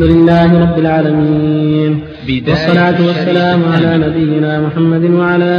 الحمد 0.00 0.16
لله 0.16 0.60
رب 0.60 0.78
العالمين. 0.78 2.00
والصلاة 2.48 3.06
والسلام 3.06 3.64
على 3.64 3.98
نبينا 3.98 4.60
محمد 4.60 5.04
وعلى 5.10 5.54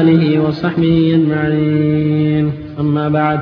آله 0.00 0.40
وصحبه 0.40 1.14
أجمعين. 1.14 2.52
أما 2.80 3.08
بعد. 3.08 3.40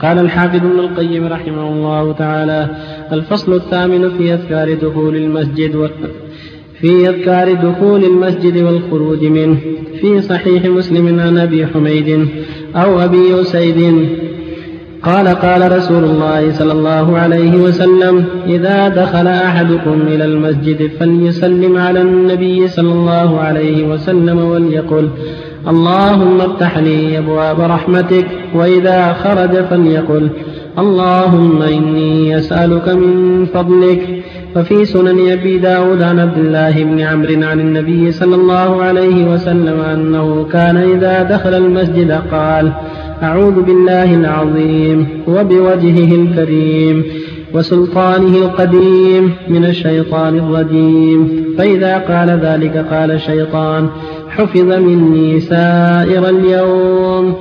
قال 0.00 0.18
الحافظ 0.18 0.56
ابن 0.56 0.78
القيم 0.78 1.26
رحمه 1.26 1.68
الله 1.68 2.12
تعالى 2.12 2.68
الفصل 3.12 3.54
الثامن 3.54 4.10
في 4.18 4.34
أذكار 4.34 4.74
دخول 4.74 5.16
المسجد 5.16 5.90
في 6.80 7.08
أذكار 7.08 7.52
دخول 7.52 8.04
المسجد 8.04 8.56
والخروج 8.62 9.24
منه. 9.24 9.56
في 10.00 10.20
صحيح 10.20 10.64
مسلم 10.64 11.20
عن 11.20 11.38
أبي 11.38 11.66
حميد 11.66 12.28
أو 12.76 13.00
أبي 13.00 13.40
أسيد 13.40 14.08
قال 15.04 15.28
قال 15.28 15.76
رسول 15.76 16.04
الله 16.04 16.52
صلى 16.52 16.72
الله 16.72 17.18
عليه 17.18 17.56
وسلم 17.56 18.24
إذا 18.46 18.88
دخل 18.88 19.26
أحدكم 19.26 20.02
إلى 20.06 20.24
المسجد 20.24 20.90
فليسلم 21.00 21.76
على 21.76 22.00
النبي 22.00 22.68
صلى 22.68 22.92
الله 22.92 23.40
عليه 23.40 23.86
وسلم 23.86 24.38
وليقل 24.38 25.08
اللهم 25.68 26.40
افتح 26.40 26.78
لي 26.78 27.18
أبواب 27.18 27.60
رحمتك 27.60 28.26
وإذا 28.54 29.12
خرج 29.12 29.64
فليقل 29.70 30.28
اللهم 30.78 31.62
إني 31.62 32.38
أسألك 32.38 32.88
من 32.88 33.44
فضلك 33.54 34.22
وفي 34.56 34.84
سنن 34.84 35.30
أبي 35.32 35.58
داود 35.58 36.02
عن 36.02 36.20
عبد 36.20 36.38
الله 36.38 36.84
بن 36.84 37.00
عمرو 37.00 37.42
عن 37.42 37.60
النبي 37.60 38.12
صلى 38.12 38.34
الله 38.34 38.82
عليه 38.82 39.32
وسلم 39.32 39.80
أنه 39.80 40.46
كان 40.52 40.76
إذا 40.76 41.22
دخل 41.22 41.54
المسجد 41.54 42.10
قال 42.30 42.72
أعوذ 43.22 43.62
بالله 43.62 44.14
العظيم 44.14 45.06
وبوجهه 45.28 46.14
الكريم 46.14 47.04
وسلطانه 47.54 48.36
القديم 48.36 49.32
من 49.48 49.64
الشيطان 49.64 50.38
الرجيم. 50.38 51.44
فإذا 51.58 51.98
قال 51.98 52.30
ذلك 52.30 52.86
قال 52.90 53.10
الشيطان 53.10 53.88
حفظ 54.28 54.72
مني 54.72 55.40
سائر 55.40 56.28
اليوم. 56.28 57.34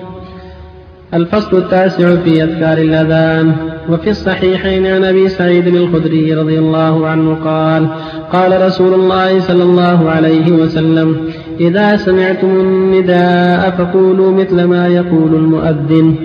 الفصل 1.13 1.57
التاسع 1.57 2.15
في 2.15 2.43
أذكار 2.43 2.77
الأذان. 2.77 3.53
وفي 3.89 4.09
الصحيحين 4.09 4.87
عن 4.87 5.03
أبي 5.03 5.29
سعيد 5.29 5.67
الخدري 5.67 6.33
رضي 6.33 6.59
الله 6.59 7.07
عنه 7.07 7.37
قال 7.45 7.87
قال 8.31 8.65
رسول 8.65 8.93
الله 8.93 9.39
صلى 9.39 9.63
الله 9.63 10.09
عليه 10.09 10.51
وسلم 10.51 11.17
إذا 11.59 11.95
سمعتم 11.95 12.47
النداء 12.47 13.75
فقولوا 13.77 14.31
مثل 14.31 14.63
ما 14.63 14.87
يقول 14.87 15.35
المؤذن. 15.35 16.15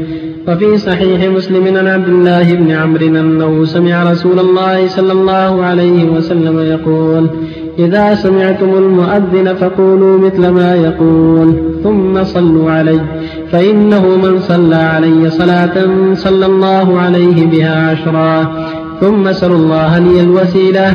وفي 0.48 0.79
صحيح 0.79 1.31
مسلم 1.31 1.77
عن 1.77 1.87
عبد 1.87 2.09
الله 2.09 2.55
بن 2.55 2.71
عمرو 2.71 3.07
أنه 3.07 3.65
سمع 3.65 4.11
رسول 4.11 4.39
الله 4.39 4.87
صلى 4.87 5.12
الله 5.12 5.65
عليه 5.65 6.05
وسلم 6.05 6.59
يقول 6.59 7.31
إذا 7.79 8.15
سمعتم 8.15 8.75
المؤذن 8.75 9.55
فقولوا 9.55 10.19
مثل 10.19 10.49
ما 10.49 10.75
يقول 10.75 11.55
ثم 11.84 12.25
صلوا 12.25 12.71
عليه 12.71 13.05
فإنه 13.53 14.17
من 14.17 14.41
صلى 14.41 14.77
علي 14.77 15.31
صلاة 15.31 15.89
صلى 16.15 16.47
الله 16.47 16.99
عليه 17.01 17.47
بها 17.47 17.91
عشرا. 17.91 18.53
ثم 19.01 19.33
سلوا 19.33 19.56
الله 19.56 19.99
لي 19.99 20.21
الوسيلة 20.21 20.95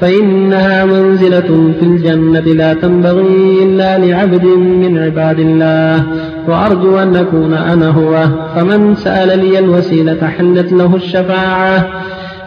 فإنها 0.00 0.84
منزلة 0.84 1.72
في 1.80 1.82
الجنة 1.82 2.40
لا 2.40 2.74
تنبغي 2.74 3.62
إلا 3.62 3.98
لعبد 3.98 4.44
من 4.44 4.98
عباد 4.98 5.38
الله. 5.40 6.04
وأرجو 6.48 6.98
أن 6.98 7.16
أكون 7.16 7.54
أنا 7.54 7.88
هو. 7.88 8.24
فمن 8.54 8.94
سأل 8.94 9.38
لي 9.38 9.58
الوسيلة 9.58 10.26
حلت 10.26 10.72
له 10.72 10.96
الشفاعة. 10.96 11.88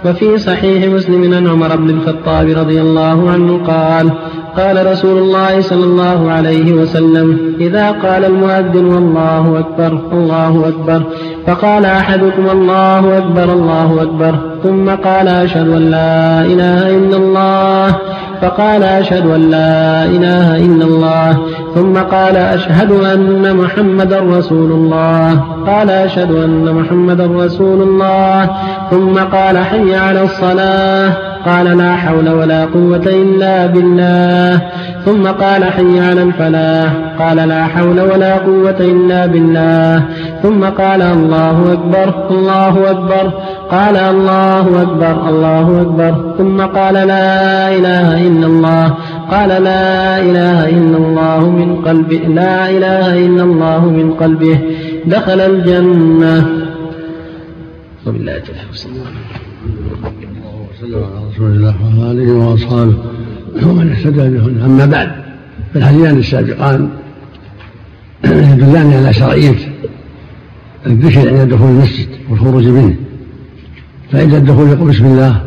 وفي 0.05 0.37
صحيح 0.37 0.93
مسلم 0.93 1.33
عن 1.33 1.47
عمر 1.47 1.75
بن 1.75 1.89
الخطاب 1.89 2.49
رضي 2.49 2.81
الله 2.81 3.29
عنه 3.29 3.57
قال 3.67 4.11
قال 4.57 4.91
رسول 4.91 5.17
الله 5.17 5.61
صلى 5.61 5.83
الله 5.83 6.31
عليه 6.31 6.73
وسلم 6.73 7.55
إذا 7.59 7.91
قال 7.91 8.25
المؤذن 8.25 8.85
والله 8.85 9.59
أكبر 9.59 9.99
الله 10.13 10.67
أكبر 10.67 11.03
فقال 11.47 11.85
أحدكم 11.85 12.49
الله 12.51 13.17
أكبر 13.17 13.43
الله 13.43 14.01
أكبر 14.01 14.35
ثم 14.63 14.89
قال 14.89 15.27
أشهد 15.27 15.67
أن 15.67 15.91
لا 15.91 16.41
إله 16.41 16.89
إلا 16.89 17.17
الله 17.17 17.95
فقال 18.41 18.83
أشهد 18.83 19.25
أن 19.25 19.51
لا 19.51 20.05
إله 20.05 20.57
إلا 20.57 20.85
الله 20.85 21.37
ثم 21.75 21.97
قال 21.97 22.37
أشهد 22.37 22.91
أن 22.91 23.55
محمدا 23.55 24.19
رسول 24.19 24.71
الله 24.71 25.39
قال 25.67 25.89
أشهد 25.89 26.31
أن 26.31 26.73
محمدا 26.73 27.25
رسول 27.25 27.81
الله 27.81 28.49
ثم 28.91 29.19
قال 29.19 29.57
حي 29.57 29.95
على 29.95 30.21
الصلاة. 30.21 31.30
قال 31.45 31.77
لا 31.77 31.95
حول 31.95 32.29
ولا 32.29 32.65
قوة 32.65 33.03
إلا 33.05 33.65
بالله. 33.65 34.61
ثم 35.05 35.27
قال 35.27 35.63
حي 35.63 35.99
على 35.99 36.23
الفلاح 36.23 36.93
قال 37.19 37.37
لا 37.37 37.63
حول 37.63 38.01
ولا 38.01 38.37
قوة 38.37 38.79
إلا 38.79 39.25
بالله. 39.25 40.05
ثم 40.43 40.63
قال 40.63 41.01
الله 41.01 41.73
أكبر 41.73 42.29
الله 42.29 42.91
أكبر. 42.91 43.31
قال 43.71 43.97
الله 43.97 44.81
أكبر 44.81 45.29
الله 45.29 45.81
أكبر. 45.81 46.35
ثم 46.37 46.61
قال 46.61 46.93
لا 46.93 47.75
إله 47.75 48.27
إلا 48.27 48.47
الله. 48.47 48.95
قال 49.31 49.49
لا 49.49 50.19
إله 50.19 50.69
إلا 50.69 50.97
الله 50.97 51.49
من 51.49 51.81
قلبه. 51.85 52.17
لا 52.17 52.69
إله 52.69 53.17
إلا 53.25 53.43
الله 53.43 53.85
من 53.85 54.13
قلبه. 54.13 54.59
دخل 55.05 55.41
الجنة. 55.41 56.45
وبالله 58.07 58.35
التوفيق. 58.35 58.81
وسلم 60.81 61.03
على 61.03 61.27
رسول 61.33 61.51
الله 61.51 61.75
وعلى 61.83 62.11
آله 62.11 62.31
وأصحابه 62.31 62.93
ومن 63.63 63.91
اهتدى 63.91 64.29
بهن. 64.37 64.61
أما 64.65 64.85
بعد 64.85 65.11
فالحديثان 65.73 66.17
السابقان 66.17 66.89
يدلان 68.25 68.93
على 68.93 69.13
شرعية 69.13 69.55
الذكر 70.87 71.39
عند 71.39 71.53
دخول 71.53 71.69
المسجد 71.69 72.07
والخروج 72.29 72.67
منه. 72.67 72.95
فعند 74.11 74.33
الدخول 74.33 74.69
يقول 74.69 74.89
بسم 74.89 75.05
الله 75.05 75.41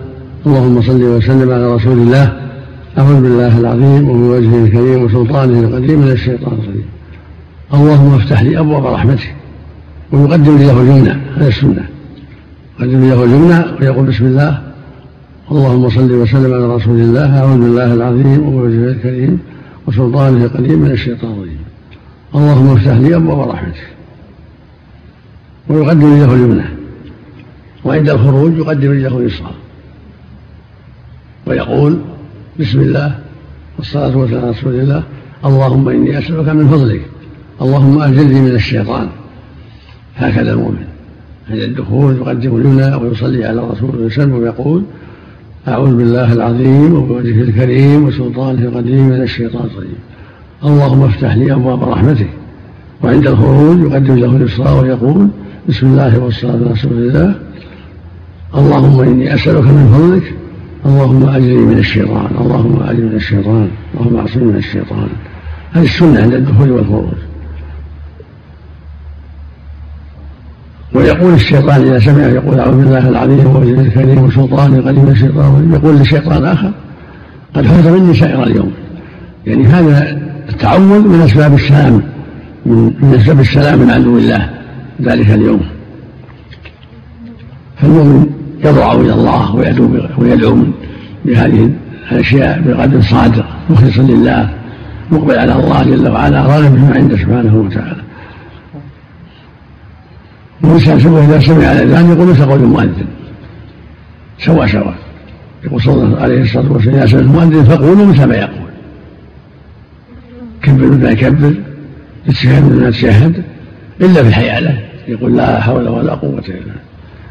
اللهم 0.46 0.82
صل 0.82 1.02
وسلم 1.02 1.50
على 1.52 1.74
رسول 1.74 1.98
الله 1.98 2.40
أعوذ 2.98 3.20
بالله 3.22 3.58
العظيم 3.58 4.08
وبوجهه 4.08 4.64
الكريم 4.64 5.02
وسلطانه 5.02 5.60
القديم 5.60 6.00
من 6.00 6.10
الشيطان 6.10 6.52
الرجيم. 6.52 6.84
اللهم 7.74 8.14
افتح 8.14 8.42
لي 8.42 8.58
أبواب 8.58 8.86
رحمتك 8.86 9.34
ويقدم 10.12 10.56
له 10.56 10.82
اليمنى 10.82 11.16
هذا 11.36 11.48
السنة. 11.48 11.84
يقدم 12.80 13.08
له 13.08 13.24
اليمنى 13.24 13.64
ويقول 13.80 14.06
بسم 14.06 14.26
الله 14.26 14.73
اللهم 15.50 15.90
صل 15.90 16.12
وسلم 16.12 16.54
على 16.54 16.74
رسول 16.74 17.00
الله 17.00 17.38
أعوذ 17.38 17.58
بالله 17.58 17.94
العظيم 17.94 18.48
وبوجهه 18.48 18.88
الكريم 18.88 19.40
وسلطانه 19.86 20.44
القديم 20.44 20.78
من 20.78 20.90
الشيطان 20.90 21.32
الرجيم. 21.32 21.64
اللهم 22.34 22.76
افتح 22.76 22.96
لي 22.96 23.16
أبواب 23.16 23.48
رحمتك 23.48 23.88
ويقدم 25.68 26.16
له 26.16 26.34
اليمنى 26.34 26.64
وعند 27.84 28.08
الخروج 28.10 28.56
يقدم 28.56 28.90
رجله 28.90 29.18
اليسرى 29.18 29.54
ويقول 31.46 31.98
بسم 32.60 32.80
الله 32.80 33.18
والصلاة 33.78 34.16
والسلام 34.16 34.44
على 34.44 34.50
رسول 34.50 34.74
الله. 34.74 35.02
اللهم 35.44 35.88
إني 35.88 36.18
أسألك 36.18 36.48
من 36.48 36.68
فضلك. 36.68 37.02
اللهم 37.62 38.02
أجلني 38.02 38.40
من 38.40 38.54
الشيطان. 38.54 39.08
هكذا 40.16 40.52
المؤمن. 40.52 40.86
عند 41.50 41.60
الدخول 41.60 42.16
يقدم 42.16 42.56
اليمنى 42.56 42.94
ويصلي 42.94 43.44
على 43.44 43.60
الرسول 43.60 43.96
وسلم 43.96 44.32
ويقول 44.32 44.82
أعوذ 45.68 45.96
بالله 45.96 46.32
العظيم 46.32 46.94
وبوجهه 46.94 47.42
الكريم 47.42 48.04
وسلطانه 48.04 48.62
القديم 48.62 49.08
من 49.08 49.22
الشيطان 49.22 49.64
الرجيم. 49.64 49.98
اللهم 50.64 51.02
افتح 51.02 51.36
لي 51.36 51.52
أبواب 51.52 51.84
رحمتك 51.84 52.28
وعند 53.02 53.26
الخروج 53.26 53.80
يقدم 53.80 54.14
له 54.14 54.36
اليسرى 54.36 54.72
ويقول 54.72 55.28
بسم 55.68 55.86
الله 55.86 56.18
والصلاة 56.18 56.52
على 56.52 56.64
رسول 56.64 56.92
الله. 56.92 57.34
اللهم 58.54 59.00
إني 59.00 59.34
أسألك 59.34 59.64
من 59.64 59.86
فضلك. 59.94 60.34
اللهم 60.86 61.28
أجري 61.28 61.56
من 61.56 61.78
الشيطان. 61.78 62.30
اللهم 62.40 62.82
أجري 62.82 63.06
من 63.06 63.16
الشيطان. 63.16 63.68
اللهم 63.94 64.16
أعصمني 64.16 64.44
من 64.44 64.56
الشيطان. 64.56 65.08
هذه 65.72 65.84
السنة 65.84 66.22
عند 66.22 66.34
الدخول 66.34 66.70
والخروج. 66.70 67.18
ويقول 70.94 71.34
الشيطان 71.34 71.80
إذا 71.80 71.98
سمع 71.98 72.26
يقول 72.26 72.60
أعوذ 72.60 72.76
بالله 72.76 73.08
العظيم 73.08 73.46
ووجهه 73.46 73.80
الكريم 73.80 74.18
وسلطانه 74.22 74.78
القديم 74.78 75.08
الشيطان 75.08 75.72
يقول 75.72 75.96
لشيطان 75.96 76.44
آخر 76.44 76.70
قد 77.54 77.66
فات 77.66 77.86
مني 77.86 78.14
سائر 78.14 78.42
اليوم. 78.42 78.72
يعني 79.46 79.64
هذا 79.64 80.18
التعوذ 80.48 81.08
من 81.08 81.20
أسباب 81.20 81.54
السلام 81.54 82.02
من 82.66 83.14
أسباب 83.14 83.40
السلام 83.40 83.78
من 83.78 83.90
عدو 83.90 84.18
الله 84.18 84.50
ذلك 85.02 85.30
اليوم. 85.30 85.60
فالمؤمن 87.76 88.26
يضرع 88.64 88.92
إلى 88.92 89.14
الله 89.14 89.54
ويدعو 89.56 89.88
ويدعو 90.18 90.58
بهذه 91.24 91.70
الأشياء 92.12 92.62
بقدر 92.66 93.02
صادق 93.02 93.46
مخلصا 93.70 94.02
لله 94.02 94.50
مقبل 95.10 95.38
على 95.38 95.52
الله 95.52 95.82
جل 95.82 96.08
وعلا 96.08 96.42
راغب 96.42 96.74
فيما 96.74 96.94
عنده 96.94 97.16
سبحانه 97.16 97.56
وتعالى. 97.56 98.03
والإنسان 100.62 101.16
إذا 101.16 101.40
سمع 101.40 101.72
الأذان 101.72 102.10
يقول 102.10 102.28
مثل 102.28 102.44
قول 102.44 102.60
المؤذن. 102.62 103.06
سوا 104.38 104.66
سوا 104.66 104.92
يقول 105.64 105.82
صلى 105.82 106.02
الله 106.02 106.20
عليه 106.20 106.42
الصلاة 106.42 106.72
والسلام 106.72 106.96
يا 106.96 107.06
سيد 107.06 107.18
المؤذن 107.18 107.64
فقولوا 107.64 108.06
مثل 108.06 108.24
ما 108.24 108.36
يقول. 108.36 108.70
كبر 110.62 110.86
ما 110.86 111.10
يكبر 111.10 111.54
تشهد 112.28 112.64
مثل 112.64 112.80
ما 112.80 112.90
تشهد 112.90 113.42
إلا 114.00 114.22
في 114.22 114.28
الحياله 114.28 114.78
يقول 115.08 115.36
لا 115.36 115.60
حول 115.60 115.88
ولا 115.88 116.14
قوة 116.14 116.42
إلا 116.48 116.58
بالله. 116.58 116.74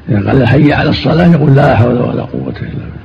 إذا 0.10 0.30
قال 0.30 0.48
حي 0.48 0.74
على 0.74 0.90
الصلاة 0.90 1.28
يقول 1.28 1.56
لا 1.56 1.76
حول 1.76 1.98
ولا 1.98 2.22
قوة 2.22 2.54
إلا 2.62 2.70
بالله. 2.70 3.04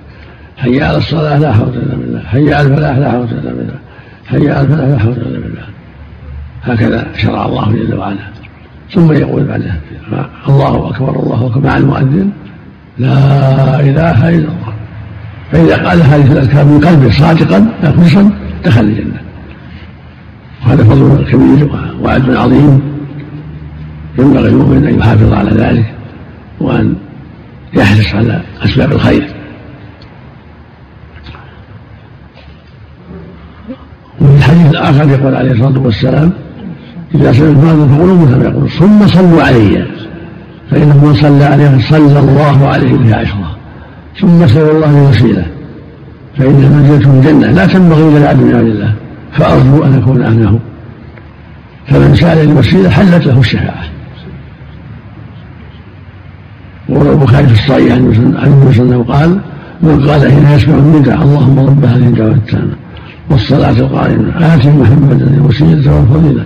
حي 0.57 0.83
على 0.83 0.97
الصلاة 0.97 1.39
لا 1.39 1.53
حول 1.53 1.69
إلا 1.69 1.97
بالله. 1.97 2.23
حي 2.27 2.55
على 2.55 2.69
الفلاح 2.69 2.99
لا 2.99 3.11
حول 3.11 3.25
إلا 3.25 3.53
بالله. 3.53 3.79
حي 4.27 4.51
على 4.51 4.61
الفلاح 4.61 4.89
لا 4.89 4.99
حول 4.99 5.13
إلا 5.13 5.39
بالله. 5.41 5.65
هكذا 6.63 7.07
شرع 7.17 7.47
الله 7.47 7.73
جل 7.73 7.95
وعلا. 7.95 8.19
ثم 8.95 9.13
يقول 9.13 9.45
بعدها 9.45 9.81
الله 10.49 10.91
أكبر 10.91 11.23
الله 11.23 11.47
أكبر 11.47 11.67
مع 11.67 11.77
المؤذن 11.77 12.31
لا 12.99 13.81
إله 13.81 14.29
إلا 14.29 14.49
الله. 14.49 14.73
فإذا 15.53 15.89
قال 15.89 16.03
هذه 16.03 16.33
الأذكار 16.33 16.65
من 16.65 16.81
قلبه 16.81 17.11
صادقا 17.11 17.67
مخلصا 17.83 18.31
دخل 18.65 18.81
الجنة. 18.81 19.21
وهذا 20.63 20.85
فضل 20.85 21.25
كبير 21.31 21.71
وعد 22.03 22.31
عظيم. 22.31 22.81
ينبغي 24.19 24.49
المؤمن 24.49 24.87
أن 24.87 24.99
يحافظ 24.99 25.33
على 25.33 25.51
ذلك 25.51 25.95
وأن 26.61 26.95
يحرص 27.75 28.15
على 28.15 28.43
أسباب 28.65 28.93
الخير. 28.93 29.29
وفي 34.21 34.37
الحديث 34.37 34.71
الآخر 34.71 35.09
يقول 35.09 35.35
عليه 35.35 35.53
الصلاة 35.53 35.79
والسلام 35.79 36.33
إذا 37.15 37.33
سمعت 37.33 37.51
المؤذن 37.51 37.89
فقولوا 37.89 38.17
مثل 38.17 38.37
ما 38.37 38.45
يقول 38.45 38.71
ثم 38.71 39.07
صلوا 39.07 39.43
علي. 39.43 39.87
فإنه 40.71 41.05
من 41.05 41.15
صلى 41.15 41.45
عليه 41.45 41.79
صلى 41.91 42.19
الله 42.19 42.69
عليه 42.69 42.93
به 42.93 43.17
عشرة. 43.17 43.57
ثم 44.21 44.47
سأل 44.47 44.71
الله 44.71 44.99
الوسيلة 44.99 45.47
فإنها 46.39 46.69
منزلة 46.69 47.13
الجنة 47.13 47.51
لا 47.51 47.67
تنبغي 47.67 48.09
إلا 48.09 48.19
لعبد 48.19 48.41
من 48.41 48.55
الله. 48.55 48.95
فأرجو 49.33 49.85
أن 49.85 49.95
أكون 50.03 50.23
أهله. 50.23 50.59
فمن 51.87 52.15
سأل 52.15 52.51
الوسيلة 52.51 52.91
حلت 52.91 53.27
له 53.27 53.41
الشفاعة. 53.41 53.85
وروى 56.89 57.13
البخاري 57.13 57.47
في 57.47 57.53
الصحيح 57.53 57.93
عن 57.93 58.01
النبي 58.47 58.83
أنه 58.83 59.03
قال 59.03 59.41
من 59.83 60.09
قال 60.09 60.33
حين 60.33 60.47
يسمع 60.49 60.75
النداء 60.75 61.23
اللهم 61.23 61.59
رب 61.59 61.85
هذه 61.85 62.07
الدعوة 62.07 62.33
التامة 62.33 62.73
والصلاة 63.31 63.71
القائمة 63.71 64.55
آت 64.55 64.67
محمدا 64.67 65.27
الوسيلة 65.35 65.97
والفضيلة 65.97 66.45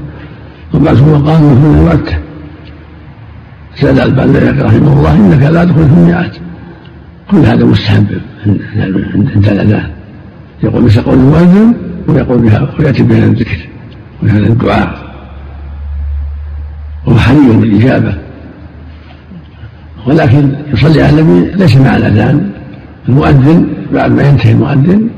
وبعث 0.74 1.02
مقام 1.02 1.42
هنا 1.42 1.80
وقته 1.82 2.18
سأل 3.74 4.00
الباني 4.00 4.38
رحمه 4.38 4.92
الله 4.92 5.14
إنك 5.14 5.42
لا 5.42 5.64
تدخل 5.64 5.88
في 5.88 5.94
المئات 5.94 6.36
كل 7.30 7.38
هذا 7.38 7.64
مستحب 7.64 8.06
عند 9.36 9.48
الأذان. 9.48 9.90
يقول 10.62 10.84
مثل 10.84 11.02
قول 11.02 11.14
المؤذن 11.14 11.74
ويقول 12.08 12.38
بها 12.38 12.68
ويأتي 12.78 13.02
بهذا 13.02 13.24
الذكر. 13.24 13.68
وهذا 14.22 14.46
الدعاء. 14.46 15.12
وهو 17.06 17.18
حري 17.18 17.56
بالإجابة. 17.60 18.14
ولكن 20.06 20.52
يصلي 20.72 21.02
على 21.02 21.20
النبي 21.20 21.50
ليس 21.56 21.76
مع 21.76 21.96
الأذان. 21.96 22.50
المؤذن 23.08 23.68
بعد 23.92 24.10
ما 24.10 24.22
ينتهي 24.22 24.52
المؤذن 24.52 25.08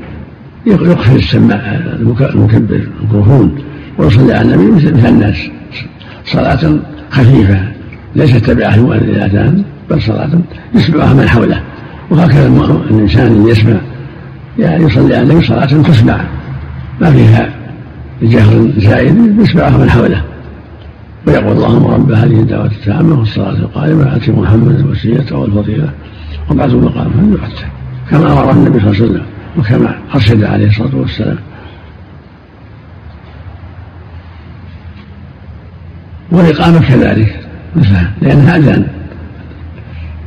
يقفل 0.65 1.15
السماع 1.15 1.75
المكبر 1.99 2.29
الميكروفون 2.29 3.57
ويصلي 3.97 4.33
على 4.33 4.55
النبي 4.55 4.71
مثل 4.71 5.07
الناس 5.07 5.37
صلاة 6.25 6.79
خفيفة 7.11 7.59
ليست 8.15 8.37
تبعه 8.37 8.75
المؤذن 8.75 9.09
الأذان 9.09 9.63
بل 9.89 10.01
صلاة 10.01 10.29
يسمعها 10.75 11.13
من 11.13 11.29
حوله. 11.29 11.61
وهكذا 12.09 12.47
الإنسان 12.89 13.47
يسمع 13.47 13.77
يعني 14.59 14.83
يصلي 14.83 15.15
على 15.15 15.23
النبي 15.23 15.45
صلاة 15.45 15.65
تسمع. 15.65 16.21
ما 17.01 17.11
فيها 17.11 17.49
جهر 18.21 18.71
زائد 18.77 19.39
يسمعها 19.39 19.77
من 19.77 19.89
حوله. 19.89 20.21
ويقول 21.27 21.51
اللهم 21.51 21.85
رب 21.85 22.11
هذه 22.11 22.39
الدعوة 22.39 22.65
التامة 22.65 23.19
والصلاة 23.19 23.49
القائمة 23.49 24.15
آتي 24.15 24.31
محمد 24.31 24.79
الوسيلة 24.79 25.37
والفضيلة. 25.37 25.89
وبعث 26.51 26.69
المقام 26.69 27.09
فليؤته 27.09 27.65
كما 28.11 28.33
أمر 28.33 28.51
النبي 28.51 28.79
صلى 28.79 28.91
الله 28.91 29.01
عليه 29.01 29.05
وسلم 29.05 29.25
وكما 29.57 29.95
أرشد 30.15 30.43
عليه 30.43 30.67
الصلاة 30.67 30.95
والسلام. 30.95 31.37
والإقامة 36.35 36.79
كذلك 36.79 37.39
مثلها 37.75 38.11
لأنها 38.21 38.57
أذان 38.57 38.87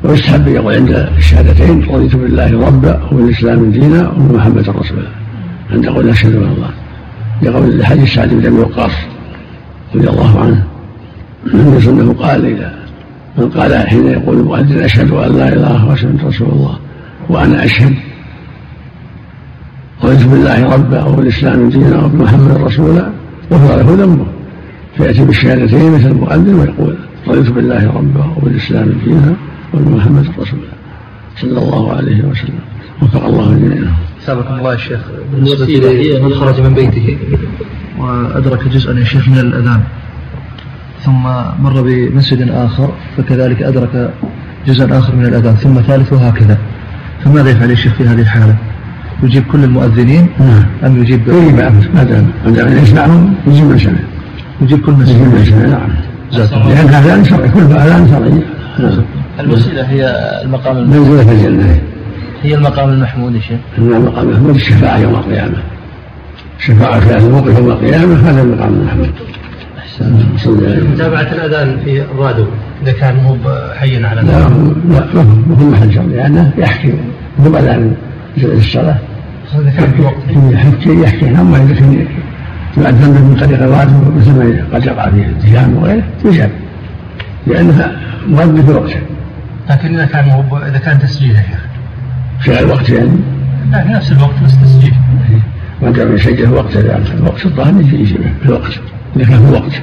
ويستحب 0.05 0.49
يقول 0.49 0.75
عند 0.75 1.09
الشهادتين 1.19 1.87
رضيت 1.91 2.17
بالله 2.17 2.67
ربا 2.67 3.03
وبالإسلام 3.13 3.71
دينا 3.71 4.11
وبمحمد 4.11 4.69
رسولا 4.69 5.09
عند 5.73 5.87
قول 5.87 6.09
أشهد 6.09 6.37
أن 6.37 6.43
الله. 6.43 6.71
لقول 7.43 7.87
حديث 7.87 8.15
سعد 8.15 8.29
بن 8.29 8.47
أبي 8.47 8.57
وقاص 8.57 8.93
رضي 9.95 10.09
الله 10.09 10.41
عنه 10.41 10.65
أنه 11.89 12.13
قال 12.13 12.47
إذا 12.47 12.75
من 13.39 13.49
قال 13.49 13.89
حين 13.89 14.07
يقول 14.07 14.39
المؤذن 14.39 14.79
أشهد 14.79 15.11
أن 15.11 15.37
لا 15.37 15.49
إله 15.49 15.95
إلا 15.95 16.29
رسول 16.29 16.49
الله 16.49 16.79
وأنا 17.29 17.65
أشهد. 17.65 17.95
رضيت 20.05 20.27
بالله 20.27 20.75
ربا 20.75 21.05
وبالإسلام 21.05 21.69
دينا 21.69 22.05
وبمحمد 22.05 22.57
رسولا 22.57 23.09
غفر 23.53 23.77
له 23.77 24.05
ذنبه. 24.05 24.38
فيأتي 24.99 25.25
بالشهادتين 25.25 25.93
مثل 25.93 26.07
المؤذن 26.07 26.55
ويقول 26.55 26.97
رضيت 27.29 27.51
بالله 27.51 27.87
ربا 27.87 28.25
وبالإسلام 28.37 28.93
دينا 29.05 29.35
وبمحمد 29.75 30.27
رسولا 30.39 30.63
صلى 31.37 31.59
الله 31.59 31.93
عليه 31.97 32.23
وسلم 32.23 32.61
وفق 33.03 33.25
الله 33.25 33.55
جميعا. 33.55 33.95
سابقكم 34.27 34.55
الله 34.55 34.73
يا 34.73 34.79
شيخ. 34.79 35.01
بالنسبة 35.33 36.21
من 36.23 36.35
خرج 36.35 36.61
من 36.61 36.75
بيته. 36.75 37.19
وأدرك 37.99 38.69
جزءا 38.69 38.99
يا 38.99 39.05
شيخ 39.05 39.29
من 39.29 39.39
الأذان. 39.39 39.81
ثم 41.05 41.23
مر 41.63 41.83
بمسجد 41.83 42.49
آخر 42.51 42.89
فكذلك 43.17 43.63
أدرك 43.63 44.15
جزءا 44.67 44.99
آخر 44.99 45.17
من 45.17 45.25
الأذان 45.25 45.55
ثم 45.55 45.81
ثالث 45.81 46.13
وهكذا. 46.13 46.59
فماذا 47.25 47.51
يفعل 47.51 47.71
الشيخ 47.71 47.95
في 47.95 48.05
هذه 48.05 48.21
الحالة؟ 48.21 48.57
يجيب 49.23 49.45
كل 49.53 49.65
المؤذنين 49.65 50.27
نعم. 50.41 50.65
أم 50.85 51.03
يجيب 51.03 51.29
يجيب 51.29 51.57
ما 51.95 52.03
دام 52.05 52.83
يسمعهم 52.83 53.35
يجيب 53.47 53.65
من 53.65 53.79
سمع 53.79 53.99
يجيب 54.63 54.81
كل 54.81 55.07
سمع 55.07 55.67
نعم. 55.67 55.89
لأن 56.69 56.89
أذان 56.95 57.25
شرعي 57.25 57.49
كل 57.49 57.61
أذان 57.61 58.09
شرعي 58.09 58.43
نعم. 58.79 59.05
الوسيلة 59.41 59.83
هي 59.83 60.15
المقام 60.45 60.77
المحمود 60.77 61.09
منزلة 61.09 61.25
في 61.25 61.33
الجنة. 61.33 61.81
هي 62.43 62.55
المقام 62.55 62.89
المحمود 62.89 63.35
يا 63.35 63.41
شيخ. 63.41 63.59
المقام 63.79 64.29
المحمود 64.29 64.55
الشفاعة 64.55 64.99
يوم 64.99 65.15
القيامة. 65.15 65.57
الشفاعة 66.59 67.01
في 67.01 67.07
هذا 67.07 67.27
الموقف 67.27 67.59
يوم 67.59 67.71
القيامة 67.71 68.31
هذا 68.31 68.43
المقام 68.43 68.75
المحمود 68.75 69.11
متابعة 70.93 71.21
الأذان 71.21 71.79
في 71.85 72.03
الراديو 72.03 72.47
إذا 72.83 72.93
كان 72.93 73.17
مو 73.17 73.37
حيا 73.75 74.07
على 74.07 74.21
لا 74.21 74.27
لا 74.27 75.23
ما 75.49 75.57
هو 75.61 75.71
محل 75.71 75.95
شر 75.95 76.03
لأنه 76.03 76.53
يحكي 76.59 76.93
مو 77.39 77.57
أذان 77.57 77.95
الصلاة. 78.43 78.99
إذا 79.55 79.71
كان 79.71 79.93
في 79.93 80.03
وقت. 80.03 80.15
يحكي 80.53 81.01
يحكي. 81.01 81.29
أما 81.29 81.57
إذا 81.57 81.75
كان 81.75 82.07
يؤذن 82.77 83.11
من 83.11 83.37
طريق 83.41 83.63
الراديو 83.63 84.13
مثل 84.17 84.31
ما 84.31 84.77
قد 84.77 84.85
يقع 84.85 85.11
في 85.11 85.17
التهام 85.17 85.77
وغيره 85.77 86.05
يجاب. 86.25 86.51
لأنها 87.47 87.97
مؤذن 88.27 88.63
في 88.63 88.73
وقته 88.73 89.01
لكن 89.71 89.95
إذا 89.95 90.05
كان 90.05 90.25
مو 90.29 90.57
إذا 90.57 90.79
كان 90.79 90.99
تسجيل 90.99 91.31
يا 91.31 91.43
شيخ. 91.43 91.61
في 92.41 92.61
الوقت 92.61 92.91
يعني؟ 92.91 93.11
لا 93.71 93.83
في 93.83 93.89
نفس 93.89 94.13
الوقت 94.13 94.35
بس 94.45 94.59
تسجيل. 94.59 94.95
ما 95.83 95.91
دام 95.91 96.15
يسجل 96.15 96.47
في 96.47 96.53
وقته 96.53 96.81
الوقت 96.81 97.47
الظاهر 97.47 97.81
يجي 97.81 98.07
في 98.07 98.19
الوقت. 98.45 98.81
إذا 99.17 99.25
كان 99.25 99.47
في 99.47 99.53
وقت. 99.53 99.83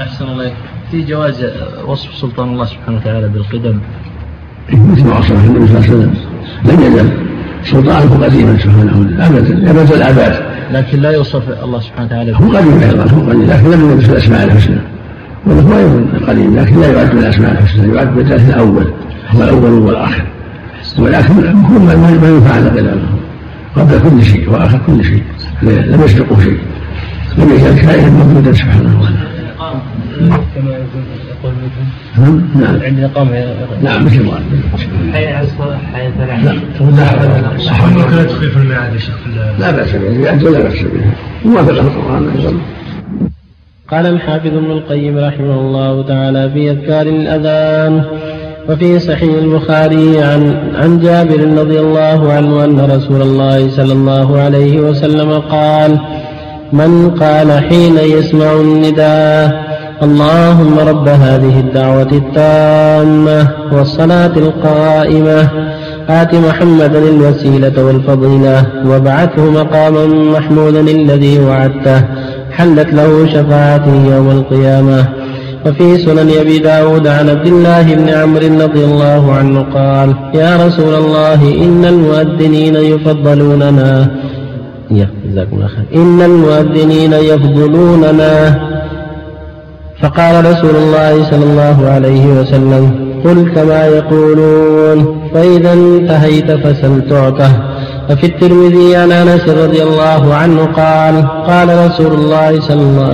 أحسن 0.00 0.24
الله 0.24 0.52
في 0.90 1.04
جواز 1.04 1.46
وصف 1.86 2.14
سلطان 2.14 2.48
الله 2.48 2.64
سبحانه 2.64 2.96
وتعالى 2.96 3.28
بالقدم؟ 3.28 3.78
مثل 4.72 5.04
ما 5.04 5.18
وصفه 5.18 5.44
النبي 5.44 5.66
صلى 5.66 5.78
الله 5.78 5.88
عليه 5.88 5.96
وسلم. 5.96 6.14
لم 6.64 6.80
يزل 6.80 7.10
سلطانه 7.64 8.24
قديما 8.24 8.58
سبحانه 8.58 9.08
أبدا 9.18 9.70
ابد 9.70 9.92
الاباد 9.92 10.54
لكن 10.72 11.00
لا 11.00 11.10
يوصف 11.10 11.42
الله 11.64 11.80
سبحانه 11.80 12.06
وتعالى 12.06 12.32
هو 12.32 12.56
قديم 12.56 12.80
أيضا 12.82 13.10
هو 13.10 13.30
قديم 13.30 13.50
لكن 13.50 13.70
لم 13.70 13.90
يلبس 13.90 14.08
الأسماء 14.08 14.44
الحسنى. 14.44 14.80
وهو 15.46 15.78
أيضا 15.78 16.26
قديم 16.28 16.56
لكن 16.56 16.80
لا 16.80 16.92
يعد 16.92 17.14
من 17.14 17.18
الأسماء 17.18 17.52
الحسنى 17.52 17.94
يعد 17.94 18.14
بالذات 18.14 18.40
الأول 18.40 18.92
هو 19.30 19.42
الأول 19.42 19.70
والاخر 19.70 20.24
ولكن 20.98 21.32
هو 21.32 21.78
ما 21.78 22.38
يفعل 22.38 22.68
قدامه 22.68 23.08
قبل 23.76 24.00
كل 24.10 24.24
شيء 24.24 24.50
وآخر 24.50 24.80
كل 24.86 25.04
شيء 25.04 25.22
لم 25.62 26.02
يسبقه 26.04 26.40
شيء. 26.40 26.58
لم 27.38 27.50
يزال 27.54 27.80
كائنا 27.80 28.10
موجودا 28.10 28.52
سبحانه 28.52 29.00
وتعالى. 29.00 29.34
كما 30.54 30.70
يقول 30.70 31.54
نعم. 32.18 32.42
نعم. 32.54 32.82
عندنا 32.82 33.06
قام 33.06 33.28
نعم 33.82 34.04
مثل 34.04 34.24
ما 34.24 34.40
حي 35.12 35.26
على 35.26 35.46
الصلاة 35.46 35.78
حي 35.94 36.08
لا 36.08 36.24
لا 36.26 36.52
ممكن 37.86 38.16
ندخل 38.22 38.50
في 38.50 38.56
الميعاد 38.56 38.92
يا 38.92 38.98
شيخ 38.98 39.14
لا 39.58 39.70
بأس 39.70 39.92
به 39.92 40.48
ولا 40.48 40.58
بأس 40.58 40.82
به. 40.82 41.04
موافقة 41.44 41.80
القرآن 41.80 42.28
أيضا. 42.36 42.52
قال 43.90 44.06
الحافظ 44.06 44.46
ابن 44.46 44.70
القيم 44.70 45.18
رحمه 45.18 45.60
الله 45.60 46.02
تعالى 46.02 46.50
في 46.50 46.70
أذكار 46.70 47.06
الأذان 47.06 48.04
وفي 48.68 48.98
صحيح 48.98 49.34
البخاري 49.34 50.22
عن 50.22 50.56
عن 50.74 51.00
جابر 51.00 51.60
رضي 51.60 51.80
الله 51.80 52.32
عنه 52.32 52.64
أن 52.64 52.80
رسول 52.80 53.22
الله 53.22 53.70
صلى 53.70 53.92
الله 53.92 54.40
عليه 54.40 54.80
وسلم 54.80 55.32
قال 55.32 55.98
من 56.72 57.10
قال 57.10 57.52
حين 57.52 57.98
يسمع 57.98 58.52
النداء 58.52 59.63
اللهم 60.02 60.78
رب 60.78 61.08
هذه 61.08 61.60
الدعوة 61.60 62.12
التامة 62.12 63.48
والصلاة 63.72 64.32
القائمة. 64.36 65.48
آت 66.08 66.34
محمدا 66.34 66.98
الوسيلة 66.98 67.84
والفضيلة 67.84 68.66
وابعثه 68.86 69.50
مقاما 69.50 70.06
محمودا 70.06 70.80
الذي 70.80 71.38
وعدته. 71.38 72.04
حلت 72.52 72.94
له 72.94 73.26
شفاعته 73.26 74.14
يوم 74.14 74.30
القيامة. 74.30 75.08
وفي 75.66 75.98
سنن 75.98 76.30
أبي 76.40 76.58
داود 76.58 77.06
عن 77.06 77.28
عبد 77.28 77.46
الله 77.46 77.94
بن 77.94 78.08
عمرو 78.08 78.64
رضي 78.64 78.84
الله 78.84 79.32
عنه 79.32 79.60
قال 79.60 80.14
يا 80.34 80.66
رسول 80.66 80.94
الله 80.94 81.64
إن 81.64 81.84
المؤذنين 81.84 82.76
يفضلوننا. 82.76 84.10
إن 85.94 86.22
المؤذنين 86.22 87.12
يفضلوننا. 87.12 88.73
فقال 90.02 90.44
رسول 90.50 90.76
الله 90.76 91.24
صلى 91.30 91.44
الله 91.44 91.88
عليه 91.88 92.26
وسلم 92.26 93.14
قل 93.24 93.52
كما 93.54 93.86
يقولون 93.86 95.28
فإذا 95.34 95.72
انتهيت 95.72 96.50
فسل 96.52 97.08
تعطه. 97.10 97.50
وفي 98.10 98.26
الترمذي 98.26 98.96
عن 98.96 99.12
أنس 99.12 99.48
رضي 99.48 99.82
الله 99.82 100.34
عنه 100.34 100.64
قال 100.64 101.24
قال 101.46 101.86
رسول 101.86 102.12
الله 102.12 102.60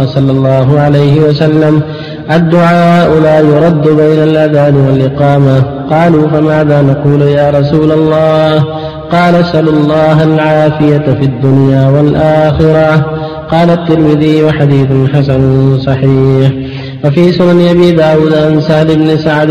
صلى 0.07 0.33
الله 0.33 0.81
عليه 0.81 1.21
وسلم 1.21 1.83
الدعاء 2.31 3.21
لا 3.21 3.41
يرد 3.41 3.89
بين 3.89 4.23
الأذان 4.23 4.77
والإقامة. 4.77 5.63
قالوا 5.91 6.29
فماذا 6.29 6.83
نقول 6.83 7.23
يا 7.23 7.51
رسول 7.51 7.93
الله؟ 7.93 8.65
قال 9.13 9.45
سلوا 9.45 9.73
الله 9.73 10.23
العافية 10.23 11.13
في 11.19 11.25
الدنيا 11.25 11.89
والآخرة. 11.89 13.07
قال 13.51 13.71
الترمذي 13.71 14.43
وحديث 14.45 14.89
حسن 15.15 15.79
صحيح. 15.79 16.70
وفي 17.05 17.33
سنن 17.33 17.69
أبي 17.69 17.93
داود 17.93 18.35
عن 18.35 18.61
سهل 18.61 18.97
بن 18.97 19.17
سعد 19.17 19.51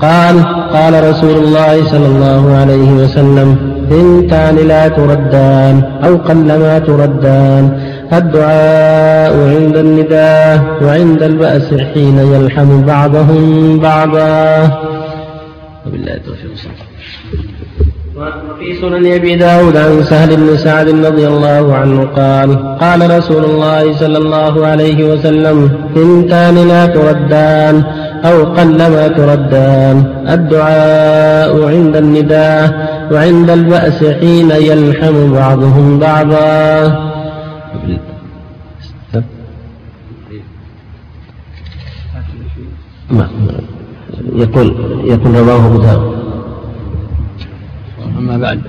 قال 0.00 0.44
قال 0.72 1.10
رسول 1.10 1.44
الله 1.44 1.84
صلى 1.84 2.06
الله 2.06 2.56
عليه 2.56 2.92
وسلم 2.92 3.56
ثنتان 3.90 4.56
لا 4.56 4.88
تردان 4.88 5.82
أو 6.04 6.16
قلما 6.16 6.78
تردان. 6.78 7.78
الدعاء 8.12 9.34
عند 9.54 9.76
النداء 9.76 10.58
وعند 10.82 11.22
البأس 11.22 11.74
حين 11.74 12.18
يلحم 12.18 12.82
بعضهم 12.82 13.78
بعضا. 13.78 14.70
وبالله 15.86 16.18
وفي 18.54 18.80
سنن 18.80 19.06
أبي 19.12 19.36
داود 19.36 19.76
عن 19.76 20.02
سهل 20.02 20.36
بن 20.36 20.56
سعد 20.56 20.88
رضي 20.88 21.26
الله 21.28 21.74
عنه 21.74 22.04
قال 22.04 22.78
قال 22.78 23.18
رسول 23.18 23.44
الله 23.44 23.92
صلى 23.92 24.18
الله 24.18 24.66
عليه 24.66 25.04
وسلم 25.04 25.70
ثنتان 25.94 26.68
لا 26.68 26.86
تردان 26.86 27.84
أو 28.24 28.44
قلما 28.44 29.08
تردان 29.08 29.96
الدعاء 30.28 31.64
عند 31.64 31.96
النداء 31.96 32.70
وعند 33.12 33.50
البأس 33.50 34.04
حين 34.04 34.50
يلحم 34.50 35.32
بعضهم 35.32 35.98
بعضا. 35.98 36.54
يقول 44.34 44.68
يقول 45.04 45.34
رواه 45.34 45.66
أبو 45.66 45.78
داود. 45.78 46.23
أما 48.24 48.38
بعد 48.38 48.60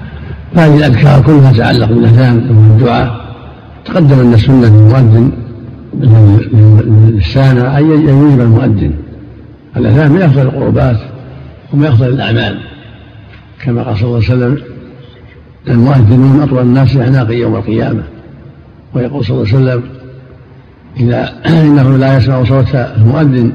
فهذه 0.55 0.77
الأذكار 0.77 1.21
كلها 1.21 1.51
تتعلق 1.51 1.87
بالأذان 1.87 2.35
والدعاء. 2.49 3.25
تقدم 3.85 4.19
أن 4.19 4.33
السنة 4.33 4.67
للمؤذن 4.67 5.31
للسامع 7.07 7.77
أن 7.77 7.91
يجيب 7.91 8.41
المؤذن. 8.41 8.91
الأذان 9.77 10.11
من 10.11 10.21
أفضل 10.21 10.41
القربات 10.41 10.97
ومن 11.73 11.85
أفضل 11.85 12.07
الأعمال. 12.07 12.59
كما 13.63 13.83
قال 13.83 13.97
صلى 13.97 14.05
الله 14.05 14.15
عليه 14.15 14.25
وسلم 14.25 14.57
المؤذنون 15.67 16.41
أطول 16.41 16.61
الناس 16.61 16.97
أعناقا 16.97 17.33
يوم 17.33 17.55
القيامة. 17.55 18.03
ويقول 18.93 19.25
صلى 19.25 19.37
الله 19.37 19.47
عليه 19.53 19.57
وسلم 19.57 19.83
إذا 20.99 21.33
إنه 21.63 21.97
لا 21.97 22.17
يسمع 22.17 22.43
صوت 22.43 22.75
المؤذن 22.75 23.51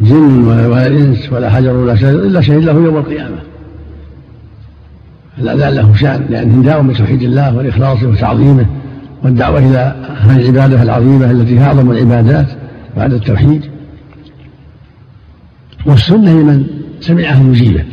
جن 0.00 0.44
ولا 0.44 0.86
إنس 0.86 1.32
ولا 1.32 1.50
حجر 1.50 1.72
ولا 1.72 1.96
شجر 1.96 2.10
إلا 2.10 2.40
شهد 2.40 2.64
له 2.64 2.72
يوم 2.72 2.96
القيامة. 2.96 3.55
الأذان 5.38 5.74
له 5.74 5.94
شأن 5.94 6.26
لأنه 6.30 6.62
داوم 6.62 6.88
بتوحيد 6.88 7.22
الله 7.22 7.56
والإخلاص 7.56 8.02
وتعظيمه 8.02 8.66
والدعوة 9.22 9.58
إلى 9.58 9.94
هذه 10.20 10.36
العبادة 10.36 10.82
العظيمة 10.82 11.30
التي 11.30 11.58
هي 11.60 11.64
أعظم 11.64 11.90
العبادات 11.90 12.46
بعد 12.96 13.12
التوحيد. 13.12 13.70
والسنة 15.86 16.30
لمن 16.30 16.66
سمعه 17.00 17.42
يجيبه. 17.42 17.84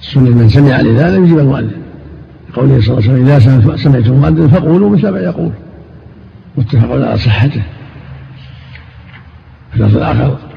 السنة 0.00 0.30
لمن 0.30 0.48
سمع 0.48 0.80
الأذان 0.80 1.24
يجيب 1.24 1.38
المؤذن 1.38 1.70
قوله 2.54 2.80
صلى 2.80 2.98
الله 2.98 3.10
عليه 3.10 3.22
وسلم 3.22 3.26
إذا 3.26 3.76
سمعتم 3.76 4.12
المؤذن 4.12 4.48
فقولوا 4.48 4.90
مثل 4.90 5.08
ما 5.08 5.18
يقول. 5.18 5.52
متفق 6.58 6.92
على 6.92 7.18
صحته. 7.18 7.62
في 9.72 9.84
الآخر 9.84 10.49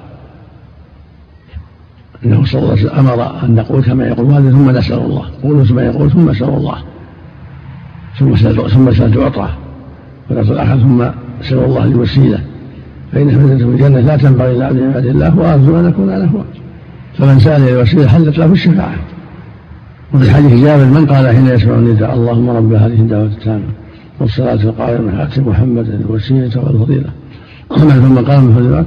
أنه 2.26 2.46
صلى 2.46 2.62
الله 2.62 2.72
عليه 2.72 2.82
وسلم 2.82 3.00
أمر 3.00 3.44
أن 3.44 3.56
نقول 3.56 3.84
كما 3.84 4.08
يقول 4.08 4.26
المؤذن 4.26 4.52
ثم 4.52 4.78
نسأل 4.78 5.00
الله. 5.00 5.26
قولوا 5.44 5.66
كما 5.66 5.84
يقول 5.84 6.12
ثم 6.12 6.30
اسال 6.30 6.50
الله. 6.50 6.78
ثم 8.20 8.36
ثم 8.68 8.94
سال 8.94 9.14
تعطى 9.14 9.50
واللفظ 10.30 10.52
الآخر 10.52 10.78
ثم 10.78 11.02
اسال 11.42 11.64
الله 11.64 11.84
الوسيله 11.84 12.40
فإن 13.12 13.28
منزلته 13.28 13.66
في 13.66 13.72
الجنة 13.72 14.00
لا 14.00 14.18
تنبغي 14.18 14.52
الا 14.52 14.66
عبد 14.66 14.82
عباد 14.82 15.06
الله 15.06 15.40
وأرجو 15.40 15.80
أن 15.80 15.86
أكون 15.86 16.10
أنا 16.10 16.26
هو 16.26 16.42
فمن 17.18 17.40
سأل 17.40 17.70
الوسيله 17.70 18.08
حلت 18.08 18.38
له 18.38 18.46
الشفاعة. 18.46 18.96
وفي 20.14 20.32
حديث 20.32 20.64
جابر 20.64 20.86
من 20.86 21.06
قال 21.06 21.36
حين 21.36 21.48
يسمع 21.48 21.76
النداء 21.76 22.14
اللهم 22.14 22.50
رب 22.50 22.74
هذه 22.74 23.00
الدعوة 23.00 23.24
التامة 23.24 23.64
والصلاة 24.20 24.54
القائمة 24.54 25.24
ات 25.24 25.40
محمدا 25.40 25.96
الوسيلة 25.96 26.52
والفضيلة. 26.64 27.10
ومن 27.70 27.90
ثم 27.90 28.32
قام 28.32 28.54
في 28.54 28.86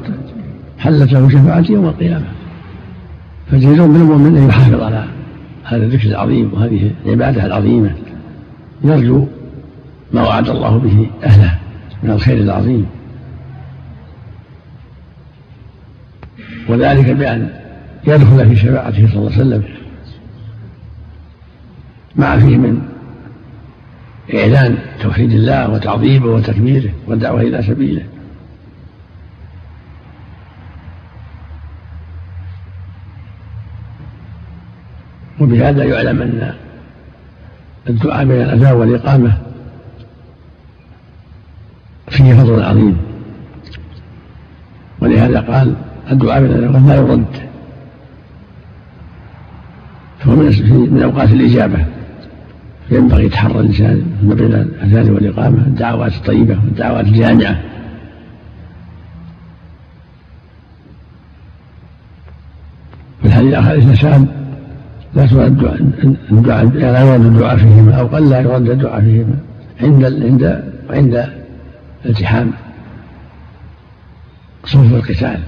حلت 0.79 1.13
له 1.13 1.29
شفاعتي 1.29 1.73
يوم 1.73 1.93
القيامه 3.53 3.67
فالجدير 3.67 3.87
بالمؤمن 3.87 4.37
أن 4.37 4.49
يحافظ 4.49 4.83
على 4.83 5.05
هذا 5.65 5.85
الذكر 5.85 6.09
العظيم 6.09 6.51
وهذه 6.55 6.91
العبادة 7.07 7.47
العظيمة. 7.47 7.95
يرجو 8.85 9.27
ما 10.13 10.23
وعد 10.23 10.49
الله 10.49 10.79
به 10.79 11.11
أهله 11.25 11.59
من 12.03 12.11
الخير 12.11 12.39
العظيم. 12.39 12.87
وذلك 16.69 17.11
بأن 17.11 17.51
يدخل 18.07 18.49
في 18.49 18.57
شفاعته 18.57 19.09
صلى 19.09 19.19
الله 19.19 19.33
عليه 19.33 19.41
وسلم 19.41 19.65
مع 22.17 22.39
فيه 22.39 22.57
من 22.57 22.83
إعلان 24.35 24.79
توحيد 25.01 25.33
الله 25.33 25.71
وتعظيمه 25.71 26.27
وتكبيره 26.27 26.91
والدعوة 27.07 27.41
إلى 27.41 27.63
سبيله. 27.63 28.03
وبهذا 35.41 35.85
يعلم 35.85 36.23
أن 36.23 36.55
الدعاء 37.89 38.25
بين 38.25 38.43
الأذان 38.43 38.73
والإقامة 38.73 39.39
فيه 42.09 42.35
فضل 42.35 42.63
عظيم. 42.63 42.97
ولهذا 45.01 45.41
قال 45.41 45.75
الدعاء 46.11 46.41
بين 46.43 46.51
الأذان 46.51 46.87
لا 46.87 46.95
يرد. 46.95 47.27
فهو 50.19 50.37
من 50.37 50.89
من 50.91 51.03
أوقات 51.03 51.31
الإجابة. 51.31 51.85
ينبغي 52.91 53.25
يتحرى 53.25 53.61
الإنسان 53.61 54.07
ما 54.23 54.35
بين 54.35 54.55
الأذان 54.55 55.11
والإقامة 55.11 55.59
الدعوات 55.59 56.13
الطيبة 56.13 56.55
والدعوات 56.65 57.07
الجامعة. 57.07 57.61
في 63.23 63.27
الحديث 63.27 63.49
الآخر 63.49 63.75
الإنسان 63.75 64.46
لا 65.17 65.27
ترد 65.27 65.81
الدعاء 66.33 66.65
لا 66.65 67.01
يرد 67.01 67.25
الدعاء 67.25 67.57
فيهما 67.57 67.95
أو 67.95 68.07
قل 68.07 68.31
لا 68.31 68.41
يرد 68.41 68.71
الدعاء 68.71 69.01
فيهما 69.01 69.39
عند 69.81 70.05
عند 70.05 70.65
عند 70.91 71.29
التحام 72.07 72.51
صفوف 74.65 74.93
القتال. 74.93 75.41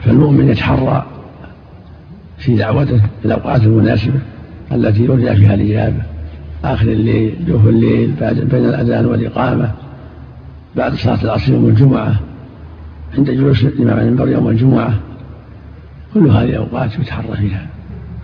فالمؤمن 0.00 0.48
يتحرى 0.48 1.06
في 2.38 2.56
دعوته 2.56 2.98
في 2.98 3.24
الأوقات 3.24 3.62
المناسبة 3.62 4.20
التي 4.72 5.04
يرجى 5.04 5.36
فيها 5.36 5.54
الإجابة. 5.54 6.02
آخر 6.64 6.88
الليل 6.88 7.44
جوف 7.46 7.66
الليل 7.66 8.10
بين 8.44 8.64
الأذان 8.64 9.06
والإقامة 9.06 9.72
بعد 10.76 10.94
صلاة 10.94 11.22
العصر 11.22 11.52
يوم 11.52 11.68
الجمعة 11.68 12.20
عند 13.18 13.30
جلوس 13.30 13.64
الإمام 13.64 13.98
المنبر 13.98 14.28
يوم 14.28 14.48
الجمعة. 14.48 14.94
كل 16.14 16.26
هذه 16.26 16.44
الأوقات 16.44 16.98
يتحرى 16.98 17.36
فيها 17.36 17.66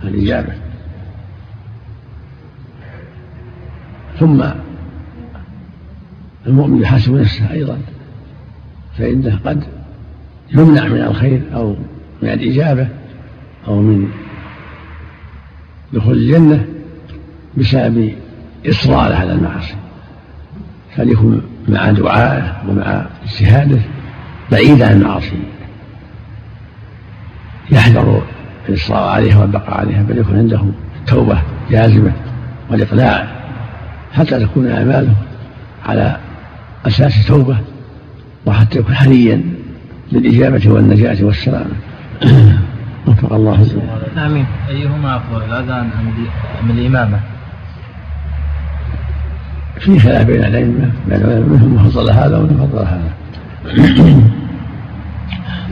الإجابة. 0.03 0.53
ثم 4.19 4.43
المؤمن 6.47 6.81
يحاسب 6.81 7.13
نفسه 7.13 7.51
أيضا 7.51 7.77
فإنه 8.97 9.39
قد 9.45 9.63
يمنع 10.53 10.87
من 10.87 11.01
الخير 11.01 11.41
أو 11.53 11.75
من 12.21 12.29
الإجابة 12.29 12.87
أو 13.67 13.81
من 13.81 14.09
دخول 15.93 16.17
الجنة 16.17 16.65
بسبب 17.57 18.11
إصراره 18.65 19.15
على 19.15 19.31
المعاصي. 19.31 19.75
فليكن 20.95 21.41
مع 21.67 21.91
دعائه 21.91 22.61
ومع 22.69 23.05
اجتهاده 23.23 23.79
بعيد 24.51 24.81
عن 24.81 25.01
المعاصي. 25.01 25.56
يحذر 27.71 28.21
الإصرار 28.69 29.09
عليها 29.09 29.39
والبقاء 29.39 29.79
عليها 29.79 30.03
بل 30.03 30.17
يكون 30.17 30.37
عنده 30.37 30.61
توبة 31.07 31.41
جازمة 31.71 32.11
والإقلاع. 32.71 33.27
حتى 34.13 34.39
تكون 34.39 34.71
أعماله 34.71 35.13
على 35.85 36.17
أساس 36.85 37.27
توبة 37.27 37.57
وحتى 38.45 38.79
يكون 38.79 38.95
حريا 38.95 39.41
بالإجابة 40.11 40.69
والنجاة 40.71 41.25
والسلامة 41.25 41.75
وفق 43.07 43.33
الله 43.33 43.67
آمين. 44.17 44.45
أيهما 44.69 45.15
أفضل 45.15 45.43
الأذان 45.43 45.89
أم 46.63 46.71
الإمامة؟ 46.71 47.19
في 49.79 49.99
خلاف 49.99 50.27
بين 50.27 50.43
الأئمة 50.43 50.91
منهم 51.07 51.73
من 51.73 51.89
فضل 51.91 52.11
هذا 52.11 52.37
ومن 52.37 52.67
فضل 52.71 52.85
هذا. 52.85 53.11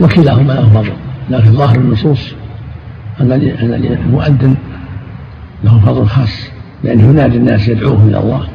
وكلاهما 0.00 0.52
له 0.52 0.68
فضل 0.68 0.92
لكن 1.30 1.52
ظاهر 1.52 1.76
النصوص 1.76 2.34
أن 3.20 3.32
المؤذن 3.32 4.54
له 5.64 5.80
فضل 5.80 6.06
خاص 6.06 6.50
لأنه 6.84 7.02
ينادي 7.02 7.36
الناس 7.36 7.68
يدعوهم 7.68 8.08
إلى 8.08 8.18
الله 8.18 8.48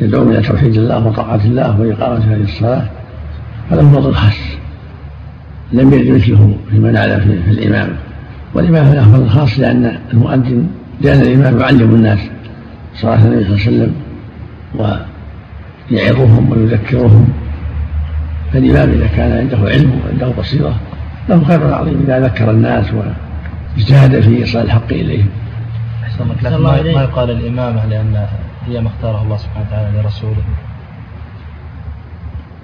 يدعوهم 0.00 0.30
إلى 0.30 0.42
توحيد 0.42 0.76
الله 0.76 1.06
وطاعة 1.06 1.40
الله 1.44 1.80
وإقامة 1.80 2.34
هذه 2.34 2.42
الصلاة. 2.42 2.82
فله 3.70 3.90
فضل 3.90 4.14
خاص. 4.14 4.36
لم 5.72 5.92
يرد 5.92 6.10
مثله 6.10 6.56
فيما 6.70 6.90
نعلم 6.90 7.20
في 7.20 7.50
الإمامة 7.50 7.96
والإمامة 8.54 8.94
له 8.94 9.12
فضل 9.12 9.28
خاص 9.28 9.58
لأن 9.58 9.98
المؤذن 10.12 10.68
لأن 11.00 11.20
الإمام 11.20 11.60
يعلم 11.60 11.94
الناس 11.94 12.18
صلاة 12.94 13.24
النبي 13.24 13.44
صلى 13.44 13.56
الله 13.56 13.66
عليه 13.66 13.76
وسلم 13.76 13.92
ويعظهم 15.90 16.50
ويذكرهم. 16.50 17.28
فالإمام 18.52 18.90
إذا 18.90 19.06
كان 19.06 19.32
عنده 19.32 19.58
علم 19.68 20.00
وعنده 20.04 20.28
بصيرة 20.38 20.74
له 21.28 21.44
خير 21.44 21.74
عظيم. 21.74 22.00
إذا 22.04 22.20
ذكر 22.20 22.50
الناس 22.50 22.86
واجتهد 22.92 24.20
في 24.20 24.36
إيصال 24.36 24.62
الحق 24.62 24.92
إليهم. 24.92 25.28
لكن 26.42 26.56
ما 26.56 26.76
يقال 26.76 27.30
الإمامة 27.30 27.86
لأن 27.86 28.26
هي 28.66 28.80
ما 28.80 28.88
اختارها 28.88 29.22
الله 29.22 29.36
سبحانه 29.36 29.66
وتعالى 29.68 30.02
لرسوله. 30.02 30.42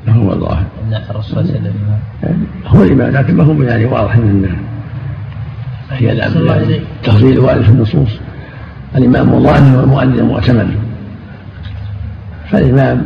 هو 0.08 0.32
الظاهر 0.32 0.64
الرسول 1.10 1.22
صلى 1.22 1.40
الله 1.40 1.52
عليه 1.52 1.60
وسلم. 1.60 1.74
هو 2.66 2.82
الإمام 2.82 3.10
لكن 3.12 3.36
ما 3.36 3.44
هو 3.44 3.62
يعني 3.62 3.84
واضح 3.84 4.16
من 4.16 4.56
هي 5.90 6.12
التفضيل 6.12 7.38
وارد 7.38 7.62
في 7.62 7.70
النصوص. 7.70 8.18
الإمام 8.96 9.42
ظاهر 9.42 9.78
والمؤذن 9.78 10.22
مؤتمن. 10.22 10.76
فالإمام 12.50 13.04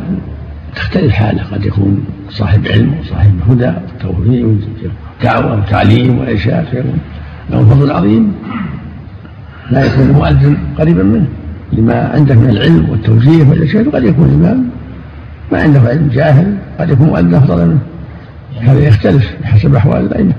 تختلف 0.75 1.13
حاله 1.13 1.43
قد 1.43 1.65
يكون 1.65 2.05
صاحب 2.29 2.67
علم 2.67 2.99
وصاحب 2.99 3.39
هدى 3.49 3.73
وتوفيق 4.05 4.91
ودعوة 5.21 5.57
وتعليم 5.57 6.19
وإرشاد 6.19 6.65
فيكون 6.65 6.99
له 7.49 7.65
فضل 7.65 7.91
عظيم. 7.91 8.33
لا 9.71 9.85
يكون 9.85 10.09
المؤذن 10.09 10.57
قريبا 10.77 11.03
منه. 11.03 11.27
لما 11.73 12.11
عنده 12.13 12.35
من 12.35 12.49
العلم 12.49 12.89
والتوجيه 12.89 13.49
والإرشاد 13.49 13.95
قد 13.95 14.03
يكون 14.03 14.25
الإمام 14.25 14.69
ما 15.51 15.61
عنده 15.61 15.79
علم 15.79 16.09
جاهل 16.13 16.57
قد 16.79 16.89
يكون 16.89 17.07
مؤذن 17.07 17.35
أفضل 17.35 17.67
منه. 17.67 17.79
هذا 18.59 18.79
يختلف 18.79 19.35
بحسب 19.41 19.75
أحوال 19.75 20.05
الأئمة. 20.05 20.33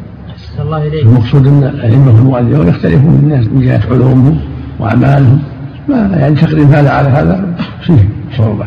الله 0.61 0.87
إليك. 0.87 1.03
المقصود 1.03 1.47
أن 1.47 1.63
الأئمة 1.65 2.09
والمؤذنون 2.09 2.69
يختلفون 2.69 3.11
من 3.11 3.21
الناس 3.23 3.47
من 3.47 3.63
جهة 3.63 3.81
علومهم 3.91 4.41
وأعمالهم. 4.79 5.43
ما 5.89 6.17
يعني 6.21 6.35
تقريب 6.35 6.71
هذا 6.71 6.91
على 6.91 7.09
هذا. 7.09 7.57
فيه 7.83 8.09
صعوبة. 8.37 8.67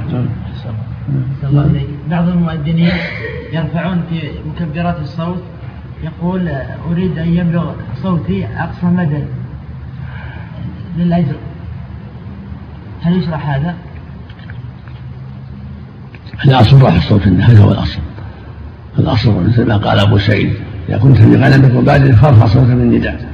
الله 1.43 1.65
إليك. 1.65 1.88
بعض 2.12 2.27
المؤذنين 2.27 2.91
يرفعون 3.53 4.01
في 4.09 4.21
مكبرات 4.49 4.99
الصوت. 5.01 5.43
يقول 6.03 6.49
أريد 6.91 7.17
أن 7.17 7.33
يبلغ 7.33 7.71
صوتي 8.03 8.45
أقصى 8.45 8.85
مدى 8.85 9.23
للأجر. 10.97 11.35
هل 13.01 13.17
يشرح 13.17 13.49
هذا؟ 13.49 13.75
الأصل 16.45 16.81
راح 16.81 16.93
الصوت 16.93 17.27
هذا 17.27 17.63
هو 17.63 17.71
الأصل. 17.71 17.99
الأصل 18.99 19.47
مثل 19.47 19.67
ما 19.67 19.77
قال 19.77 19.99
أبو 19.99 20.17
سعيد 20.17 20.53
إذا 20.89 20.97
كنت 20.97 21.17
في 21.17 21.35
غنمك 21.35 21.75
وبعد 21.75 22.11
فارفع 22.11 22.45
صوتك 22.45 22.67
بالنداء 22.67 23.31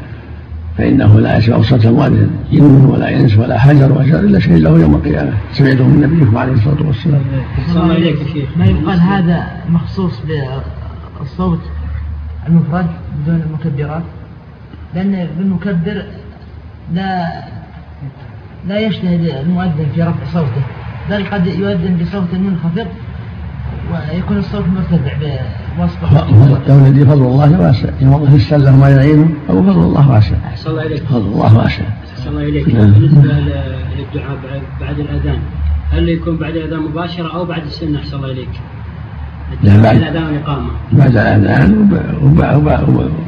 فإنه 0.78 1.20
لا 1.20 1.38
يسمع 1.38 1.62
صوت 1.62 1.86
المؤذن 1.86 2.30
جن 2.52 2.86
ولا 2.86 3.16
إنس 3.16 3.38
ولا 3.38 3.60
حجر 3.60 3.92
وشر 3.92 4.20
إلا 4.20 4.40
شهد 4.40 4.60
له 4.60 4.80
يوم 4.80 4.96
القيامة. 4.96 5.34
سمعته 5.54 5.88
من 5.88 6.02
نبيكم 6.02 6.38
عليه 6.38 6.54
الصلاة 6.54 6.88
والسلام. 6.88 7.22
ما 8.58 8.66
يقال 8.66 9.00
هذا 9.00 9.48
مخصوص 9.70 10.22
بالصوت؟ 11.20 11.60
المفرد 12.48 12.88
بدون 13.22 13.42
المكبرات 13.42 14.04
لأن 14.96 15.28
بالمكبر 15.38 16.04
لا 16.94 17.26
لا 18.68 18.80
يجتهد 18.80 19.26
المؤذن 19.26 19.86
في 19.96 20.02
رفع 20.02 20.26
صوته 20.34 20.62
بل 21.10 21.26
قد 21.26 21.48
يؤذن 21.48 21.98
بصوت 22.02 22.34
منخفض 22.34 22.88
ويكون 23.92 24.38
الصوت 24.38 24.66
مرتفع 24.68 25.14
بواسطة 25.78 26.30
لو 26.68 26.86
الذي 26.86 27.06
فضل 27.06 27.26
الله 27.26 27.62
واسع. 27.62 27.90
يوظف 28.02 28.36
السلة 28.36 28.74
وما 28.74 28.90
يعينه 28.90 29.30
أو 29.50 29.64
فضل 29.64 29.82
الله 29.82 30.12
واسع. 30.12 30.36
أحسن 30.46 30.70
الله 30.70 30.86
إليك. 30.86 31.04
فضل 31.04 31.22
الله 31.22 31.58
واسع. 31.58 31.84
أحسن 32.14 32.30
الله 32.30 32.44
إليك. 32.44 32.76
نعم. 32.76 32.92
بالنسبة 32.92 33.34
للدعاء 33.98 34.38
بعد 34.82 35.00
الأذان 35.00 35.40
هل 35.92 36.10
يكون 36.10 36.38
بعد 36.38 36.56
الأذان 36.56 36.80
مباشرة 36.80 37.34
أو 37.36 37.46
بعد 37.46 37.64
السنة؟ 37.64 38.00
أحسن 38.00 38.18
الله 38.18 38.32
إليك؟ 38.32 38.50
لا. 39.64 39.82
بعد 39.82 39.96
الأذان 39.96 40.42
بعد 40.92 41.18
الأذان 41.18 41.90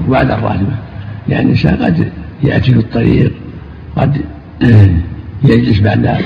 وبعد 0.07 0.31
الراتبة 0.31 0.75
لأن 1.27 1.45
الإنسان 1.45 1.75
قد 1.75 2.11
يأتي 2.43 2.73
في 2.73 2.79
الطريق 2.79 3.33
قد 3.95 4.17
يجلس 5.43 5.79
بعد 5.79 6.17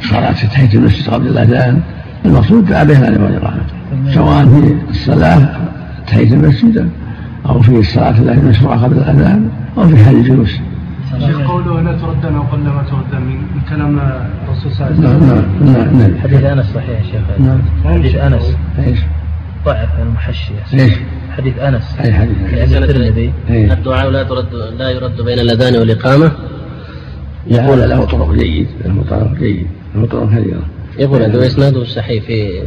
صلاة 0.00 0.32
تحية 0.32 0.78
المسجد 0.78 1.08
قبل 1.10 1.28
الأذان. 1.28 1.80
المقصود 2.24 2.66
دعا 2.66 2.84
بين 2.84 2.96
الأذان 2.96 3.22
والإقامة 3.22 3.62
سواء 4.14 4.46
في 4.46 4.76
الصلاة 4.90 5.56
تحية 6.06 6.34
المسجد 6.34 6.90
أو 7.46 7.60
في 7.62 7.78
الصلاة 7.78 8.10
التي 8.10 8.46
مشروعة 8.46 8.84
قبل 8.84 8.96
الأذان 8.96 9.48
أو 9.78 9.88
في 9.88 10.04
حال 10.04 10.16
الجلوس. 10.16 10.58
شيخ 11.18 11.50
قوله 11.50 11.80
لا 11.82 11.92
تردن 11.92 12.34
أو 12.36 12.42
قل 12.42 12.58
ما 12.58 12.82
تردن 12.90 13.22
من 13.24 13.60
كلام 13.70 13.98
الرسول 14.48 14.72
صلى 14.72 14.88
الله 14.88 15.08
عليه 15.08 15.18
وسلم. 15.18 15.72
نعم 15.72 15.72
نعم 15.72 15.98
نعم 15.98 16.20
حديث 16.22 16.44
أنس 16.44 16.66
صحيح 16.74 16.88
يا 16.90 17.02
شيخ. 17.02 17.46
نعم. 17.46 17.58
حديث 17.84 18.14
أنس؟ 18.14 18.56
ضعف 19.68 20.00
المحشي 20.00 20.52
إيش؟ 20.74 20.92
حديث 21.36 21.58
أنس. 21.58 21.96
اي 22.00 22.12
حديث 22.12 22.76
الترمذي 22.76 23.32
الدعاء 23.50 24.10
لا 24.10 24.22
ترد 24.22 24.54
لا 24.78 24.90
يرد 24.90 25.20
بين 25.22 25.38
الأذان 25.38 25.76
والإقامة. 25.76 26.32
يقول 27.46 27.78
له 27.78 28.04
طرق 28.04 28.32
جيد. 28.32 28.68
له 28.84 29.04
طرق 29.10 29.34
جيد. 29.34 29.66
له 29.94 30.06
طرق 30.06 30.26
كثيره 30.26 30.62
يقول 30.98 31.22
هذا 31.22 31.38
وإسناده 31.38 31.84
صحيح 31.84 32.24
في 32.24 32.62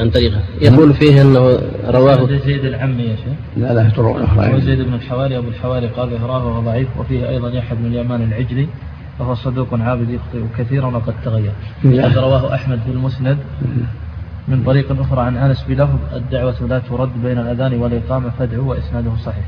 عن 0.00 0.10
طريقه. 0.10 0.40
يقول 0.62 0.94
فيه 0.94 1.22
أنه 1.22 1.58
رواه 1.86 2.28
زيد 2.46 2.64
العمي 2.64 3.02
يا 3.02 3.16
شيخ. 3.16 3.38
لا 3.56 3.74
لا 3.74 3.90
طرق 3.96 4.16
أخرى. 4.16 4.54
وزيد 4.54 4.80
بن 4.80 4.94
الحواري. 4.94 5.38
أبو 5.38 5.48
الحواري 5.48 5.86
قال 5.86 6.14
إهراه 6.14 6.46
وهو 6.46 6.60
ضعيف 6.60 6.88
وفيه 6.98 7.28
أيضا 7.28 7.48
يحيى 7.48 7.78
بن 7.78 7.86
اليمان 7.86 8.22
العجلي 8.22 8.68
وهو 9.18 9.34
صدوق 9.34 9.74
عابد 9.74 10.10
يخطئ 10.10 10.42
كثيرا 10.58 10.86
وقد 10.86 11.14
تغير. 11.24 11.52
قد 11.84 12.18
رواه 12.18 12.54
أحمد 12.54 12.80
في 12.86 12.90
المسند. 12.92 13.38
من 14.50 14.62
طريق 14.66 15.00
أخرى 15.00 15.20
عن 15.20 15.36
أنس 15.36 15.64
بلفظ 15.68 15.98
الدعوة 16.14 16.66
لا 16.68 16.78
ترد 16.78 17.10
بين 17.22 17.38
الأذان 17.38 17.74
والإقامة 17.74 18.30
فادعوا 18.30 18.70
وإسناده 18.70 19.16
صحيح. 19.16 19.44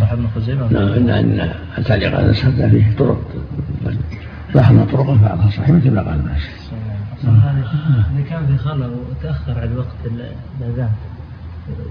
صح 0.00 0.12
ابن 0.12 0.26
خزيمة. 0.34 0.72
نعم 0.72 0.88
إن 0.88 1.10
على 2.04 2.28
أنس 2.28 2.44
فيه 2.44 2.96
طرق. 2.98 3.20
لاحظنا 4.54 4.84
طرقا 4.84 5.14
بعضها 5.14 5.50
صحيح 5.50 5.70
مثل 5.70 5.90
ما 5.90 6.02
قال 6.02 6.20
الناس. 6.20 6.42
إذا 7.24 8.24
كان 8.30 8.46
في 8.46 8.58
خلل 8.58 8.90
وتأخر 9.10 9.60
عن 9.60 9.76
وقت 9.76 10.12
الأذان. 10.60 10.90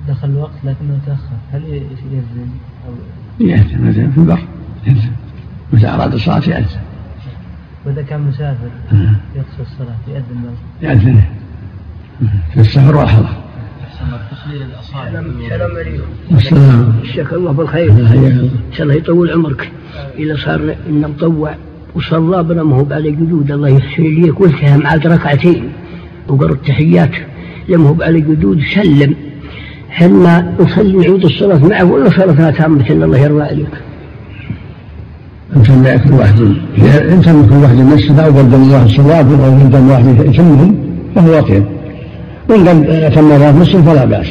دخل 0.08 0.29
الوقت 0.29 0.58
لكنه 0.63 0.99
تأخر. 1.05 1.36
هل 1.53 1.63
يأذن 1.63 2.49
أو 2.88 2.93
يأذن 3.47 3.88
مثلا 3.88 4.12
في 4.12 4.17
البر. 4.17 4.39
يأذن 4.88 5.12
متى 5.73 5.88
أراد 5.88 6.13
الصلاة 6.13 6.49
يأذن. 6.49 6.81
وإذا 7.86 8.01
كان 8.01 8.21
مسافر 8.21 8.69
يقصر 9.36 9.62
الصلاة 9.62 9.95
يأذن 10.08 10.55
يأذن 10.81 11.23
في 12.54 12.60
السفر 12.60 12.97
والحضر 12.97 13.30
السلام. 16.38 16.93
عليكم 16.93 16.93
جزاك 17.13 17.34
الله 17.34 17.51
بالخير. 17.51 17.89
إن 17.91 18.73
شاء 18.73 18.84
الله 18.84 18.95
يطول 18.95 19.32
عمرك. 19.32 19.71
إذا 20.19 20.36
صار 20.36 20.75
مطوع 20.89 21.56
وصلى 21.95 22.43
بنا 22.43 22.63
ما 22.63 22.75
هو 22.75 22.84
بعد 22.84 23.04
جدود 23.04 23.51
الله 23.51 23.69
يحسن 23.69 24.04
لي 24.04 24.30
قلتها 24.30 24.78
مع 24.78 24.93
ركعتين. 24.93 25.69
وقرأ 26.28 26.51
التحيات 26.51 27.12
لما 27.69 27.89
هو 27.89 27.93
بعد 27.93 28.13
جدود 28.13 28.62
سلم. 28.75 29.15
هل 29.89 30.12
ما 30.12 30.54
نصلي 30.60 30.97
نعيد 30.97 31.25
الصلاة 31.25 31.67
معه 31.67 31.84
ولا 31.84 32.10
صلاتها 32.10 32.51
تامة؟ 32.51 32.89
إن 32.89 33.04
الله 33.04 33.17
يرضى 33.17 33.41
عليك؟ 33.41 33.67
أنت 35.56 35.69
يكون 35.69 36.12
واحد. 36.12 36.39
أنت 37.13 37.28
يكون 37.28 37.58
واحد 37.58 37.80
المسجد 37.80 38.19
أو 38.19 38.38
قدم 38.38 38.54
الله 38.54 38.86
الصلاة 38.86 39.45
أو 39.45 39.60
قدم 39.60 39.89
واحد 39.89 40.06
فهو 41.15 41.39
وكيل 41.39 41.63
وإن 42.49 42.67
قد 42.67 42.89
أتم 42.89 43.31
الله 43.31 43.60
مسلم 43.60 43.84
فلا 43.84 44.05
بأس. 44.05 44.27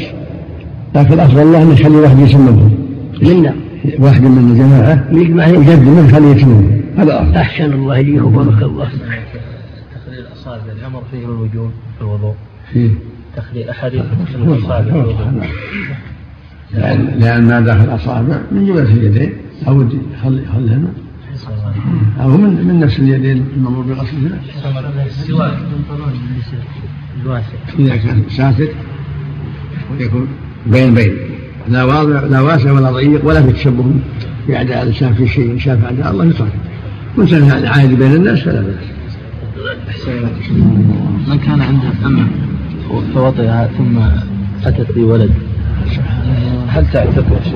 لكن 0.95 1.13
الأفضل 1.13 1.43
الله 1.43 1.63
أن 1.63 1.73
يخلي 1.73 1.97
واحد 1.97 2.19
يسممهم 2.19 2.75
منا. 3.23 3.55
واحد 3.99 4.23
من 4.23 4.51
الجماعة 4.51 5.05
يقدم 5.53 6.07
يخلي 6.07 6.31
يتمهم 6.31 6.81
هذا 6.97 7.23
أفضل. 7.23 7.37
أحسن 7.37 7.73
الله 7.73 8.01
إليك 8.01 8.23
وبارك 8.23 8.63
الله 8.63 8.85
تخليل 8.85 10.19
الأصابع 10.27 10.73
الأمر 10.81 11.03
فيه 11.11 11.25
الوجوب 11.25 11.71
في 11.99 12.03
الوضوء. 12.03 12.35
فيه 12.73 12.91
تخليل 13.37 13.69
أحاديث 13.69 14.03
تخليل 14.29 14.53
الأصابع 14.53 14.83
في 14.83 14.91
الوضوء. 14.91 15.47
لأن 16.75 17.09
لأن 17.19 17.47
ما 17.47 17.61
داخل 17.61 17.85
الأصابع 17.85 18.39
من 18.53 18.67
جملة 18.67 18.83
اليدين 18.83 19.33
أو 19.69 19.83
يخليهن 20.23 20.89
أو 22.21 22.29
من 22.29 22.65
من 22.65 22.81
نفس 22.81 22.99
اليدين 22.99 23.47
المأمور 23.57 23.85
بغسلهما 23.85 24.41
السواك 25.07 25.59
ساتر 28.31 28.69
يكون 30.01 30.29
بين 30.67 30.95
بين. 30.95 31.17
لا 31.69 31.85
واضع 31.85 32.21
لا 32.21 32.41
واسع 32.41 32.73
ولا 32.73 32.91
ضيق 32.91 33.27
ولا 33.27 33.43
في 33.43 33.53
تشبه 33.53 33.85
بأعداء 34.49 34.83
الإنسان 34.83 35.15
في 35.15 35.29
شيء 35.29 35.59
شاف 35.59 35.85
أعداء 35.85 36.11
الله 36.11 36.25
يترك 36.25 36.53
من 37.17 37.27
كان 37.27 37.67
عادي 37.67 37.95
بين 37.95 38.13
الناس 38.15 38.41
فلا 38.41 38.61
بأس. 38.61 40.09
من 41.29 41.39
كان 41.39 41.61
عنده 41.61 41.89
أمة 42.07 42.27
فوطئها 43.15 43.71
ثم 43.79 43.99
أتت 44.69 44.93
بولد 44.93 45.31
هل 46.69 46.87
تعتق 46.93 47.27
يا 47.33 47.45
شيخ؟ 47.45 47.55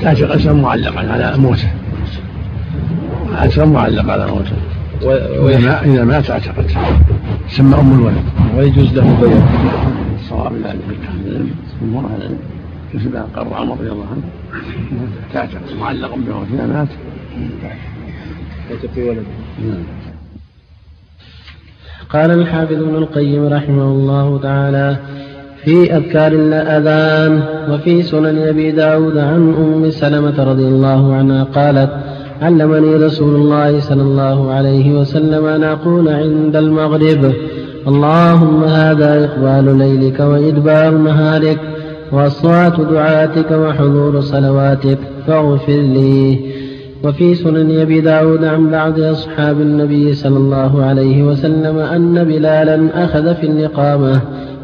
تعتق 0.00 0.52
معلقا 0.52 1.12
على 1.12 1.38
موته 1.38 1.68
أسر 3.34 3.66
معلق 3.66 4.10
على 4.10 4.26
موته. 4.26 4.56
وإذا 5.42 5.58
ما 5.58 5.84
إذا 5.84 6.04
مات 6.04 6.30
اعتقت 6.30 6.70
سمى 7.48 7.74
أم 7.74 7.92
الولد. 7.92 8.24
ويجوز 8.56 8.94
له 8.94 9.20
بيع 9.20 9.42
الصواب 10.20 10.52
لا 10.62 10.70
أهل 10.70 10.78
العلم 11.26 11.50
جمهور 11.82 12.04
أهل 12.04 12.16
العلم 12.16 12.38
مثل 12.94 13.12
ما 13.12 13.26
قرر 13.36 13.54
عمر 13.54 13.74
رضي 13.74 13.90
الله 13.90 14.06
عنه. 14.10 14.22
تعتق 15.32 15.60
معلق 15.80 16.14
بموته. 16.14 16.54
إذا 16.54 16.66
مات. 16.66 16.88
تعتق 18.68 19.08
ولد 19.08 19.24
نعم. 19.64 19.84
قال 22.10 22.30
الحافظ 22.30 22.72
ابن 22.72 22.94
القيم 22.96 23.46
رحمه 23.46 23.82
الله 23.82 24.40
تعالى 24.42 24.96
في 25.64 25.96
أذكار 25.96 26.32
الأذان 26.32 27.42
وفي 27.70 28.02
سنن 28.02 28.38
أبي 28.38 28.70
داود 28.70 29.18
عن 29.18 29.54
أم 29.58 29.90
سلمة 29.90 30.44
رضي 30.44 30.64
الله 30.64 31.14
عنها 31.14 31.44
قالت 31.44 31.90
علمني 32.40 32.94
رسول 32.94 33.34
الله 33.34 33.80
صلى 33.80 34.02
الله 34.02 34.52
عليه 34.52 34.92
وسلم 35.00 35.46
أن 35.46 35.64
أقول 35.64 36.08
عند 36.08 36.56
المغرب 36.56 37.32
اللهم 37.88 38.64
هذا 38.64 39.24
إقبال 39.24 39.78
ليلك 39.78 40.20
وإدبار 40.20 40.90
نهارك 40.90 41.60
وأصوات 42.12 42.80
دعاتك 42.80 43.50
وحضور 43.50 44.20
صلواتك 44.20 44.98
فاغفر 45.26 45.72
لي. 45.72 46.38
وفي 47.04 47.34
سنن 47.34 47.80
أبي 47.80 48.00
داود 48.00 48.44
عن 48.44 48.70
بعض 48.70 49.00
أصحاب 49.00 49.60
النبي 49.60 50.14
صلى 50.14 50.36
الله 50.36 50.84
عليه 50.84 51.22
وسلم 51.22 51.78
أن 51.78 52.24
بلالا 52.24 53.04
أخذ 53.04 53.34
في 53.34 53.46
الإقامة 53.46 54.20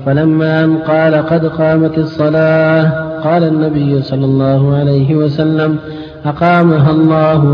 فلما 0.07 0.65
أن 0.65 0.77
قال 0.77 1.15
قد 1.15 1.47
قامت 1.47 1.99
الصلاة 1.99 2.83
قال 3.25 3.45
النبي 3.45 4.03
صلى 4.03 4.25
الله 4.25 4.77
عليه 4.77 5.15
وسلم 5.15 5.77
أقامها 6.27 6.91
الله 6.91 7.45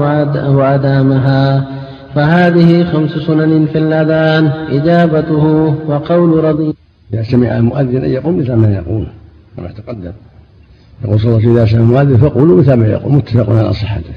وأدامها. 0.51 1.69
فهذه 2.15 2.85
خمس 2.93 3.11
سنن 3.11 3.67
في 3.67 3.79
الأذان 3.79 4.47
إجابته 4.47 5.75
وقول 5.87 6.45
رضي 6.45 6.75
إذا 7.13 7.23
سمع 7.23 7.57
المؤذن 7.57 8.05
أن 8.05 8.11
يقوم 8.11 8.39
مثل 8.39 8.53
ما 8.53 8.75
يقول 8.75 9.07
كما 9.57 9.69
تقدم. 9.69 10.13
يقول 11.05 11.21
صلى 11.21 11.37
الله 11.37 11.53
إذا 11.53 11.67
سمع 11.67 11.81
المؤذن 11.81 12.17
فقولوا 12.17 12.61
مثل 12.61 12.73
ما 12.73 12.87
يقول. 12.87 13.13
متفق 13.13 13.51
على 13.51 13.73
صحته. 13.73 14.15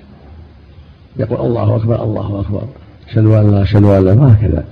يقول 1.20 1.48
الله 1.48 1.76
أكبر 1.76 2.04
الله 2.04 2.39
أكبر. 2.39 2.63
أشهد 3.10 3.26
أن 3.26 3.52
لا 3.52 3.62
أشهد 3.62 3.84
أن 3.84 4.06
لا 4.06 4.15
ما 4.15 4.34
هكذا. 4.34 4.63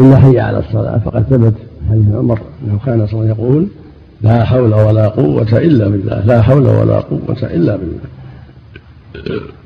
إلا 0.00 0.16
حي 0.16 0.40
على 0.40 0.58
الصلاة 0.58 0.98
فقد 0.98 1.22
ثبت 1.22 1.54
حديث 1.90 2.14
عمر 2.14 2.38
أنه 2.64 2.78
كان 2.86 3.06
صلى 3.06 3.20
الله 3.20 3.22
عليه 3.22 3.32
وسلم 3.32 3.44
يقول 3.44 3.68
لا 4.22 4.44
حول 4.44 4.74
ولا 4.74 5.08
قوة 5.08 5.58
إلا 5.58 5.88
بالله 5.88 6.20
لا 6.20 6.42
حول 6.42 6.66
ولا 6.66 7.00
قوة 7.00 7.36
إلا 7.42 7.76
بالله. 7.76 8.11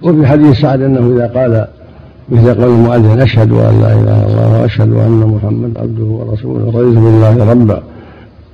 وفي 0.03 0.27
حديث 0.27 0.61
سعد 0.61 0.81
أنه 0.83 1.17
إذا 1.17 1.27
قال 1.27 1.67
مثل 2.29 2.55
قول 2.55 2.71
المؤذن 2.71 3.21
أشهد 3.21 3.53
أن 3.53 3.81
لا 3.81 3.93
إله 3.93 4.27
إلا 4.27 4.27
الله 4.27 4.61
وأشهد 4.61 4.93
أن 4.93 5.21
محمد 5.35 5.79
عبده 5.79 6.05
ورسوله 6.05 6.67
رضيت 6.67 6.99
بالله 6.99 7.51
ربا 7.51 7.83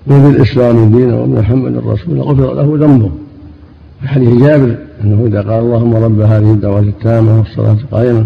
وبالإسلام 0.06 0.90
دينا 0.90 1.20
وبمحمد 1.20 1.76
رسولا 1.76 2.22
غفر 2.22 2.54
له 2.54 2.86
ذنبه. 2.86 3.10
في 4.02 4.08
حديث 4.08 4.42
جابر 4.42 4.76
أنه 5.04 5.26
إذا 5.26 5.40
قال 5.40 5.60
اللهم 5.64 5.94
رب 5.94 6.20
هذه 6.20 6.50
الدعوة 6.52 6.80
التامة 6.80 7.38
والصلاة 7.38 7.72
القائمة 7.72 8.24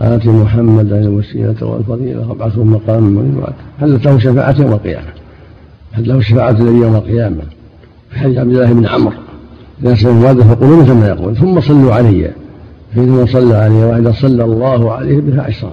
آت 0.00 0.26
محمدا 0.26 1.00
الوسيلة 1.00 1.56
والفضيلة 1.62 2.28
وابعثه 2.28 2.64
مقاما 2.64 3.00
من 3.00 3.42
هل 3.78 4.00
له 4.04 4.18
شفاعة 4.18 4.54
يوم 4.60 4.72
القيامة. 4.72 5.12
هل 5.92 6.08
له 6.08 6.20
شفاعة 6.20 6.56
يوم 6.60 6.96
القيامة. 6.96 7.42
في 8.10 8.18
حديث 8.18 8.38
عبد 8.38 8.50
الله 8.50 8.72
بن 8.72 8.86
عمرو 8.86 9.25
إذا 9.82 9.94
سمعوا 9.94 10.30
هذا 10.30 10.42
فقولوا 10.42 10.82
مثل 10.82 10.92
ما 10.92 11.08
يقول. 11.08 11.36
ثم 11.36 11.60
صلوا 11.60 11.94
علي. 11.94 12.30
فإن 12.94 13.26
صلى 13.26 13.54
علي 13.54 13.84
واحدا 13.84 14.12
صلى 14.12 14.44
الله 14.44 14.92
عليه 14.92 15.20
بها 15.20 15.42
عشرا 15.42 15.72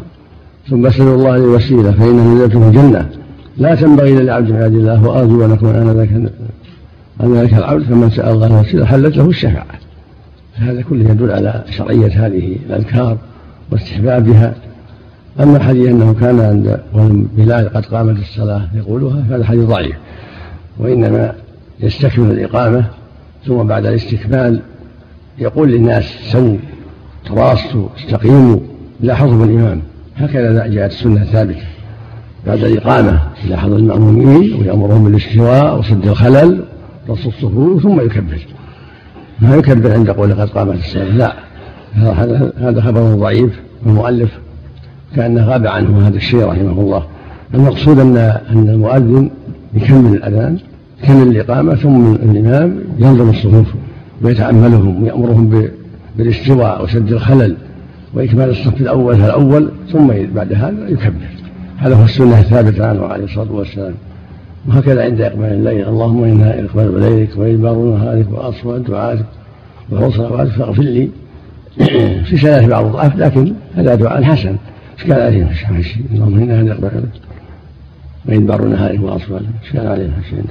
ثم 0.69 0.85
اسألوا 0.85 1.15
الله 1.15 1.35
الوسيلة 1.35 1.91
فإن 1.91 2.33
نزلته 2.33 2.67
الجنة. 2.67 3.09
لا 3.57 3.75
تنبغي 3.75 4.15
للعبد 4.15 4.49
من 4.49 4.55
عباد 4.55 4.73
الله 4.73 5.07
وأرجو 5.07 5.45
أن 5.45 5.51
أكون 5.51 5.75
أنا 5.75 5.93
ذاك 5.93 6.09
أن 7.23 7.33
ذلك 7.33 7.53
العبد 7.53 7.83
فمن 7.83 8.09
سأل 8.09 8.31
الله 8.31 8.47
الوسيلة 8.47 8.85
حلت 8.85 9.17
له 9.17 9.29
الشفاعة. 9.29 9.65
هذا 10.55 10.81
كله 10.81 11.09
يدل 11.09 11.31
على 11.31 11.63
شرعية 11.69 12.25
هذه 12.25 12.55
الأذكار 12.69 13.17
واستحبابها 13.71 14.53
أما 15.39 15.59
حديث 15.59 15.89
أنه 15.89 16.15
كان 16.21 16.39
عند 16.39 16.79
بلال 17.37 17.69
قد 17.73 17.85
قامت 17.85 18.19
الصلاة 18.19 18.67
يقولها 18.75 19.23
فهذا 19.29 19.45
حديث 19.45 19.63
ضعيف. 19.63 19.95
وإنما 20.79 21.33
يستكمل 21.79 22.31
الإقامة 22.31 22.85
ثم 23.47 23.63
بعد 23.63 23.85
الاستكمال 23.85 24.61
يقول 25.39 25.71
للناس 25.71 26.03
سووا 26.31 26.57
تراصوا 27.25 27.87
استقيموا 27.97 28.59
حضر 29.09 29.43
الإمام 29.43 29.81
هكذا 30.15 30.67
جاءت 30.67 30.91
السنة 30.91 31.23
ثابتة 31.23 31.63
بعد 32.47 32.63
الإقامة 32.63 33.19
حضر 33.51 33.75
المأمومين 33.75 34.53
ويأمرهم 34.53 35.03
بالاستواء 35.03 35.79
وسد 35.79 36.07
الخلل 36.07 36.63
رص 37.09 37.25
الصفوف 37.25 37.83
ثم 37.83 38.01
يكبر. 38.01 38.39
ما 39.39 39.55
يكبر 39.55 39.93
عند 39.93 40.09
قول 40.09 40.33
قد 40.33 40.49
قامت 40.49 40.79
الصلاة 40.79 41.05
لا. 41.05 41.33
هذا 42.57 42.81
خبر 42.81 43.01
ضعيف 43.01 43.59
والمؤلف 43.85 44.29
كأنه 45.15 45.45
غاب 45.45 45.67
عنه 45.67 46.07
هذا 46.07 46.15
الشيء 46.17 46.45
رحمه 46.45 46.81
الله. 46.81 47.03
المقصود 47.53 47.99
أن 47.99 48.17
أن 48.49 48.69
المؤذن 48.69 49.29
يكمل 49.73 50.13
الأذان 50.13 50.59
يكمل 51.03 51.27
الإقامة 51.27 51.75
ثم 51.75 52.13
الإمام 52.15 52.79
ينظم 52.99 53.29
الصفوف 53.29 53.67
ويتأملهم 54.21 55.03
ويأمرهم 55.03 55.69
بالاستواء 56.17 56.83
وسد 56.83 57.11
الخلل 57.11 57.55
وإكمال 58.13 58.49
الصف 58.49 58.81
الأول 58.81 59.17
فالأول 59.17 59.71
ثم 59.91 60.07
بعد 60.07 60.53
هذا 60.53 60.89
يكبر 60.89 61.13
هذا 61.77 61.95
هو 61.95 62.03
السنة 62.03 62.39
الثابتة 62.39 62.85
عنه 62.85 63.05
عليه 63.05 63.23
الصلاة 63.23 63.51
والسلام. 63.51 63.93
وهكذا 64.67 65.03
عند 65.03 65.21
إقبال 65.21 65.45
الليل. 65.45 65.87
اللهم 65.87 66.23
إنا 66.23 66.59
إقبال 66.59 66.99
ليلك 66.99 67.37
وإدبار 67.37 67.75
نهارك 67.75 68.31
وأصوات 68.31 68.81
دعائك 68.81 69.25
وحوص 69.91 70.17
صلواتك 70.17 70.51
فاغفر 70.51 70.83
لي. 70.83 71.09
في 72.29 72.37
سنة 72.37 72.67
بعض 72.67 72.85
الضعف 72.85 73.15
لكن 73.15 73.53
هذا 73.75 73.95
دعاء 73.95 74.23
حسن. 74.23 74.55
إيش 74.99 75.11
قال 75.11 75.21
عليه؟ 75.21 75.51
الشيء 75.79 76.03
اللهم 76.13 76.39
إنا 76.39 76.71
إقبال 76.71 77.03
وإدبار 78.25 78.65
نهارك 78.65 78.99
إيش 79.63 79.77
قال 79.77 79.87
عليه؟ 79.87 80.09
الشيء 80.19 80.43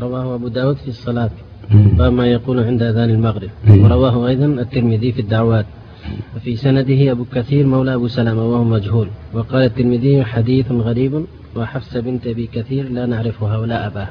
رواه 0.00 0.34
أبو 0.34 0.48
داود 0.48 0.76
في 0.76 0.88
الصلاة 0.88 1.30
باب 1.70 2.12
ما 2.12 2.26
يقول 2.26 2.64
عند 2.64 2.82
أذان 2.82 3.10
المغرب. 3.10 3.50
ورواه 3.68 4.28
أيضا 4.28 4.46
الترمذي 4.46 5.12
في 5.12 5.20
الدعوات. 5.20 5.66
وفي 6.36 6.56
سنده 6.56 7.10
أبو 7.10 7.24
كثير 7.34 7.66
مولى 7.66 7.94
أبو 7.94 8.08
سلمة 8.08 8.44
وهو 8.50 8.64
مجهول. 8.64 9.08
وقال 9.34 9.62
الترمذي 9.62 10.24
حديث 10.24 10.72
غريب 10.72 11.24
وحفصة 11.56 12.00
بنت 12.00 12.26
أبي 12.26 12.46
كثير 12.52 12.88
لا 12.88 13.06
نعرفها 13.06 13.58
ولا 13.58 13.86
أباها 13.86 14.10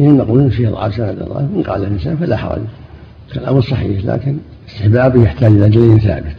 إن 0.00 0.16
نقول 0.16 0.50
فيه 0.50 0.68
ضعف 0.68 0.94
سند 0.94 1.28
إن 1.56 1.62
قال 1.62 1.84
الإنسان 1.84 2.16
فلا 2.16 2.36
حرج. 2.36 2.62
كلام 3.34 3.60
صحيح 3.60 4.04
لكن 4.04 4.36
استحبابه 4.68 5.22
يحتاج 5.22 5.52
إلى 5.52 5.68
دليل 5.68 6.00
ثابت. 6.00 6.36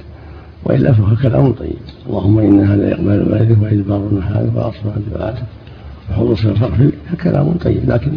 وإلا 0.63 0.93
فهو 0.93 1.15
كلام 1.15 1.51
طيب. 1.51 1.75
اللهم 2.07 2.39
إن 2.39 2.59
هذا 2.59 2.89
يقبل 2.89 3.31
والدك 3.31 3.57
وإدبار 3.61 4.09
هذا 4.23 4.51
وأصبح 4.55 4.93
دعاته 5.15 5.43
وحروس 6.11 6.45
الفرق 6.45 6.91
كلام 7.23 7.51
طيب. 7.51 7.89
لكن 7.89 8.11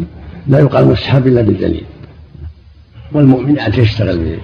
لا 0.46 0.58
يقال 0.58 0.88
مستحب 0.88 1.26
إلا 1.26 1.42
بالدليل. 1.42 1.84
والمؤمن 3.12 3.58
عاد 3.58 3.78
يشتغل 3.78 4.36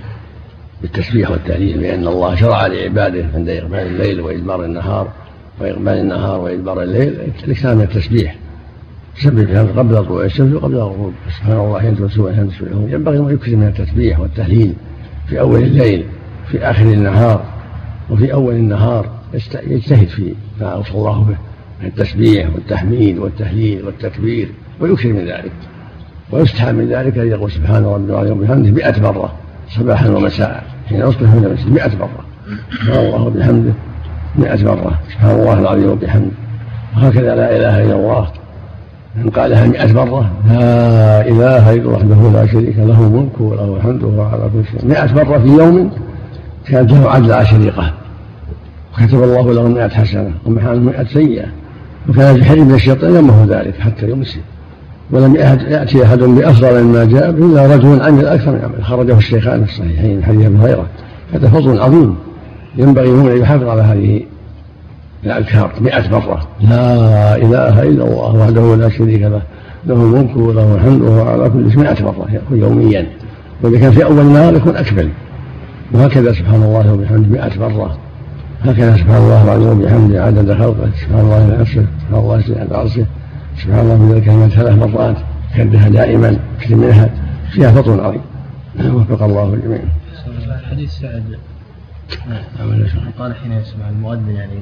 بالتسبيح 0.83 1.31
والتهليل 1.31 1.81
لأن 1.81 2.07
الله 2.07 2.35
شرع 2.35 2.67
لعباده 2.67 3.27
عند 3.35 3.49
إقبال 3.49 3.87
الليل 3.87 4.21
وإدبار 4.21 4.65
النهار 4.65 5.13
وإقبال 5.61 5.99
النهار 5.99 6.41
وإدبار 6.41 6.83
الليل 6.83 7.21
الإكثار 7.45 7.75
من 7.75 7.83
التسبيح. 7.83 8.37
تسبح 9.17 9.59
قبل 9.59 10.05
طلوع 10.05 10.25
الشمس 10.25 10.55
وقبل 10.55 10.75
الغروب. 10.75 11.15
سبحان 11.39 11.57
الله 11.57 11.81
حين 11.81 11.97
تمسون 11.97 12.33
وحين 12.33 12.49
تصبحون 12.51 12.91
ينبغي 12.91 13.19
أن 13.19 13.31
يكثر 13.31 13.57
من 13.57 13.67
التسبيح 13.67 14.21
والتهليل 14.21 14.75
في 15.29 15.41
أول 15.41 15.63
الليل 15.63 16.05
في 16.49 16.59
آخر 16.59 16.83
النهار 16.83 17.45
وفي 18.11 18.33
أول 18.33 18.55
النهار 18.55 19.11
يجتهد 19.67 20.09
في 20.09 20.35
ما 20.61 20.67
أوصى 20.67 20.93
الله 20.93 21.21
به 21.21 21.37
من 21.81 21.87
التسبيح 21.87 22.55
والتحميد 22.55 23.19
والتهليل 23.19 23.85
والتكبير 23.85 24.49
ويكثر 24.81 25.09
من 25.09 25.27
ذلك. 25.27 25.53
ويستحب 26.33 26.75
من 26.75 26.89
ذلك 26.89 27.19
أن 27.19 27.29
يقول 27.29 27.51
سبحان 27.51 27.85
ربي 27.85 28.13
العظيم 28.13 28.39
وبحمده 28.39 28.71
مئة 28.71 29.03
مرة 29.03 29.33
صباحا 29.69 30.09
ومساء. 30.09 30.65
حين 30.89 31.01
يصبح 31.01 31.35
من 31.35 31.45
المسجد 31.45 31.73
مئة 31.73 31.91
مرة. 32.01 32.25
سبحان 32.71 33.07
الله 33.07 33.23
وبحمده 33.23 33.73
مئة 34.39 34.65
مرة 34.65 34.99
سبحان 35.13 35.41
الله 35.41 35.59
العظيم 35.61 35.91
وبحمده. 35.91 36.31
وهكذا 36.97 37.35
لا 37.35 37.57
إله 37.57 37.85
إلا 37.85 37.95
الله. 37.95 38.29
من 39.17 39.31
قالها 39.31 39.67
مئة 39.67 39.93
مرة 39.93 40.31
لا 40.49 41.29
إله 41.29 41.75
إلا 41.75 41.83
الله 41.83 41.89
وحده 41.89 42.41
لا 42.41 42.47
شريك 42.47 42.79
له 42.79 43.09
ملك 43.09 43.41
وله 43.41 43.77
الحمد 43.77 44.03
وهو 44.03 44.23
على 44.23 44.51
كل 44.53 44.65
شيء. 44.71 44.89
مئة 44.89 45.15
مرة 45.15 45.39
في 45.39 45.49
يوم 45.49 45.91
كانت 46.67 46.93
له 46.93 47.11
عدل 47.11 47.33
عشريقة 47.33 47.93
وكتب 48.93 49.23
الله 49.23 49.53
له 49.53 49.69
مئة 49.69 49.89
حسنة 49.89 50.31
ومحى 50.47 50.69
مئة 50.69 51.05
سيئة. 51.05 51.47
وكان 52.09 52.37
الحرم 52.37 52.69
من 52.69 52.75
الشيطان 52.75 53.17
يمه 53.17 53.47
ذلك 53.49 53.81
حتى 53.81 54.11
يمسي 54.11 54.41
ولم 55.13 55.37
يأتي 55.69 56.05
أحد 56.05 56.19
بأفضل 56.19 56.85
مما 56.85 57.05
جاء 57.05 57.31
إلا 57.31 57.67
رجل 57.67 58.03
عمل 58.03 58.27
أكثر 58.27 58.51
من 58.51 58.61
عمل 58.63 58.85
خرجه 58.85 59.19
الشيخان 59.19 59.63
الصحيحين 59.63 60.17
من 60.17 60.25
حديث 60.25 60.47
أبي 60.47 60.57
هريرة. 60.57 60.87
هذا 61.33 61.49
فضل 61.49 61.81
عظيم. 61.81 62.17
ينبغي 62.77 63.11
هنا 63.11 63.33
أن 63.33 63.39
يحافظ 63.39 63.69
على 63.69 63.83
هذه 63.83 64.23
الأذكار 65.25 65.73
مئة 65.81 66.11
مرة. 66.11 66.49
لا 66.61 67.37
إله 67.37 67.83
إلا 67.83 68.05
الله 68.05 68.35
وحده 68.35 68.77
لا 68.77 68.89
شريك 68.89 69.23
له. 69.23 69.43
له 69.87 69.95
الملك 69.95 70.37
وله 70.37 70.75
الحمد 70.75 71.01
وهو 71.03 71.29
على 71.29 71.51
كل 71.51 71.71
شيء 71.71 71.81
مئة 71.81 72.05
مرة 72.05 72.27
يوميا. 72.51 73.07
وإذا 73.63 73.79
كان 73.79 73.93
في 73.93 74.05
أول 74.05 74.21
النهار 74.21 74.57
يكون 74.57 74.77
أكمل. 74.77 75.09
وهكذا 75.93 76.33
سبحان 76.33 76.63
الله 76.63 76.93
وبحمده 76.93 77.29
مئة 77.29 77.61
مرة. 77.61 77.97
هكذا 78.65 78.97
سبحان 78.97 79.23
الله 79.23 79.71
وبحمده 79.71 80.25
عدد 80.25 80.53
خلقه. 80.53 80.91
سبحان 81.01 81.21
الله 81.21 81.57
نفسه. 81.61 81.85
سبحان 82.09 82.21
الله 82.21 82.43
عند 82.61 82.73
عرشه. 82.73 83.07
سبحان 83.65 83.81
الله 83.81 83.97
من 83.97 84.17
الكلمات 84.17 84.51
ثلاث 84.51 84.79
مرات 84.79 85.17
كدها 85.57 85.89
دائما 85.89 86.37
كثير 86.61 86.77
منها 86.77 87.11
فيها 87.51 87.71
فضل 87.73 88.01
عظيم. 88.01 88.21
وفق 88.95 89.23
الله 89.23 89.55
الجميع. 89.55 89.81
حديث 90.71 90.91
سعد. 90.91 91.25
قال 93.19 93.35
حين 93.37 93.53
يسمع 93.53 93.89
المؤذن 93.89 94.31
يعني 94.31 94.53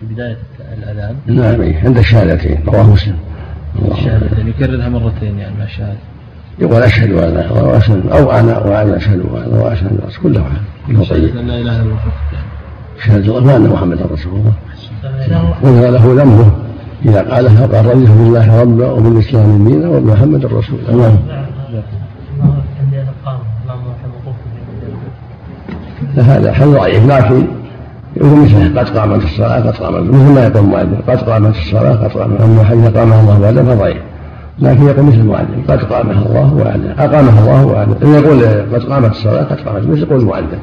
في 0.00 0.06
بداية 0.14 0.36
الأذان. 0.78 1.16
نعم 1.26 1.74
عند 1.84 1.98
الشهادتين 1.98 2.58
رواه 2.66 2.90
مسلم. 2.92 3.16
الشهادتين 3.92 4.48
يكررها 4.48 4.88
مرتين 4.88 5.38
يعني 5.38 5.54
مع 5.58 5.64
الشهادة. 5.64 5.98
يقول 6.58 6.82
أشهد 6.82 7.12
أن 7.12 7.34
لا 7.34 7.76
إلا 7.76 8.08
أو 8.12 8.30
أنا 8.30 8.58
وأنا 8.58 8.96
أشهد 8.96 9.20
أن 9.20 9.52
وأشهد 9.52 9.86
أن 9.86 10.08
كله 10.22 10.44
كله 10.86 11.04
طيب. 11.04 11.34
لا 11.34 11.40
إله 11.40 11.60
إلا 11.60 11.82
الله. 11.82 11.98
شهادة 13.04 13.38
الله 13.38 13.56
أن 13.56 13.68
محمدا 13.68 14.04
رسول 14.04 14.32
الله. 14.32 14.52
وإذا 15.62 15.90
له 15.90 16.22
ذنبه 16.22 16.67
إذا 17.04 17.22
قالها 17.22 17.66
قال 17.66 17.86
رضيت 17.86 18.10
بالله 18.10 18.60
ربا 18.60 18.90
وبالإسلام 18.90 19.68
دينا 19.68 19.88
وبمحمد 19.88 20.44
رسول 20.44 20.78
الله 20.88 21.18
هذا 26.16 26.52
حل 26.52 26.72
ضعيف 26.72 27.06
لكن 27.06 27.46
يقول 28.16 28.38
مثله 28.38 28.80
قد 28.80 28.98
قامت 28.98 29.24
الصلاة 29.24 29.66
قد 29.66 29.76
قامت 29.76 30.14
مثل 30.14 30.32
ما 30.32 30.44
يقول 30.44 30.64
المؤذن 30.64 30.98
قد 31.08 31.30
قامت 31.30 31.56
الصلاة 31.56 31.94
قد 31.94 32.10
قامت 32.12 32.40
أما 32.40 32.64
حين 32.64 32.84
قامها 32.84 33.20
الله 33.20 33.40
وعلا 33.40 33.62
فضعيف 33.62 34.02
لكن 34.58 34.86
يقول 34.86 35.04
مثل 35.04 35.16
المؤذن 35.16 35.62
قد 35.68 35.78
قامها 35.78 36.26
الله 36.26 36.54
وعلا 36.54 37.04
أقامها 37.04 37.40
الله 37.40 37.66
وعلا 37.66 38.18
يقول 38.18 38.44
قد 38.74 38.82
قامت 38.92 39.10
الصلاة 39.10 39.44
قد 39.44 39.60
قامت 39.60 39.86
مثل 39.86 40.02
يقول 40.02 40.20
المؤذن 40.20 40.58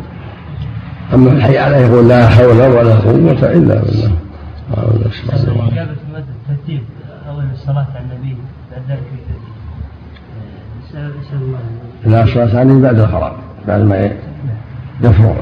أما 1.13 1.31
الحي 1.31 1.57
عليه 1.57 1.77
يقول 1.77 2.07
لا 2.07 2.27
حول 2.27 2.61
ولا 2.61 2.95
قوة 2.95 3.51
إلا 3.51 3.81
بالله. 3.81 4.11
ترتيب 6.55 6.83
أول 7.29 7.43
الصلاة 7.53 7.87
على 7.95 8.05
النبي 8.05 8.37
بعد 8.71 8.81
ذلك 8.89 9.03
لا 12.05 12.23
الصلاة 12.23 12.59
عليه 12.59 12.81
بعد 12.81 12.99
الفراغ 12.99 13.33
بعد 13.67 13.81
ما 13.81 14.11
يفرغ. 15.01 15.35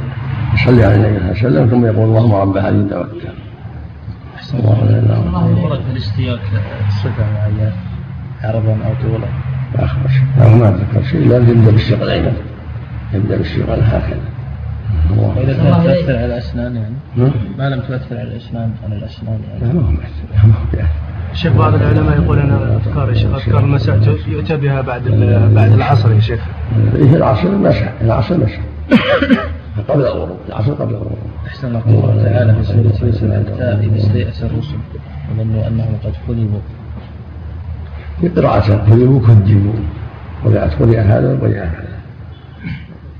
يصلي 0.53 0.83
على 0.83 0.95
النبي 0.95 1.19
صلى 1.19 1.19
الله 1.19 1.29
عليه 1.29 1.49
وسلم 1.49 1.67
ثم 1.67 1.85
يقول 1.85 2.09
اللهم 2.09 2.33
رب 2.35 2.57
هذه 2.57 2.69
الدعوة 2.69 3.03
التامة 3.05 3.33
الله 5.27 5.63
ورد 5.63 5.81
في 5.81 5.91
الاشتياق 5.91 6.39
صفة 7.03 7.23
معينة 7.33 7.73
عرضا 8.43 8.77
أو 8.85 8.93
طولا 9.03 9.25
لا 9.75 9.85
أخبر. 9.85 10.09
شيء 10.09 10.57
ما 10.57 10.69
أتذكر 10.69 11.03
شيء 11.03 11.27
لا 11.27 11.37
يبدأ 11.37 11.71
بالشق 11.71 12.01
الأيمن. 12.01 12.37
يبدأ 13.13 13.37
بالشق 13.37 13.69
هكذا 13.69 14.19
كانت 15.35 15.59
تؤثر 15.59 16.17
على 16.17 16.25
الأسنان 16.25 16.75
يعني. 16.75 17.31
ما 17.57 17.69
لم 17.69 17.79
تؤثر 17.79 18.17
على 18.17 18.31
الأسنان 18.31 18.71
على 18.83 18.95
الأسنان 18.95 19.39
يعني. 19.49 19.73
لا 19.73 19.79
ما 19.79 19.87
هو 19.87 20.85
شيخ 21.33 21.53
بعض 21.53 21.73
العلماء 21.73 22.21
يقول 22.21 22.39
ان 22.39 22.79
أذكار 22.85 23.09
يا 23.09 23.13
شيخ 23.13 23.35
أذكار 23.35 23.59
المساء 23.59 24.17
يؤتى 24.27 24.57
بها 24.57 24.81
بعد 24.81 25.03
بعد 25.55 25.71
العصر 25.71 26.11
يا 26.11 26.19
شيخ. 26.19 26.39
إيه 26.95 27.15
العصر 27.15 27.51
مسح 27.51 27.93
العصر 28.01 28.37
مسح 28.37 28.59
قبل 29.89 30.01
الغروب 30.01 30.37
العصر 30.49 30.73
قبل 30.73 30.93
الغروب. 30.93 31.17
أحسن 31.47 31.67
الله 31.67 32.23
تعالى 32.23 32.53
في 32.53 32.63
سورة 32.63 33.07
يوسف 33.07 33.23
التاء 33.23 33.79
إذ 33.83 33.97
استيأس 33.97 34.43
الرسل 34.43 34.77
وظنوا 35.31 35.67
أنهم 35.67 35.97
قد 36.03 36.13
كذبوا. 36.27 36.59
في 38.21 38.29
قراءة 38.29 38.85
كذبوا 38.89 39.19
كذبوا 39.27 39.73
قرأت 40.45 40.73
قرئ 40.73 40.99
هذا 40.99 41.33
وقرئ 41.33 41.57
هذا. 41.57 41.92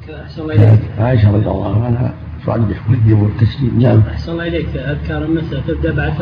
أحسن 0.09 0.41
الله 0.41 0.53
إليك. 0.53 0.79
عائشة 0.99 1.31
رضي 1.31 1.47
الله 1.47 1.85
عنها 1.85 2.13
صعد 2.45 2.75
كذبوا 3.05 3.27
التسليم 3.27 3.79
نعم. 3.79 4.01
أحسن 4.11 4.31
الله 4.31 4.47
إليك. 4.47 4.67
أذكار 4.75 5.23
المساء 5.23 5.61
تبدأ 5.67 5.91
بعد 5.91 6.13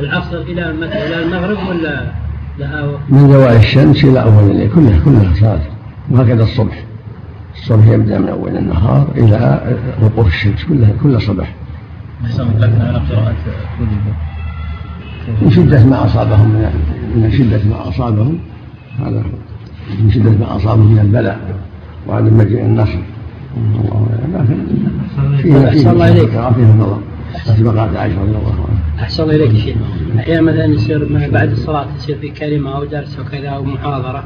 العصر 0.00 0.36
إلى 0.36 0.70
إلى 0.70 1.22
المغرب 1.24 1.68
ولا 1.68 2.12
لها 2.58 2.84
وقت؟ 2.84 3.00
من 3.08 3.32
زوال 3.32 3.56
الشمس 3.56 4.04
إلى 4.04 4.22
أول 4.22 4.50
الليل. 4.50 4.70
كلها 4.74 5.00
كلها 5.04 5.34
صلاة 5.34 5.60
وهكذا 6.10 6.42
الصبح. 6.42 6.84
الصبح 7.54 7.86
يبدأ 7.86 8.18
من 8.18 8.28
أول 8.28 8.56
النهار 8.56 9.08
إلى 9.16 9.60
وقوف 10.02 10.26
الشمس. 10.26 10.64
كلها 10.64 10.92
كل 11.02 11.20
صباح. 11.20 11.54
أحسن 12.24 12.58
لكن 12.58 12.80
على 12.80 12.98
قراءة 12.98 13.34
من 15.42 15.50
شدة 15.50 15.84
ما 15.84 16.04
أصابهم 16.04 16.48
من 16.48 16.72
من 17.16 17.30
شدة 17.32 17.60
ما 17.70 17.88
أصابهم. 17.88 18.38
هذا 18.98 19.18
هو. 19.18 20.02
من 20.02 20.10
شدة 20.10 20.30
ما 20.30 20.56
أصابهم 20.56 20.92
من 20.92 20.98
البلاء. 20.98 21.69
وعدم 22.08 22.38
مجيء 22.38 22.60
النصر. 22.60 22.98
الله 25.90 26.10
لكن 26.14 26.28
فيه 26.28 26.38
أحسن 27.36 27.62
الله 27.62 27.72
نظر 27.72 27.98
عائشة 27.98 28.22
رضي 28.22 28.36
عنها 28.36 28.66
أحسن 29.00 29.22
الله 29.22 29.34
إليك. 29.34 29.56
شيخ. 29.56 29.76
أحيانا 30.18 30.40
مثلا 30.40 30.64
يصير 30.64 31.28
بعد 31.32 31.50
الصلاة 31.50 31.86
يصير 31.96 32.18
في 32.18 32.28
كلمة 32.28 32.76
أو 32.76 32.84
درس 32.84 33.18
أو 33.18 33.24
كذا 33.24 33.48
أو 33.48 33.64
محاضرة 33.64 34.24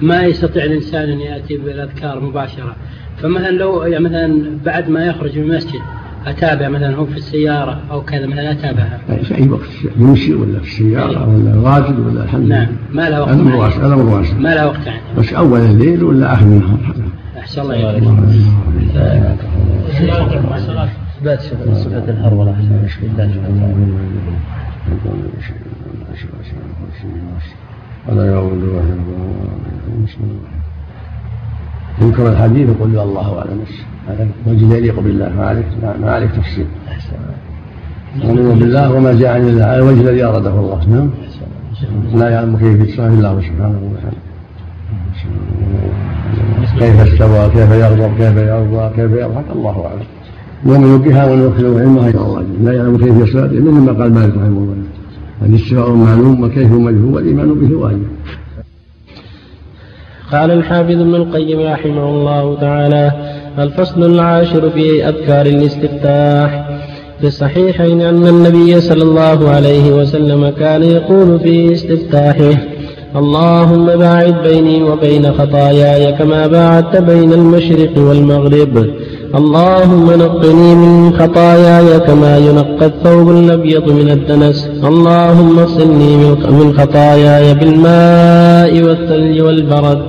فما 0.00 0.22
يستطيع 0.22 0.64
الإنسان 0.64 1.10
أن 1.10 1.20
يأتي 1.20 1.56
بالأذكار 1.56 2.20
مباشرة. 2.20 2.76
فمثلا 3.22 3.50
لو 3.50 3.82
يعني 3.82 4.04
مثلا 4.04 4.58
بعد 4.64 4.88
ما 4.88 5.06
يخرج 5.06 5.38
من 5.38 5.50
المسجد 5.50 5.80
أتابع 6.26 6.68
مثلا 6.68 6.96
هو 6.96 7.06
في 7.06 7.16
السيارة 7.16 7.80
أو 7.90 8.02
كذا 8.02 8.26
مثلا 8.26 8.50
أتابعها 8.50 9.00
يعني 9.08 9.24
في 9.24 9.38
أي 9.38 9.48
وقت 9.48 9.68
يمشي 9.96 10.34
ولا 10.34 10.60
في 10.60 10.66
السيارة 10.66 11.28
ولا 11.28 11.70
راجل 11.70 12.00
ولا 12.00 12.24
الحمد 12.24 12.44
لله. 12.44 12.56
نعم. 12.56 12.68
ما 12.92 13.10
لها 13.10 13.20
وقت 13.20 13.36
معين. 13.36 13.60
واسع 13.60 13.86
الأمر 13.86 14.14
واسع 14.14 14.34
ما 14.34 14.54
لها 14.54 14.66
وقت 14.66 14.86
يعني 14.86 15.00
بس 15.18 15.32
أول 15.32 15.60
الليل 15.60 16.04
ولا 16.04 16.32
آخر 16.34 16.42
النهار؟ 16.42 16.78
أحسن 17.38 17.62
الله 17.62 17.90
إليك 17.90 18.02
إثبات 21.18 21.40
صفة 21.40 22.10
الهرولة 22.10 22.52
بالله 22.52 22.88
ولا 28.08 28.26
يؤول 28.26 28.62
ينكر 32.02 32.28
الحديث 32.28 32.68
يقول 32.68 32.98
الله 32.98 33.38
أعلم. 33.38 33.60
هذا 34.08 34.28
وجه 34.46 34.74
يليق 34.74 35.00
بالله 35.00 35.32
ما 35.36 35.46
عليك 35.46 35.66
ما 36.02 36.12
عليك 36.12 36.30
تفصيل. 36.30 36.66
نؤمن 38.24 38.58
بالله 38.58 38.92
وما 38.92 39.12
جاء 39.12 39.34
عن 39.34 39.48
الله. 39.48 39.64
على 39.64 39.78
الوجه 39.78 40.00
الذي 40.00 40.24
أراده 40.24 40.50
الله. 40.50 40.80
نعم. 40.90 41.10
لا 42.14 42.28
يعلم 42.30 42.56
كيف 42.56 43.00
إلا 43.00 43.08
الله 43.08 43.40
سبحانه 43.40 43.80
وتعالى. 43.90 44.20
كيف 46.78 47.12
استوى 47.12 47.48
كيف 47.48 47.70
يغضب 47.70 48.12
كيف 48.18 48.36
يرضى 48.36 48.90
كيف 48.96 49.12
يضحك. 49.12 49.44
الله 49.54 49.86
أعلم. 49.86 50.06
ومن 50.66 50.86
يوجهها 50.88 51.24
ومن 51.30 51.42
يوكله 51.42 51.80
علمها 51.80 52.08
إلى 52.08 52.18
الله. 52.18 52.44
لا 52.62 52.72
يعلم 52.72 52.96
كيف 52.96 53.22
الصلاة 53.22 53.46
مثل 53.46 53.80
ما 53.86 53.92
قال 53.92 54.14
مالك 54.14 54.34
رحمه 54.36 54.46
الله. 54.46 54.76
الاستواء 55.42 55.90
معلوم 55.90 56.40
والكيف 56.42 56.72
مجهول 56.72 57.14
والإيمان 57.14 57.54
به 57.54 57.76
واجب. 57.76 58.06
قال 60.32 60.50
الحافظ 60.50 60.90
ابن 60.90 61.14
القيم 61.14 61.60
رحمه 61.60 62.10
الله 62.10 62.56
تعالى 62.60 63.12
الفصل 63.58 64.04
العاشر 64.04 64.70
في 64.70 65.08
أذكار 65.08 65.46
الاستفتاح. 65.46 66.68
في 67.20 67.26
الصحيحين 67.26 68.00
أن 68.00 68.26
النبي 68.26 68.80
صلى 68.80 69.02
الله 69.02 69.50
عليه 69.50 69.92
وسلم 69.92 70.48
كان 70.48 70.82
يقول 70.82 71.40
في 71.40 71.72
استفتاحه 71.72 72.54
اللهم 73.16 73.86
باعد 73.86 74.34
بيني 74.42 74.82
وبين 74.82 75.32
خطاياي 75.32 76.12
كما 76.12 76.46
باعدت 76.46 76.96
بين 76.96 77.32
المشرق 77.32 77.98
والمغرب. 77.98 78.86
اللهم 79.34 80.10
نقني 80.10 80.74
من 80.74 81.12
خطاياي 81.18 82.00
كما 82.00 82.38
ينقى 82.38 82.86
الثوب 82.86 83.30
الأبيض 83.30 83.92
من 83.92 84.10
الدنس. 84.10 84.70
اللهم 84.84 85.58
اغسلني 85.58 86.16
من 86.58 86.74
خطاياي 86.78 87.54
بالماء 87.54 88.82
والثلج 88.82 89.40
والبرد. 89.40 90.02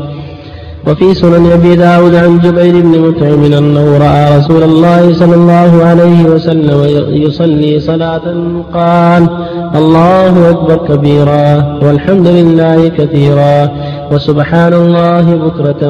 وفي 0.87 1.13
سنن 1.13 1.51
أبي 1.51 1.75
داود 1.75 2.15
عن 2.15 2.39
جبير 2.39 2.81
بن 2.81 2.99
مطعم 2.99 3.43
أنه 3.43 3.97
رأى 3.97 4.37
رسول 4.37 4.63
الله 4.63 5.13
صلى 5.13 5.35
الله 5.35 5.83
عليه 5.83 6.23
وسلم 6.23 6.79
يصلي 7.23 7.79
صلاة 7.79 8.25
قال 8.73 9.29
الله 9.75 10.49
أكبر 10.49 10.77
كبيرا 10.87 11.79
والحمد 11.83 12.27
لله 12.27 12.87
كثيرا 12.87 13.69
وسبحان 14.11 14.73
الله 14.73 15.35
بكرة 15.35 15.81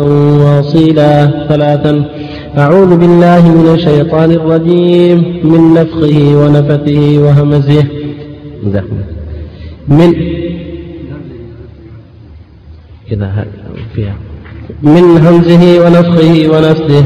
وأصيلا 0.43 1.11
ثلاثا. 1.49 2.05
أعوذ 2.57 2.97
بالله 2.97 3.47
من 3.47 3.73
الشيطان 3.73 4.31
الرجيم 4.31 5.17
من 5.43 5.73
نفخه 5.73 6.17
ونفثه 6.35 7.19
وهمزه. 7.23 7.85
من 9.87 10.13
إذا 13.11 13.45
فيها 13.95 14.15
من 14.83 15.17
همزه 15.17 15.79
ونفخه 15.85 16.49
ونفثه 16.49 17.03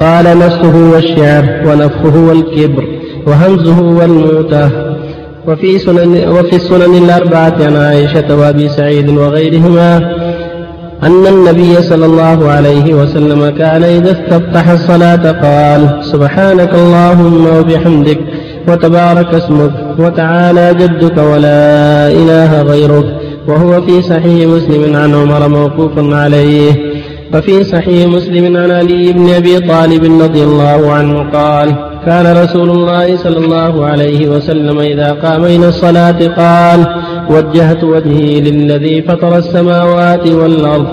قال 0.00 0.38
نفخه 0.38 0.76
والشعر 0.92 1.44
ونفخه 1.66 2.18
والكبر 2.28 2.84
وهمزه 3.26 3.80
والموتة 3.80 4.70
وفي 5.48 5.78
سنن 5.78 6.28
وفي 6.28 6.56
السنن 6.56 7.04
الأربعة 7.04 7.56
عن 7.60 7.76
عائشة 7.76 8.36
وأبي 8.36 8.68
سعيد 8.68 9.08
وغيرهما 9.08 9.96
أن 11.02 11.26
النبي 11.26 11.82
صلى 11.82 12.06
الله 12.06 12.50
عليه 12.50 12.94
وسلم 12.94 13.50
كان 13.50 13.82
إذا 13.82 14.10
استفتح 14.10 14.68
الصلاة 14.68 15.32
قال 15.32 16.04
سبحانك 16.04 16.74
اللهم 16.74 17.46
وبحمدك 17.58 18.18
وتبارك 18.68 19.34
اسمك 19.34 19.72
وتعالى 19.98 20.74
جدك 20.74 21.18
ولا 21.18 22.08
إله 22.10 22.62
غيرك. 22.62 23.04
وهو 23.48 23.82
في 23.82 24.02
صحيح 24.02 24.48
مسلم 24.48 24.96
عن 24.96 25.14
عمر 25.14 25.48
موقوف 25.48 25.92
عليه. 25.98 26.72
وفي 27.34 27.64
صحيح 27.64 28.08
مسلم 28.08 28.56
عن 28.56 28.70
علي 28.70 29.12
بن 29.12 29.30
أبي 29.30 29.60
طالب 29.60 30.22
رضي 30.22 30.42
الله 30.42 30.92
عنه 30.92 31.30
قال 31.30 31.74
كان 32.06 32.36
رسول 32.42 32.70
الله 32.70 33.16
صلى 33.16 33.38
الله 33.38 33.84
عليه 33.84 34.28
وسلم 34.28 34.78
إذا 34.78 35.12
قام 35.12 35.44
إلى 35.44 35.68
الصلاة 35.68 36.20
قال 36.42 36.80
وجهت 37.30 37.84
وجهي 37.84 38.40
للذي 38.40 39.02
فطر 39.02 39.38
السماوات 39.38 40.28
والأرض. 40.28 40.86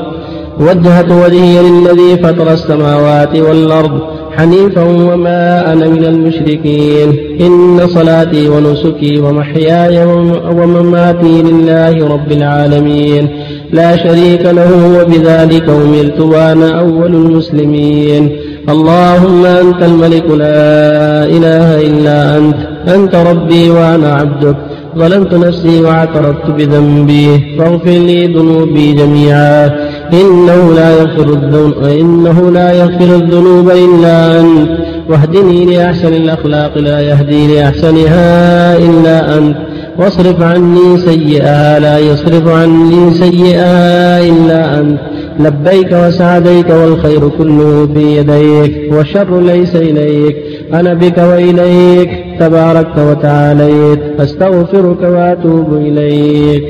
وجهت 0.59 1.11
وجهي 1.11 1.61
للذي 1.61 2.17
فطر 2.23 2.53
السماوات 2.53 3.35
والأرض. 3.35 4.14
حنيفا 4.37 4.83
وما 4.83 5.73
أنا 5.73 5.87
من 5.87 6.05
المشركين. 6.05 7.15
إن 7.41 7.87
صلاتي 7.87 8.49
ونسكي 8.49 9.19
ومحياي 9.19 10.05
ومماتي 10.51 11.41
لله 11.41 12.07
رب 12.07 12.31
العالمين. 12.31 13.27
لا 13.71 13.95
شريك 13.95 14.41
له 14.41 15.01
وبذلك 15.01 15.69
أمرت 15.69 16.19
وأنا 16.19 16.79
أول 16.79 17.15
المسلمين. 17.15 18.35
اللهم 18.69 19.45
أنت 19.45 19.83
الملك 19.83 20.23
لا 20.29 21.23
إله 21.25 21.81
إلا 21.81 22.37
أنت. 22.37 22.55
أنت 22.95 23.15
ربي 23.15 23.69
وأنا 23.69 24.13
عبدك. 24.13 24.55
ظلمت 24.97 25.33
نفسي 25.33 25.81
وأعترفت 25.81 26.51
بذنبي. 26.57 27.55
فاغفر 27.57 27.89
لي 27.89 28.27
ذنوبي 28.27 28.93
جميعا. 28.93 29.84
إنه 30.13 30.73
لا 30.73 30.91
يغفر 30.91 31.33
الذنوب 31.33 31.83
إنه 31.83 32.51
لا 32.51 32.71
يغفر 32.71 33.15
الذنوب 33.15 33.69
إلا 33.69 34.39
أنت. 34.39 34.69
واهدني 35.09 35.65
لأحسن 35.65 36.13
الأخلاق 36.13 36.77
لا 36.77 37.01
يهدي 37.01 37.55
لأحسنها 37.55 38.77
إلا 38.77 39.37
أنت. 39.37 39.57
واصرف 39.99 40.41
عني 40.41 40.97
سيئها 40.97 41.79
لا 41.79 41.99
يصرف 41.99 42.47
عني 42.47 43.13
سيئها 43.13 44.19
إلا 44.19 44.79
أنت. 44.79 44.99
لبيك 45.39 45.91
وسعديك 45.91 46.69
والخير 46.69 47.29
كله 47.29 47.89
في 47.93 48.17
يديك 48.17 48.93
والشر 48.93 49.41
ليس 49.41 49.75
إليك. 49.75 50.35
أنا 50.73 50.93
بك 50.93 51.17
وإليك 51.17 52.09
تباركت 52.39 52.99
وتعاليت. 52.99 53.99
أستغفرك 54.19 55.01
وأتوب 55.01 55.73
إليك. 55.73 56.63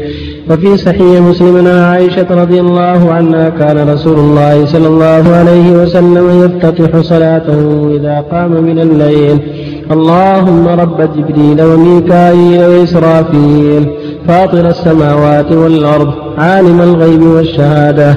وفي 0.49 0.77
صحيح 0.77 1.21
مسلم 1.21 1.57
عن 1.57 1.67
عائشة 1.67 2.27
رضي 2.41 2.59
الله 2.59 3.13
عنها 3.13 3.49
كان 3.49 3.89
رسول 3.89 4.17
الله 4.19 4.65
صلى 4.65 4.87
الله 4.87 5.23
عليه 5.39 5.71
وسلم 5.71 6.25
يفتتح 6.43 6.99
صلاته 7.01 7.91
إذا 7.95 8.25
قام 8.31 8.51
من 8.51 8.79
الليل. 8.79 9.37
اللهم 9.91 10.67
رب 10.67 11.01
جبريل 11.01 11.61
وميكائيل 11.61 12.61
وإسرافيل 12.61 13.85
فاطر 14.27 14.67
السماوات 14.67 15.51
والأرض 15.51 16.13
عالم 16.37 16.81
الغيب 16.81 17.23
والشهادة 17.23 18.11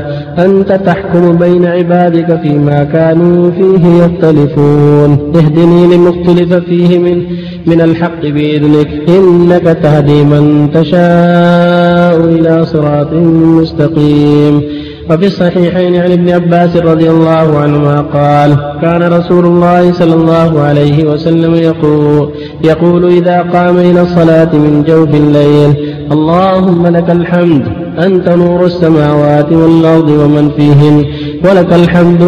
أنت 0.45 0.73
تحكم 0.73 1.37
بين 1.37 1.65
عبادك 1.67 2.41
فيما 2.43 2.85
كانوا 2.85 3.51
فيه 3.51 4.05
يختلفون. 4.05 5.33
اهدني 5.37 5.97
لما 5.97 6.11
اختلف 6.11 6.55
فيه 6.55 6.99
من, 6.99 7.23
من 7.67 7.81
الحق 7.81 8.23
بإذنك 8.23 8.89
إنك 9.09 9.79
تهدي 9.83 10.25
من 10.25 10.71
تشاء 10.75 12.25
إلى 12.25 12.67
صراط 12.67 13.13
مستقيم. 13.61 14.63
وفي 15.11 15.27
الصحيحين 15.27 15.97
عن 15.97 16.13
ابن 16.13 16.31
عباس 16.31 16.77
رضي 16.77 17.11
الله 17.11 17.59
عنهما 17.59 18.01
قال 18.01 18.57
كان 18.83 19.03
رسول 19.03 19.45
الله 19.47 19.93
صلى 19.93 20.15
الله 20.15 20.61
عليه 20.61 21.05
وسلم 21.05 21.55
يقول, 21.55 22.31
يقول 22.65 23.13
إذا 23.13 23.43
قام 23.43 23.77
إلى 23.79 24.01
الصلاة 24.03 24.53
من 24.55 24.85
جوف 24.89 25.09
الليل 25.15 25.71
اللهم 26.13 26.87
لك 26.87 27.11
الحمد 27.11 27.63
أنت 27.99 28.29
نور 28.29 28.67
السماوات 28.67 29.53
والأرض 29.53 30.09
ومن 30.11 30.51
فيهن 30.57 31.05
ولك 31.45 31.73
الحمد 31.73 32.23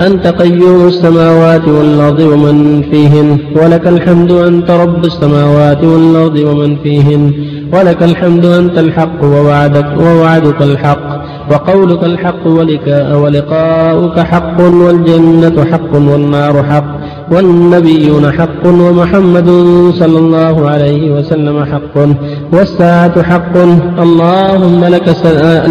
أنت 0.00 0.26
قيوم 0.26 0.86
السماوات 0.86 1.68
والأرض 1.68 2.20
ومن 2.20 2.82
فيهن 2.90 3.38
ولك 3.62 3.86
الحمد 3.86 4.32
أنت 4.32 4.70
رب 4.70 5.04
السماوات 5.04 5.84
والأرض 5.84 6.36
ومن 6.36 6.76
فيهن 6.76 7.32
ولك 7.72 8.02
الحمد 8.02 8.44
أنت 8.46 8.78
الحق 8.78 9.24
ووعدك 9.24 9.86
ووعدك 10.00 10.62
الحق. 10.62 11.13
وقولك 11.50 12.04
الحق 12.04 12.46
ولقاؤك 13.14 14.20
حق 14.20 14.60
والجنة 14.60 15.64
حق 15.64 15.94
والنار 15.94 16.62
حق 16.62 16.94
والنبيون 17.32 18.32
حق 18.32 18.66
ومحمد 18.66 19.48
صلى 19.94 20.18
الله 20.18 20.70
عليه 20.70 21.10
وسلم 21.10 21.64
حق 21.64 21.96
والساعة 22.52 23.22
حق 23.22 23.56
اللهم 23.98 24.84
لك, 24.84 25.08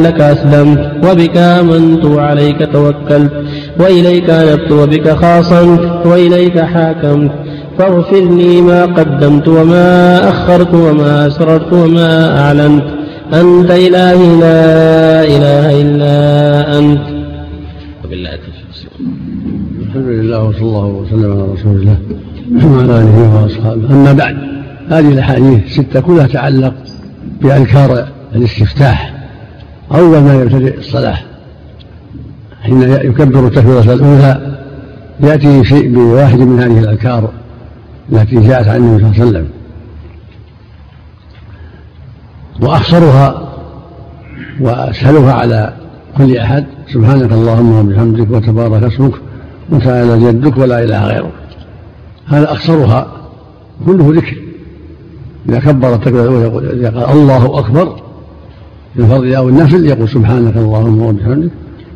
لك 0.05 0.21
أسلمت 0.21 0.91
وبك 1.05 1.37
آمنت 1.37 2.05
وعليك 2.05 2.69
توكلت 2.73 3.31
وإليك 3.79 4.29
أنبت 4.29 4.71
وبك 4.71 5.09
خاصمت 5.09 6.05
وإليك 6.05 6.59
حاكمت 6.59 7.31
فاغفر 7.79 8.19
لي 8.21 8.61
ما 8.61 8.85
قدمت 8.85 9.47
وما 9.47 10.29
أخرت 10.29 10.73
وما 10.73 11.27
أسررت 11.27 11.73
وما 11.73 12.39
أعلنت 12.39 12.83
أنت 13.33 13.71
إلهي 13.71 14.39
لا 14.39 15.23
إله 15.23 15.81
إلا 15.81 16.79
أنت. 16.79 17.01
وبالله 18.05 18.29
الحمد 19.85 20.05
لله 20.05 20.43
وصلى 20.43 20.61
الله 20.61 20.85
وسلم 20.85 21.31
على 21.31 21.51
رسول 21.53 21.75
الله 21.75 21.97
وعلى 22.65 22.97
آله 23.01 23.43
وأصحابه. 23.43 23.91
أما 23.91 24.13
بعد 24.13 24.37
هذه 24.89 25.09
الأحاديث 25.09 25.73
ستة 25.73 25.99
كلها 25.99 26.27
تتعلق 26.27 26.73
بأذكار 27.41 28.07
الاستفتاح. 28.35 29.13
أول 29.91 30.19
ما 30.19 30.33
يبتدئ 30.41 30.77
الصلاة 30.77 31.17
حين 32.61 32.81
يكبر 32.81 33.47
التكبيره 33.47 33.93
الاولى 33.93 34.57
يأتي 35.19 35.63
شيء 35.63 35.93
بواحد 35.93 36.39
من 36.39 36.59
هذه 36.59 36.79
الأذكار 36.79 37.29
التي 38.11 38.35
جاءت 38.47 38.67
عن 38.67 38.77
النبي 38.77 38.99
صلى 38.99 39.11
الله 39.11 39.21
عليه 39.21 39.29
وسلم. 39.29 39.47
وأقصرها 42.63 43.49
وأسهلها 44.61 45.33
على 45.33 45.73
كل 46.17 46.37
أحد. 46.37 46.65
سبحانك 46.93 47.31
اللهم 47.31 47.79
وبحمدك 47.79 48.31
وتبارك 48.31 48.83
اسمك 48.83 49.13
وتعالى 49.69 50.19
جدك 50.19 50.57
ولا 50.57 50.83
إله 50.83 51.07
غيرك. 51.07 51.31
هذا 52.27 52.51
أقصرها 52.51 53.07
كله 53.85 54.13
ذكر. 54.15 54.37
إذا 55.49 55.59
كبر 55.59 55.93
التكبير 55.93 56.21
الأولى 56.21 56.45
يقول 56.45 56.65
إذا 56.65 56.89
قال 56.89 57.17
الله 57.17 57.59
أكبر 57.59 57.95
في 58.95 58.99
الفرض 58.99 59.33
أو 59.33 59.49
النفل 59.49 59.85
يقول 59.85 60.09
سبحانك 60.09 60.57
اللهم 60.57 61.01
وبحمدك 61.01 61.51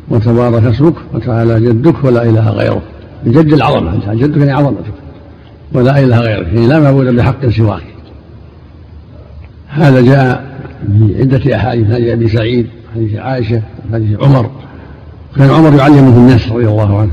وتبارك 0.08 0.64
اسمك 0.64 0.94
وتعالى 1.14 1.60
جدك 1.60 2.04
ولا 2.04 2.22
إله 2.22 2.50
غيرك. 2.50 2.82
جد 3.26 3.52
العظمة 3.52 4.14
جدك 4.14 4.36
يعني 4.36 4.52
عظمتك. 4.52 4.94
ولا 5.72 5.98
إله 5.98 6.18
غيرك 6.18 6.46
يعني 6.46 6.66
لا 6.66 6.80
معبود 6.80 7.06
بحق 7.06 7.48
سواك. 7.48 7.82
هذا 9.68 10.00
جاء 10.00 10.47
في 10.86 11.20
عدة 11.20 11.56
أحاديث 11.56 11.86
حديث 11.92 12.08
أبي 12.12 12.28
سعيد 12.28 12.66
حديث 12.94 13.14
عائشة 13.14 13.62
حديث 13.92 14.22
عمر. 14.22 14.50
كان 15.36 15.50
عمر 15.50 15.74
يعلمه 15.74 16.16
الناس 16.16 16.48
رضي 16.52 16.68
الله 16.68 16.98
عنه. 16.98 17.12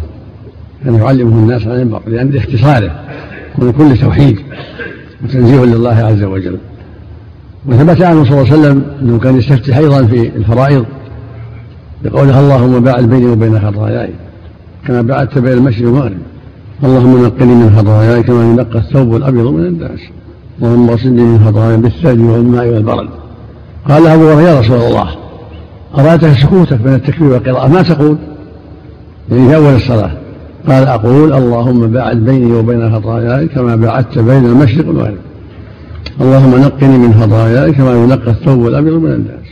كان 0.85 0.95
يعلمه 0.95 1.39
الناس 1.39 1.67
عن 1.67 1.81
المنبر 1.81 2.01
لأن 2.07 2.37
اختصاره 2.37 2.91
من 3.57 3.71
كل 3.71 3.97
توحيد 3.97 4.39
وتنزيه 5.23 5.65
لله 5.65 5.95
عز 5.95 6.23
وجل. 6.23 6.57
وثبت 7.65 8.01
عنه 8.01 8.23
صلى 8.23 8.41
الله 8.41 8.51
عليه 8.51 8.59
وسلم 8.59 8.83
أنه 9.01 9.19
كان 9.19 9.37
يستفتح 9.37 9.77
أيضا 9.77 10.05
في 10.05 10.27
الفرائض 10.35 10.85
بقوله 12.03 12.39
اللهم 12.39 12.79
باعد 12.79 13.09
بيني 13.09 13.25
وبين 13.25 13.59
خطاياي 13.59 14.09
كما 14.87 15.01
بعدت 15.01 15.37
بين 15.37 15.53
المشرق 15.53 15.85
والمغرب. 15.85 16.17
اللهم 16.83 17.25
نقني 17.25 17.53
من 17.53 17.75
خطاياي 17.77 18.23
كما 18.23 18.43
ينقى 18.43 18.79
الثوب 18.79 19.15
الأبيض 19.15 19.47
من 19.47 19.65
الدنس 19.65 19.99
اللهم 20.61 20.89
اغسلني 20.89 21.21
من 21.21 21.45
خطاياي 21.45 21.77
بالثلج 21.77 22.19
والماء 22.19 22.67
والبرد. 22.67 23.09
قال 23.89 24.07
أبو 24.07 24.29
هريرة 24.29 24.49
يا 24.49 24.59
رسول 24.59 24.77
الله 24.77 25.15
أرادك 25.97 26.33
سكوتك 26.33 26.81
بين 26.81 26.93
التكبير 26.93 27.31
والقراءة؟ 27.31 27.67
ما 27.67 27.81
تقول؟ 27.81 28.17
يعني 29.31 29.49
في 29.49 29.55
أول 29.55 29.75
الصلاة 29.75 30.11
قال 30.67 30.87
أقول 30.87 31.33
اللهم 31.33 31.87
باعد 31.87 32.17
بيني 32.17 32.53
وبين 32.53 32.95
خطاياي 32.95 33.47
كما 33.47 33.75
بعدت 33.75 34.19
بين 34.19 34.45
المشرق 34.45 34.87
والمغرب. 34.87 35.17
اللهم 36.21 36.61
نقني 36.61 36.97
من 36.97 37.13
خطاياي 37.13 37.71
كما 37.71 37.93
ينقى 37.93 38.31
الثوب 38.31 38.67
الأبيض 38.67 38.93
من 38.93 39.11
الناس. 39.11 39.47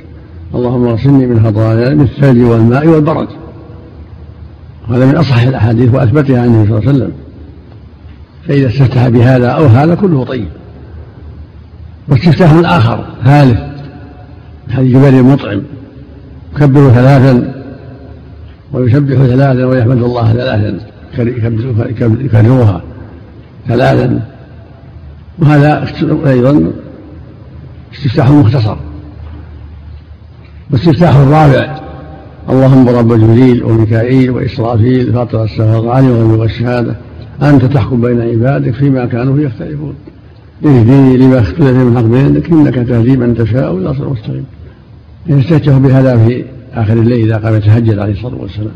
اللهم 0.55 0.87
اغسلني 0.87 1.25
من 1.25 1.45
خطاياي 1.45 1.95
بالثلج 1.95 2.41
والماء 2.41 2.87
والبرد. 2.87 3.27
هذا 4.89 5.05
من 5.05 5.15
أصح 5.15 5.41
الأحاديث 5.41 5.93
وأثبتها 5.93 6.41
عن 6.41 6.47
النبي 6.47 6.69
صلى 6.69 6.77
الله 6.77 6.89
عليه 6.89 6.97
وسلم. 6.97 7.11
فإذا 8.47 8.67
استفتح 8.67 9.07
بهذا 9.07 9.47
أو 9.47 9.65
هذا 9.65 9.95
كله 9.95 10.23
طيب. 10.23 10.47
واستفتاح 12.09 12.53
آخر 12.53 13.05
ثالث 13.25 13.72
حديث 14.73 14.97
جبير 14.97 15.23
مطعم 15.23 15.61
يكبر 16.55 16.89
ثلاثا 16.89 17.63
ويسبح 18.73 19.17
ثلاثا 19.17 19.65
ويحمد 19.65 20.03
الله 20.03 20.33
ثلاثا 20.33 20.79
يكررها 21.99 22.81
ثلاثا 23.67 24.19
وهذا 25.39 25.87
أيضا 26.27 26.71
استفتاح 27.93 28.29
مختصر 28.29 28.77
واستفتاح 30.71 31.15
الرابع 31.15 31.79
اللهم 32.49 32.89
رب 32.89 33.13
جبريل 33.13 33.63
وميكائيل 33.63 34.31
وإسرافيل 34.31 35.13
فاطر 35.13 35.43
السماوات 35.43 36.03
والأرض 36.03 36.39
والشهادة 36.39 36.95
أنت 37.41 37.65
تحكم 37.65 38.01
بين 38.01 38.21
عبادك 38.21 38.73
فيما 38.73 39.05
كانوا 39.05 39.39
يختلفون. 39.39 39.95
اهدني 40.65 41.17
لما 41.17 41.39
اختلف 41.39 41.77
من 41.77 41.97
حق 41.97 42.03
بينك 42.03 42.49
إنك 42.49 42.75
تهدي 42.75 43.17
من 43.17 43.35
تشاء 43.35 43.77
إلى 43.77 43.93
صراط 43.93 44.11
مستقيم. 44.11 44.45
يستفتح 45.27 45.77
بهذا 45.77 46.25
في 46.25 46.45
آخر 46.73 46.93
الليل 46.93 47.25
إذا 47.25 47.37
قام 47.37 47.55
يتهجد 47.55 47.99
عليه 47.99 48.13
الصلاة 48.13 48.41
والسلام. 48.41 48.75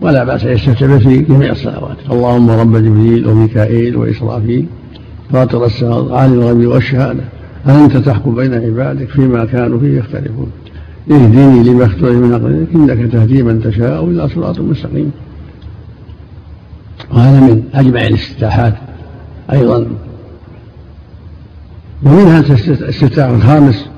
ولا 0.00 0.24
بأس 0.24 0.44
أن 0.44 0.52
يستفتح 0.52 0.96
في 0.96 1.18
جميع 1.18 1.52
الصلوات. 1.52 1.96
اللهم 2.10 2.50
رب 2.50 2.76
جبريل 2.76 3.26
وميكائيل 3.26 3.96
وإسرافيل 3.96 4.66
فاطر 5.32 5.66
السماوات 5.66 6.12
عالم 6.12 6.32
الغيب 6.32 6.68
والشهادة. 6.68 7.24
أنت 7.68 7.96
تحكم 7.96 8.34
بين 8.34 8.54
عبادك 8.54 9.08
فيما 9.08 9.44
كانوا 9.44 9.80
فيه 9.80 9.98
يختلفون. 9.98 10.50
اهدني 11.10 11.62
لما 11.62 11.84
اختلف 11.84 12.04
من 12.04 12.32
أقدرك 12.32 12.68
إنك 12.74 13.12
تهدي 13.12 13.42
من 13.42 13.62
تشاء 13.62 14.04
إلى 14.04 14.28
صراط 14.28 14.60
مستقيم. 14.60 15.10
وهذا 17.12 17.40
من 17.40 17.62
أجمع 17.74 18.00
الاستفتاحات 18.00 18.74
أيضا. 19.52 19.86
ومنها 22.02 22.40
الاستفتاح 22.40 23.28
الخامس 23.28 23.91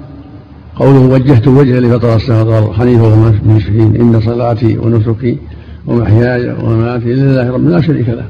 قوله 0.77 1.01
وجهت 1.01 1.49
وجهي 1.49 1.81
لفطر 1.81 2.19
والارض 2.31 2.73
حنيفا 2.73 3.07
وما 3.07 3.35
مشركين 3.47 3.97
إن 3.97 4.21
صلاتي 4.21 4.79
ونسكي 4.79 5.39
ومحياي 5.87 6.55
ومماتي 6.63 7.13
لله 7.13 7.51
رب 7.51 7.69
لا 7.69 7.81
شريك 7.81 8.09
له. 8.09 8.25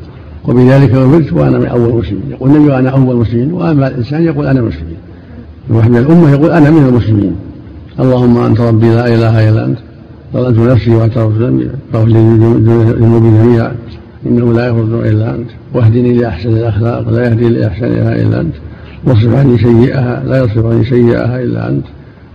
وبذلك 0.49 0.95
امرت 0.95 1.33
وأنا 1.33 1.59
من 1.59 1.67
أول 1.67 1.89
المسلمين. 1.89 2.23
يقول 2.31 2.51
النبي 2.51 2.79
أنا 2.79 2.91
أول 2.91 3.15
المسلمين 3.15 3.53
وأما 3.53 3.89
الإنسان 3.89 4.25
يقول 4.25 4.47
أنا 4.47 4.63
مسلمين 4.63 4.97
واحد 5.71 5.91
من 5.91 5.97
الأمة 5.97 6.31
يقول 6.31 6.51
أنا 6.51 6.71
من 6.71 6.87
المسلمين. 6.89 7.37
اللهم 8.01 8.39
أنت 8.39 8.61
ربي 8.61 8.89
لا 8.89 9.07
إله 9.15 9.49
إلا 9.49 9.65
أنت 9.67 9.79
ظلمت 10.33 10.59
نفسي 10.59 10.91
واعترفت 10.91 11.37
ذنبي 11.39 11.69
فاغفر 11.93 12.09
لي 12.09 12.19
ذنوبي 13.01 13.31
جميعا 13.39 13.73
إنه 14.27 14.53
لا 14.53 14.67
يغفر 14.67 15.03
إلا 15.05 15.35
أنت. 15.35 15.51
واهدني 15.75 16.13
لأحسن 16.13 16.49
الأخلاق 16.49 17.11
لا 17.11 17.29
يهدي 17.29 17.49
لاحسنها 17.49 18.17
إلا 18.23 18.41
أنت. 18.41 18.55
واصرف 19.07 19.35
عني 19.35 19.59
سيئها 19.59 20.23
لا 20.27 20.45
يصرف 20.45 20.67
عني 20.67 20.85
سيئها 20.85 21.43
إلا 21.43 21.69
أنت. 21.69 21.85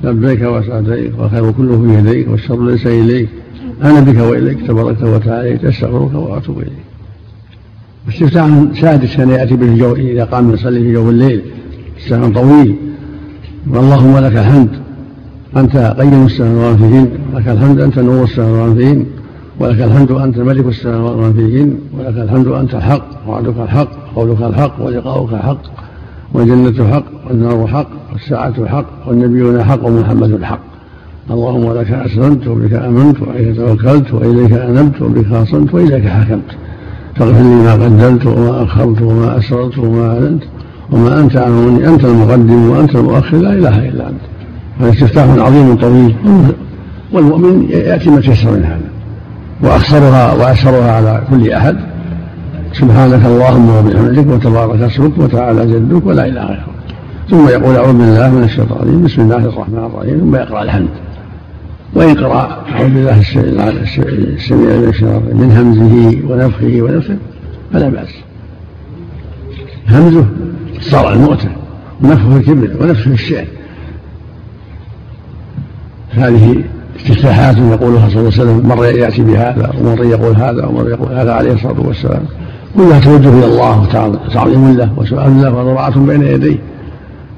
لبيك 0.03 0.41
وسعديك 0.41 1.19
والخير 1.19 1.51
كله 1.51 1.81
في 1.81 1.97
يديك 1.99 2.27
والشر 2.29 2.65
ليس 2.65 2.87
إليك. 2.87 3.29
أنا 3.83 3.99
بك 3.99 4.17
وإليك 4.17 4.67
تباركت 4.67 5.03
وتعاليت 5.03 5.65
أستغفرك 5.65 6.13
وأتوب 6.13 6.57
إليك. 6.57 6.83
استفتاح 8.09 8.47
سادس 8.81 9.15
كان 9.17 9.29
يأتي 9.29 9.55
به 9.55 9.65
الجو 9.65 9.95
إذا 9.95 10.23
قام 10.23 10.53
يصلي 10.53 10.79
في 10.79 10.93
جو 10.93 11.09
الليل. 11.09 11.41
استفتاح 11.97 12.29
طويل. 12.29 12.75
واللهم 13.67 14.17
لك 14.17 14.37
الحمد. 14.37 14.69
أنت 15.57 15.77
قيم 15.99 16.25
السماوات 16.25 16.75
فيهن. 16.77 17.09
لك 17.35 17.47
الحمد 17.47 17.79
أنت 17.79 17.99
نور 17.99 18.23
السماوات 18.23 18.77
فيهن. 18.77 19.05
ولك 19.59 19.81
الحمد 19.81 20.11
أنت 20.11 20.37
ملك 20.37 20.65
السماوات 20.65 21.33
فيهن. 21.33 21.77
ولك 21.97 22.17
الحمد 22.17 22.47
أنت 22.47 22.75
الحق. 22.75 23.27
وعدك 23.27 23.57
الحق. 23.59 23.89
قولك 24.15 24.41
الحق. 24.41 24.81
ولقاؤك 24.81 25.35
حق 25.35 25.61
والجنة 26.34 26.93
حق 26.93 27.03
والنار 27.30 27.67
حق 27.67 27.88
والساعة 28.13 28.67
حق 28.67 28.86
والنبيون 29.07 29.63
حق 29.63 29.86
ومحمد 29.86 30.43
حق 30.43 30.59
اللهم 31.32 31.73
لك 31.73 31.91
أسلمت 31.91 32.47
وبك 32.47 32.73
آمنت 32.73 33.21
وإليك 33.21 33.55
توكلت 33.55 34.13
وإليك 34.13 34.51
أنبت 34.51 35.01
وبك 35.01 35.27
خاصمت 35.27 35.73
وإليك 35.73 36.07
حكمت. 36.07 36.51
فاغفر 37.15 37.41
لي 37.41 37.55
ما 37.55 37.73
قدمت 37.73 38.25
وما 38.25 38.63
أخرت 38.63 39.01
وما 39.01 39.38
أسررت 39.38 39.77
وما 39.77 40.07
أعلنت 40.07 40.43
وما 40.91 41.19
أنت 41.19 41.38
مني. 41.38 41.88
أنت 41.88 42.05
المقدم 42.05 42.69
وأنت 42.69 42.95
المؤخر. 42.95 43.38
لا 43.38 43.53
إله 43.53 43.89
إلا 43.89 44.09
أنت. 44.09 44.21
هذا 44.80 44.89
استفتاح 44.89 45.30
عظيم 45.30 45.75
طويل. 45.75 46.15
والمؤمن 47.13 47.69
يأتي 47.69 48.09
ما 48.09 48.21
تيسر 48.21 48.51
من 48.51 48.63
هذا. 48.63 48.89
وأخسرها 49.63 50.34
وأسرها 50.34 50.91
على 50.91 51.23
كل 51.30 51.51
أحد. 51.51 51.77
سبحانك 52.74 53.26
اللهم 53.26 53.70
وبحمدك 53.70 54.28
وتبارك 54.28 54.82
اسمك 54.82 55.17
وتعالى 55.17 55.67
جدك 55.67 56.05
ولا 56.05 56.26
اله 56.26 56.45
غيرك 56.45 56.63
ثم 57.30 57.47
يقول 57.47 57.76
اعوذ 57.76 57.93
بالله 57.93 58.30
من 58.30 58.43
الشيطان 58.43 58.80
الرجيم. 58.80 59.03
بسم 59.03 59.22
الله 59.22 59.38
الرحمن 59.38 59.78
الرحيم. 59.78 60.20
ثم 60.20 60.36
يقرأ 60.36 60.63
الحمد. 60.63 60.89
وإن 61.93 62.15
قرأ 62.15 62.65
أعوذ 62.72 62.89
بالله 62.89 63.20
السميع 63.20 64.76
من 64.78 64.88
الشيطان 64.89 65.22
من 65.41 65.51
همزه 65.51 66.22
ونفخه 66.30 66.82
ونفخه 66.82 67.17
فلا 67.74 67.89
بأس. 67.89 68.09
همزه 69.89 70.26
صرع 70.82 71.13
المؤتة 71.13 71.49
ونفخه 72.03 72.38
الكبر 72.38 72.70
ونفخه 72.82 73.11
الشعر. 73.11 73.45
هذه 76.11 76.63
استفتاحات 76.99 77.57
يقولها 77.57 78.09
صلى 78.09 78.20
الله 78.20 78.32
عليه 78.39 78.41
وسلم. 78.41 78.67
مرة 78.67 78.86
يأتي 78.86 79.22
بهذا 79.22 79.72
ومرة 79.80 80.05
يقول 80.05 80.36
هذا 80.36 80.65
ومرة 80.65 80.89
يقول 80.89 81.13
هذا 81.13 81.34
عليه 81.34 81.53
الصلاة 81.53 81.80
والسلام. 81.88 82.24
كلها 82.76 82.99
توجه 82.99 83.30
إلى 83.30 83.45
الله 83.45 83.86
تعظيم 84.34 84.78
له 84.78 84.93
وسؤال 84.97 85.41
له 85.41 85.53
وضراعة 85.53 85.99
بين 85.99 86.22
يديه 86.22 86.57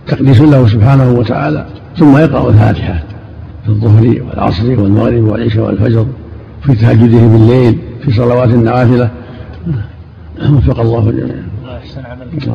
تقديس 0.08 0.42
له 0.42 0.68
سبحانه 0.68 1.12
وتعالى 1.12 1.66
ثم 1.98 2.18
يقرأ 2.18 2.50
الفاتحة 2.50 3.04
في 3.64 3.70
الظهر 3.70 4.06
والعصر 4.28 4.66
والمغرب 4.66 5.24
والعشاء 5.24 5.66
والفجر 5.66 6.06
في 6.62 6.76
تهجده 6.76 7.28
بالليل 7.28 7.80
في 8.02 8.12
صلوات 8.12 8.50
النوافله 8.50 9.10
وفق 10.50 10.80
الله 10.80 11.10
الجميع. 11.10 11.36
احسن 11.78 12.02
عملك 12.06 12.48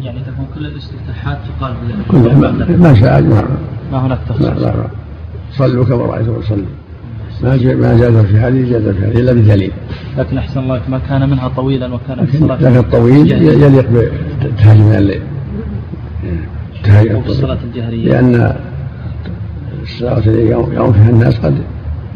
يعني 0.00 0.18
تكون 0.20 0.46
كل 0.54 0.66
الاستفتاحات 0.66 1.38
تقال 1.60 1.74
كل 2.10 2.76
ما 2.76 2.94
شاء 3.00 3.22
ما 3.92 4.06
هناك 4.06 4.18
تخصيص. 4.28 4.46
لا 4.46 4.54
لا 4.54 4.74
صلوا 5.52 5.84
كما 5.84 5.96
رأيتم 5.96 6.42
صلوا 6.48 6.64
ما 7.42 7.56
ما 7.74 7.98
جاز 7.98 8.16
في 8.16 8.36
هذه 8.36 8.70
جاز 8.70 8.88
في 8.88 9.04
هذه 9.04 9.20
إلا 9.20 9.32
بدليل 9.32 9.72
لكن 10.18 10.38
أحسن 10.38 10.60
الله 10.60 10.80
ما 10.88 11.00
كان 11.08 11.30
منها 11.30 11.48
طويلا 11.48 11.94
وكان 11.94 12.26
في 12.26 12.34
الصلاه 12.34 12.56
لكن 12.56 12.76
الطويل 12.76 13.32
يليق 13.32 13.86
بتهاجم 14.42 14.92
الليل. 14.92 15.22
الصلاه 17.26 17.58
الجهرية. 17.64 18.08
لأن 18.08 18.56
الصلوات 19.82 20.26
التي 20.26 20.46
يقوم 20.48 20.92
فيها 20.92 21.10
الناس 21.10 21.38
قد 21.38 21.54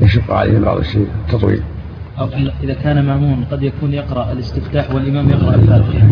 يشق 0.03 0.33
عليهم 0.33 0.63
بعض 0.63 0.79
الشيء 0.79 1.07
التطويل. 1.29 1.63
أو 2.19 2.29
إذا 2.63 2.75
كان 2.75 3.05
مأمون 3.07 3.45
قد 3.51 3.63
يكون 3.63 3.95
يقرأ 3.95 4.33
الاستفتاح 4.33 4.95
والإمام 4.95 5.31
يقرأ 5.31 5.55
الفاتحة. 5.55 6.09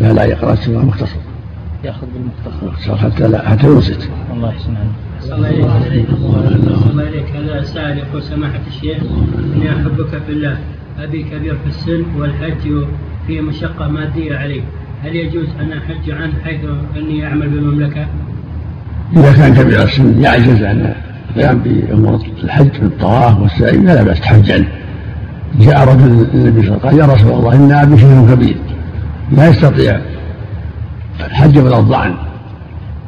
لا 0.00 0.12
لا 0.12 0.24
يقرأ 0.24 0.52
السورة 0.52 0.84
مختصر 0.84 1.16
يأخذ 1.84 2.06
بالمختصر. 2.14 2.66
مختصر 2.66 2.96
حتى 2.96 3.28
لا 3.28 3.48
حتى 3.48 3.66
ينصت. 3.66 4.08
الله 4.34 4.48
يحسن 4.48 4.76
عنك 4.76 5.07
الله 5.32 7.08
إليك 7.08 7.26
هذا 7.36 7.62
سائل 7.62 7.98
يقول 7.98 8.22
سماحة 8.22 8.60
الشيخ 8.66 9.02
إني 9.56 9.70
أحبك 9.70 10.08
في 10.26 10.32
الله 10.32 10.58
أبي 10.98 11.22
كبير 11.22 11.54
في 11.54 11.66
السن 11.66 12.04
والحج 12.16 12.86
فيه 13.26 13.40
مشقة 13.40 13.88
مادية 13.88 14.36
عليه 14.36 14.60
هل 15.04 15.16
يجوز 15.16 15.46
أن 15.60 15.72
أحج 15.72 16.10
عنه 16.10 16.32
حيث 16.44 16.60
أني 16.96 17.26
أعمل 17.26 17.48
بالمملكة؟ 17.48 18.06
إذا 19.16 19.32
كان 19.32 19.54
كبير 19.54 19.82
السن 19.82 20.22
يعجز 20.22 20.62
عن 20.62 20.94
القيام 21.30 21.58
بأمور 21.58 22.20
الحج 22.44 22.80
بالطواف 22.80 23.40
والسعي 23.40 23.78
فلا 23.78 24.02
بأس 24.02 24.20
تحج 24.20 24.52
عنه 24.52 24.68
جاء 25.60 25.88
رجل 25.88 26.26
النبي 26.34 26.66
صلى 26.66 26.76
الله 26.76 26.86
عليه 26.86 26.96
وسلم 26.96 27.00
يا 27.00 27.14
رسول 27.14 27.32
الله 27.32 27.54
إن 27.54 27.72
أبي 27.72 27.98
شيخ 27.98 28.34
كبير 28.34 28.56
لا 29.32 29.48
يستطيع 29.48 30.00
الحج 31.20 31.58
ولا 31.58 31.78
الضعن 31.78 32.14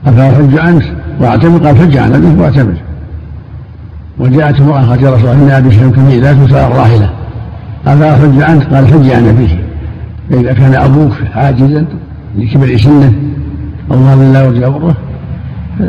أفأحج 0.06 0.58
عنه 0.58 0.99
واعتمر 1.20 1.66
قال 1.66 1.76
حج 1.78 1.96
عن 1.96 2.14
أبيه 2.14 2.42
واعتمر 2.42 2.74
وجاءت 4.18 4.60
امرأة 4.60 4.86
قالت 4.86 5.02
يا 5.02 5.10
رسول 5.10 5.30
الله 5.30 5.44
إن 5.44 5.50
أبي 5.50 5.70
شيخ 5.70 5.86
كبير 5.86 6.22
لا 6.22 6.32
تسأل 6.32 6.72
الراحلة 6.72 7.10
أفأحج 7.86 8.42
عنه 8.42 8.64
قال 8.64 8.86
حج 8.86 9.10
عن 9.10 9.28
أبيه 9.28 9.64
فإذا 10.30 10.52
كان 10.52 10.74
أبوك 10.74 11.12
عاجزا 11.34 11.86
لكبر 12.38 12.76
سنه 12.76 13.12
الله 13.90 14.32
لا 14.32 14.44
يرجى 14.44 14.66
بره 14.66 14.96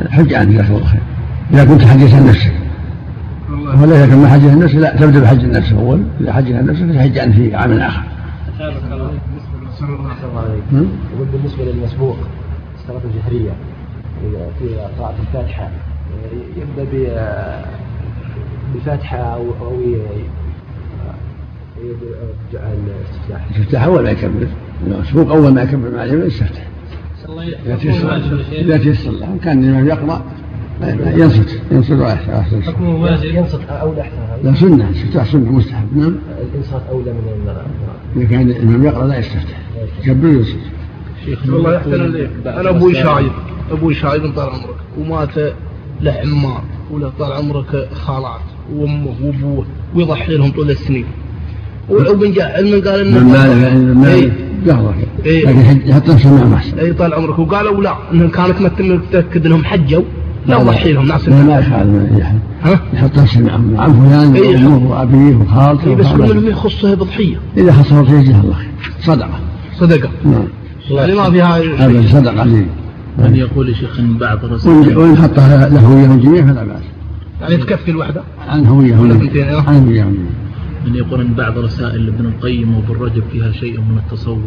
حج 0.10 0.34
عنه 0.34 0.52
جزاك 0.52 0.70
الله 0.70 0.86
خير. 0.86 1.02
إذا 1.54 1.66
كنت 1.66 1.86
حجيت 1.86 2.14
عن 2.14 2.28
نفسك. 2.28 2.54
ولا 3.82 3.96
إذا 3.96 4.08
كان 4.08 4.18
ما 4.18 4.30
حجيت 4.30 4.52
عن 4.52 4.60
نفسك 4.60 4.76
لا 4.76 4.96
تبدأ 4.96 5.20
بحج 5.20 5.44
النفس 5.44 5.72
أول 5.74 6.04
إذا 6.22 6.34
حجيت 6.34 6.56
عن 6.56 6.66
نفسك 6.66 6.96
تحج 6.96 7.20
عنه 7.20 7.34
في 7.34 7.56
عام 7.56 7.72
آخر. 7.72 8.02
بالنسبة 11.34 11.64
للمسبوق 11.64 12.18
الصلاة 12.80 13.02
الجهرية. 13.06 13.52
في 14.60 14.76
قراءة 15.00 15.16
الفاتحة. 15.20 15.70
يبدأ 16.58 16.86
بالفاتحة 18.74 19.18
أو 19.18 19.44
أو 19.62 19.80
الاستفتاح. 22.56 23.46
الاستفتاح 23.50 23.84
أول 23.84 24.04
ما 24.04 24.12
يكبر 24.12 24.48
المسبوق 24.88 25.32
أول 25.32 25.54
ما 25.54 25.62
يكبر 25.62 25.92
مع 25.92 26.04
الإمام 26.04 26.28
يستفتح 26.28 26.68
إذا 28.56 28.78
تيسر. 28.78 29.12
له 29.12 29.38
كان 29.44 29.64
الإمام 29.64 29.88
يقرأ 29.88 30.22
ينصت. 31.06 31.62
ينصت 31.72 31.92
ويحسن 31.92 32.62
ينصت 33.24 33.62
أولى 33.70 34.02
أحسن. 34.02 34.16
لا 34.44 34.54
سنة. 34.54 34.90
الاستفتاح 34.90 35.26
سنة 35.26 35.52
مستحب. 35.52 35.98
نعم. 35.98 36.16
الإنصات 36.54 36.82
أولى 36.90 37.14
من 37.14 37.56
إذا 38.16 38.26
كان 38.26 38.50
الإمام 38.50 38.84
يقرأ 38.84 39.08
لا 39.08 39.18
يستفتح. 39.18 39.58
يكبر 40.04 40.28
وينصت. 40.28 40.56
الله 41.46 41.74
يحسن 41.74 42.02
عليك 42.02 42.30
أنا 42.46 42.70
أبوي 42.70 42.94
شايب. 42.94 43.32
أبوي 43.72 43.94
شايب 43.94 44.36
طال 44.36 44.50
عمرك. 44.50 44.76
ومات 45.00 45.38
له 46.02 46.12
عمار. 46.12 46.64
وله 46.92 47.12
طال 47.20 47.32
عمرك 47.32 47.90
خالات. 47.94 48.42
وأمه 48.74 49.16
وأبوه. 49.24 49.66
ويضحي 49.96 50.38
لهم 50.38 50.52
طول 50.52 50.70
السنين. 50.70 51.06
وابن 51.90 52.32
جاء 52.32 52.58
علم 52.58 52.90
قال 52.90 53.08
إنه 53.08 53.20
من 53.20 53.26
ماله؟ 53.26 53.64
يعني 53.64 53.80
من 53.80 53.94
ماله؟ 53.94 54.32
قهرك 54.68 55.08
إيه. 55.26 55.46
لكن 55.46 55.90
يحط 55.90 56.10
نفسه 56.10 56.60
اي 56.80 56.94
طال 56.94 57.14
عمرك. 57.14 57.40
وقالوا 57.40 57.84
لا. 57.84 57.96
ان 58.14 58.30
كانك 58.30 58.62
ما 58.62 58.70
تتاكد 58.70 59.46
إنهم 59.46 59.64
حجوا. 59.64 60.04
لا 60.46 60.64
ضحي 60.64 60.94
لهم 60.94 61.08
ناس. 61.08 61.30
لا 61.30 61.44
ما 61.44 61.60
يفعل 61.60 62.10
ها؟ 62.64 62.80
يحط 62.94 63.18
نفسه 63.18 63.42
معه 63.42 63.58
مع 63.58 63.88
فلان 63.88 64.36
إيه. 64.36 64.66
وأمه 64.66 64.92
وأبيه 64.92 65.36
وخالته 65.36 65.88
إيه 65.88 65.96
بس 65.96 66.08
كل. 66.08 66.32
اللي 66.32 66.52
يخصه 66.52 66.96
بضحيه 66.96 67.36
إذا 67.58 67.74
حصل 67.74 68.08
شيء 68.08 68.20
جزاه 68.22 68.42
الله. 68.42 68.54
خير 68.54 68.92
صدقة. 69.02 69.40
صدقة. 69.80 70.10
نعم. 70.26 70.48
يعني 70.90 71.14
ما 71.14 71.30
فيها 71.32 71.86
هذا 71.88 72.08
صدقه 72.08 72.44
لي 72.44 72.66
من 73.18 73.36
يقول 73.36 73.70
يا 73.70 73.74
شيخ 73.74 74.00
أن 74.00 74.18
بعض 74.18 74.46
الرسائل 74.46 74.98
وإن 74.98 75.18
حطها 75.18 75.70
له 75.70 75.80
هويه 75.80 76.08
جميع 76.08 76.46
فلا 76.46 76.64
بأس. 76.64 76.82
يعني 77.42 77.58
تكفي 77.58 77.92
الوحدة؟ 77.92 78.22
عن 78.48 78.66
هويه. 78.66 78.96
عن 78.96 79.88
هويه 79.88 80.04
من 80.86 80.96
يقول 80.96 81.22
أن 81.22 81.34
بعض 81.34 81.58
رسائل 81.58 82.08
ابن 82.08 82.26
القيم 82.26 82.76
وابن 82.76 83.04
رجب 83.04 83.24
فيها 83.32 83.52
شيء 83.52 83.80
من 83.80 83.98
التصوف. 83.98 84.40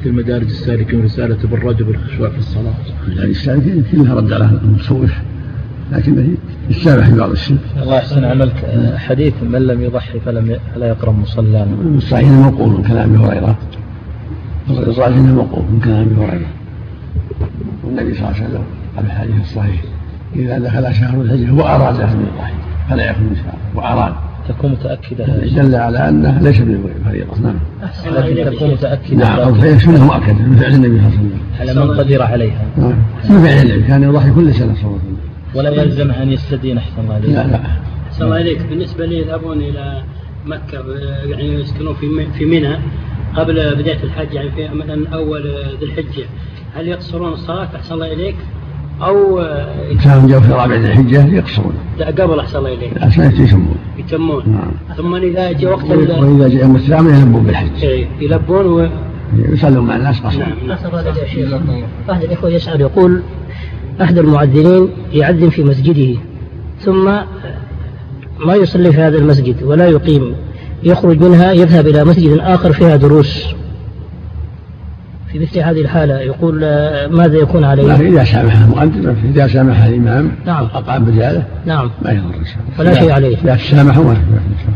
مثل 0.00 0.12
مدارج 0.12 0.46
السالكين 0.46 1.00
ورسالة 1.00 1.38
ابن 1.44 1.68
رجب 1.68 1.90
الخشوع 1.90 2.28
في 2.28 2.38
الصلاة. 2.38 2.74
يعني 3.08 3.30
السالكين 3.30 3.84
كلها 3.92 4.14
رد 4.14 4.32
على 4.32 4.44
المتصوف 4.64 5.12
لكن 5.92 6.36
يتسامح 6.70 7.08
في 7.08 7.18
بعض 7.18 7.30
الشيء. 7.30 7.56
الله 7.82 7.96
يحسن 7.96 8.24
عملك. 8.24 8.54
حديث 8.96 9.34
من 9.42 9.66
لم 9.66 9.82
يضحي 9.82 10.20
فلم 10.20 10.56
فلا 10.74 10.88
يقرب 10.88 11.18
مصلانا 11.18 11.66
الصحيح 11.96 12.28
موقوف 12.28 12.78
من 12.78 12.82
كلام 12.84 13.14
أبي 13.14 13.24
هريرة. 13.24 13.58
الصحيح 14.70 15.16
موقوف 15.16 15.64
من 15.70 15.80
كلام 15.84 16.00
أبي 16.00 16.14
هريرة. 16.24 16.46
والنبي 17.84 18.14
صلى 18.14 18.22
الله 18.28 18.34
عليه 18.36 18.44
وسلم 18.48 18.62
قال 18.96 19.04
في 19.06 19.10
الحديث 19.12 19.40
الصحيح 19.40 19.80
إذا 20.36 20.58
دخل 20.58 20.94
شهر 20.94 21.20
الحج 21.22 21.50
وأراد 21.58 22.00
أن 22.00 22.26
يضحي 22.34 22.52
فلا 22.90 23.10
يكون 23.10 23.36
شهر 23.36 23.54
وأراد. 23.74 24.14
تكون 24.48 24.70
متأكدة 24.70 25.24
دل 25.26 25.74
على 25.74 26.08
أنه 26.08 26.38
ليس 26.42 26.58
بفريضة 26.58 27.38
نعم. 27.42 27.54
لكن 28.06 28.56
تكون 28.56 28.70
متأكدة. 28.70 29.16
نعم 29.16 29.48
الضحيه 29.48 29.78
سنه 29.78 30.04
مؤكده 30.04 30.34
من 30.34 30.56
فعل 30.56 30.74
النبي 30.74 30.98
صلى 30.98 31.08
الله 31.08 31.18
عليه 31.18 31.18
وسلم. 31.18 31.40
على 31.60 31.74
من 31.86 31.98
قدر 31.98 32.22
عليها. 32.22 32.62
نعم. 32.76 32.92
من 33.30 33.38
فعل 33.44 33.66
النبي 33.66 33.82
كان 33.82 34.02
يضحي 34.02 34.30
كل 34.30 34.54
سنة 34.54 34.74
صلى 34.74 34.84
الله 34.84 34.98
عليه 34.98 35.02
وسلم. 35.02 35.16
ولا 35.54 35.82
يلزم 35.82 36.10
أن 36.10 36.32
يستدين 36.32 36.78
أحسن 36.78 37.00
الله 37.02 37.14
عليك 37.14 37.30
لا 37.30 37.46
لا. 37.46 37.60
أحسن 38.10 38.24
الله 38.24 38.40
إليك. 38.40 38.62
بالنسبة 38.70 39.06
لي 39.06 39.18
يذهبون 39.18 39.58
إلى 39.58 40.02
مكة 40.46 40.78
يعني 41.24 41.54
يسكنون 41.54 41.94
في 41.94 42.06
م- 42.06 42.32
في 42.38 42.44
منى. 42.44 42.76
قبل 43.36 43.74
بداية 43.74 44.02
الحج 44.02 44.34
يعني 44.34 44.50
في 44.50 44.68
مثلا 44.68 45.08
أول 45.08 45.42
ذي 45.80 45.86
الحجة. 45.86 46.24
هل 46.74 46.88
يقصرون 46.88 47.32
الصلاة؟ 47.32 47.68
أحسن 47.76 47.94
الله 47.94 48.12
إليك. 48.12 48.36
أو 49.02 49.36
كانوا 50.04 50.28
جاءوا 50.28 50.42
في 50.42 50.52
رابع 50.52 50.74
ذي 50.74 50.86
الحجة 50.86 51.34
يقصرون. 51.34 51.74
لا 51.98 52.06
قبل 52.06 52.40
أحسن 52.40 52.58
الله 52.58 52.74
إليك. 52.74 53.02
عشان 53.02 53.24
يتمون 53.24 53.76
يتمون. 53.98 54.42
نعم. 54.46 54.96
ثم 54.96 55.14
إذا 55.14 55.52
جاء 55.52 55.72
وقت 55.72 55.84
وإذا 55.84 56.48
جاء 56.48 56.62
يوم 56.62 56.76
السلام 56.76 57.08
يلبون 57.08 57.42
بالحج. 57.42 57.84
إيه، 57.84 58.08
يلبون 58.20 58.66
و... 58.66 58.88
يصلون 59.36 59.86
مع 59.86 59.96
الناس 59.96 60.20
قصرا 60.20 60.38
نعم 60.38 60.66
نعم. 60.66 60.78
الله 60.86 61.18
يا 61.18 61.26
شيخ 61.26 61.54
أحد 62.10 62.22
الإخوة 62.22 62.50
يسأل 62.50 62.80
يقول 62.80 63.22
أحد 64.02 64.18
المعذرين 64.18 64.88
يعذن 65.12 65.48
في 65.48 65.64
مسجده 65.64 66.20
ثم 66.80 67.04
ما 68.46 68.54
يصلي 68.54 68.92
في 68.92 68.98
هذا 68.98 69.18
المسجد 69.18 69.62
ولا 69.62 69.88
يقيم. 69.88 70.34
يخرج 70.88 71.20
منها 71.22 71.52
يذهب 71.52 71.86
إلى 71.86 72.04
مسجد 72.04 72.38
آخر 72.38 72.72
فيها 72.72 72.96
دروس. 72.96 73.44
في 75.32 75.38
مثل 75.38 75.58
هذه 75.58 75.80
الحالة 75.80 76.18
يقول 76.18 76.60
آه، 76.64 77.06
ماذا 77.06 77.36
يكون 77.36 77.64
عليه؟ 77.64 77.94
إذا 77.94 78.24
سامح 78.24 78.60
المؤذن 78.60 79.16
إذا 79.24 79.46
سامح 79.46 79.82
الإمام 79.82 80.32
نعم. 80.46 80.64
أقام 80.64 81.04
بجاله 81.04 81.46
نعم. 81.66 81.90
ما 82.02 82.10
يضر 82.10 82.36
إن 82.38 82.44
شاء 82.44 82.56
الله. 82.56 82.76
فلا 82.76 82.94
شيء 83.00 83.12
عليه. 83.12 83.36
لا 83.44 83.56
تسامحوا 83.56 84.04
ما 84.04 84.16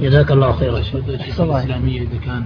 جزاك 0.03 0.31
الله 0.33 0.53
خيرا. 0.53 0.79
الشريعة 0.79 1.05
الإسلامية 1.09 2.01
إذا 2.01 2.19
كان 2.27 2.43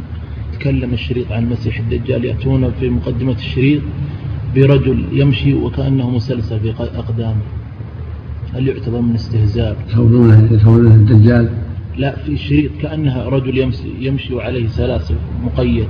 تكلم 0.59 0.93
الشريط 0.93 1.33
عن 1.33 1.43
المسيح 1.43 1.79
الدجال 1.79 2.25
يأتون 2.25 2.73
في 2.81 2.89
مقدمة 2.89 3.33
الشريط 3.33 3.83
برجل 4.55 5.05
يمشي 5.13 5.55
وكأنه 5.55 6.11
مسلسل 6.11 6.61
في 6.61 6.75
أقدامه. 6.81 7.43
هل 8.55 8.69
يعتبر 8.69 9.01
من 9.01 9.15
استهزاء؟ 9.15 9.77
يصورونه 9.89 10.39
الدجال 10.95 11.49
لا 11.99 12.17
في 12.17 12.33
الشريط 12.33 12.71
كأنها 12.83 13.29
رجل 13.29 13.59
يمشي, 13.59 13.89
يمشي 14.01 14.35
وعليه 14.35 14.69
سلاسل 14.69 15.15
مقيد. 15.45 15.87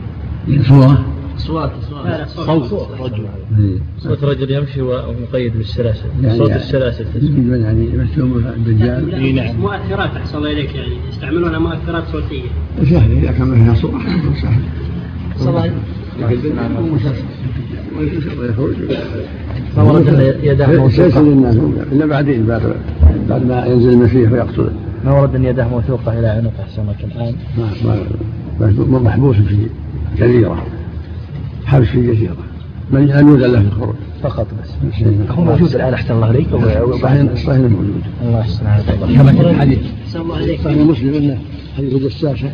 صورة؟ 0.68 1.04
صوت 1.38 1.70
صوت. 1.86 2.64
صوت 2.66 2.88
رجل. 3.00 3.26
إيه. 3.58 3.78
صوت 3.98 4.24
رجل 4.24 4.50
يمشي 4.50 4.80
ومقيد 4.82 5.56
بالسلاسل. 5.56 6.04
يعني- 6.22 6.38
صوت 6.38 6.50
السلاسل 6.50 7.04
يجب 7.14 7.52
يعني 7.52 7.86
يمثلون 7.94 8.46
الدجال 8.46 9.08
لا، 9.10 9.16
إي 9.18 9.32
نعم. 9.32 9.56
مؤثرات 9.60 10.16
أحسن 10.16 10.38
الله 10.38 10.52
إليك 10.52 10.74
يعني. 10.74 10.92
يستعملونها 11.08 11.58
مؤثرات 11.58 12.04
صوتية. 12.12 12.42
سهل 12.84 13.12
إذا 13.18 13.32
كان 13.32 13.46
ما 13.48 13.54
فيها 13.64 13.74
صورة 13.74 13.98
سهل 14.42 14.60
صلاة 15.36 15.70
ما 19.76 19.82
ورد 19.82 20.08
الناس 21.18 21.56
إلا 21.92 22.06
بعدين 22.06 22.46
بعد 22.46 22.62
بعد 23.28 23.46
ما 23.46 23.66
ينزل 23.66 23.88
المسيح 23.92 24.32
ويقتله 24.32 24.70
ما 25.06 25.12
ورد 25.20 25.34
أن 25.34 25.44
يداه 25.44 25.68
موثوقة 25.68 26.18
إلى 26.18 26.26
عنق 26.28 26.52
أحسنك 26.60 27.04
الآن. 27.04 27.34
ما 27.58 27.70
ما 28.60 28.70
ما- 28.90 28.98
محبوس 28.98 29.36
في 29.36 29.66
جزيرة 30.18 30.66
حبس 31.66 31.86
في 31.86 32.12
جزيرة 32.14 32.36
من 32.90 33.06
لم 33.06 33.28
يؤذن 33.28 33.52
له 33.52 33.60
في 33.60 33.66
الخروج؟ 33.66 33.94
فقط 34.22 34.46
بس. 34.62 34.70
هو 35.30 35.44
موجود 35.44 35.74
الآن 35.74 35.94
أحسن 35.94 36.14
الله 36.14 36.26
عليك. 36.26 36.46
صحيح 37.02 37.34
صحيح 37.34 37.58
موجود. 37.60 38.02
الله 38.22 38.38
يحسن 38.40 38.66
عليك. 38.66 38.86
كما 39.16 39.32
في 39.32 39.40
الحديث. 39.40 39.78
الله 40.16 40.44
إليك 40.44 40.60
صحيح 40.60 40.76
مسلم 40.78 41.14
أنه 41.14 41.38
حديث 41.76 41.94
الجساسة 41.94 42.50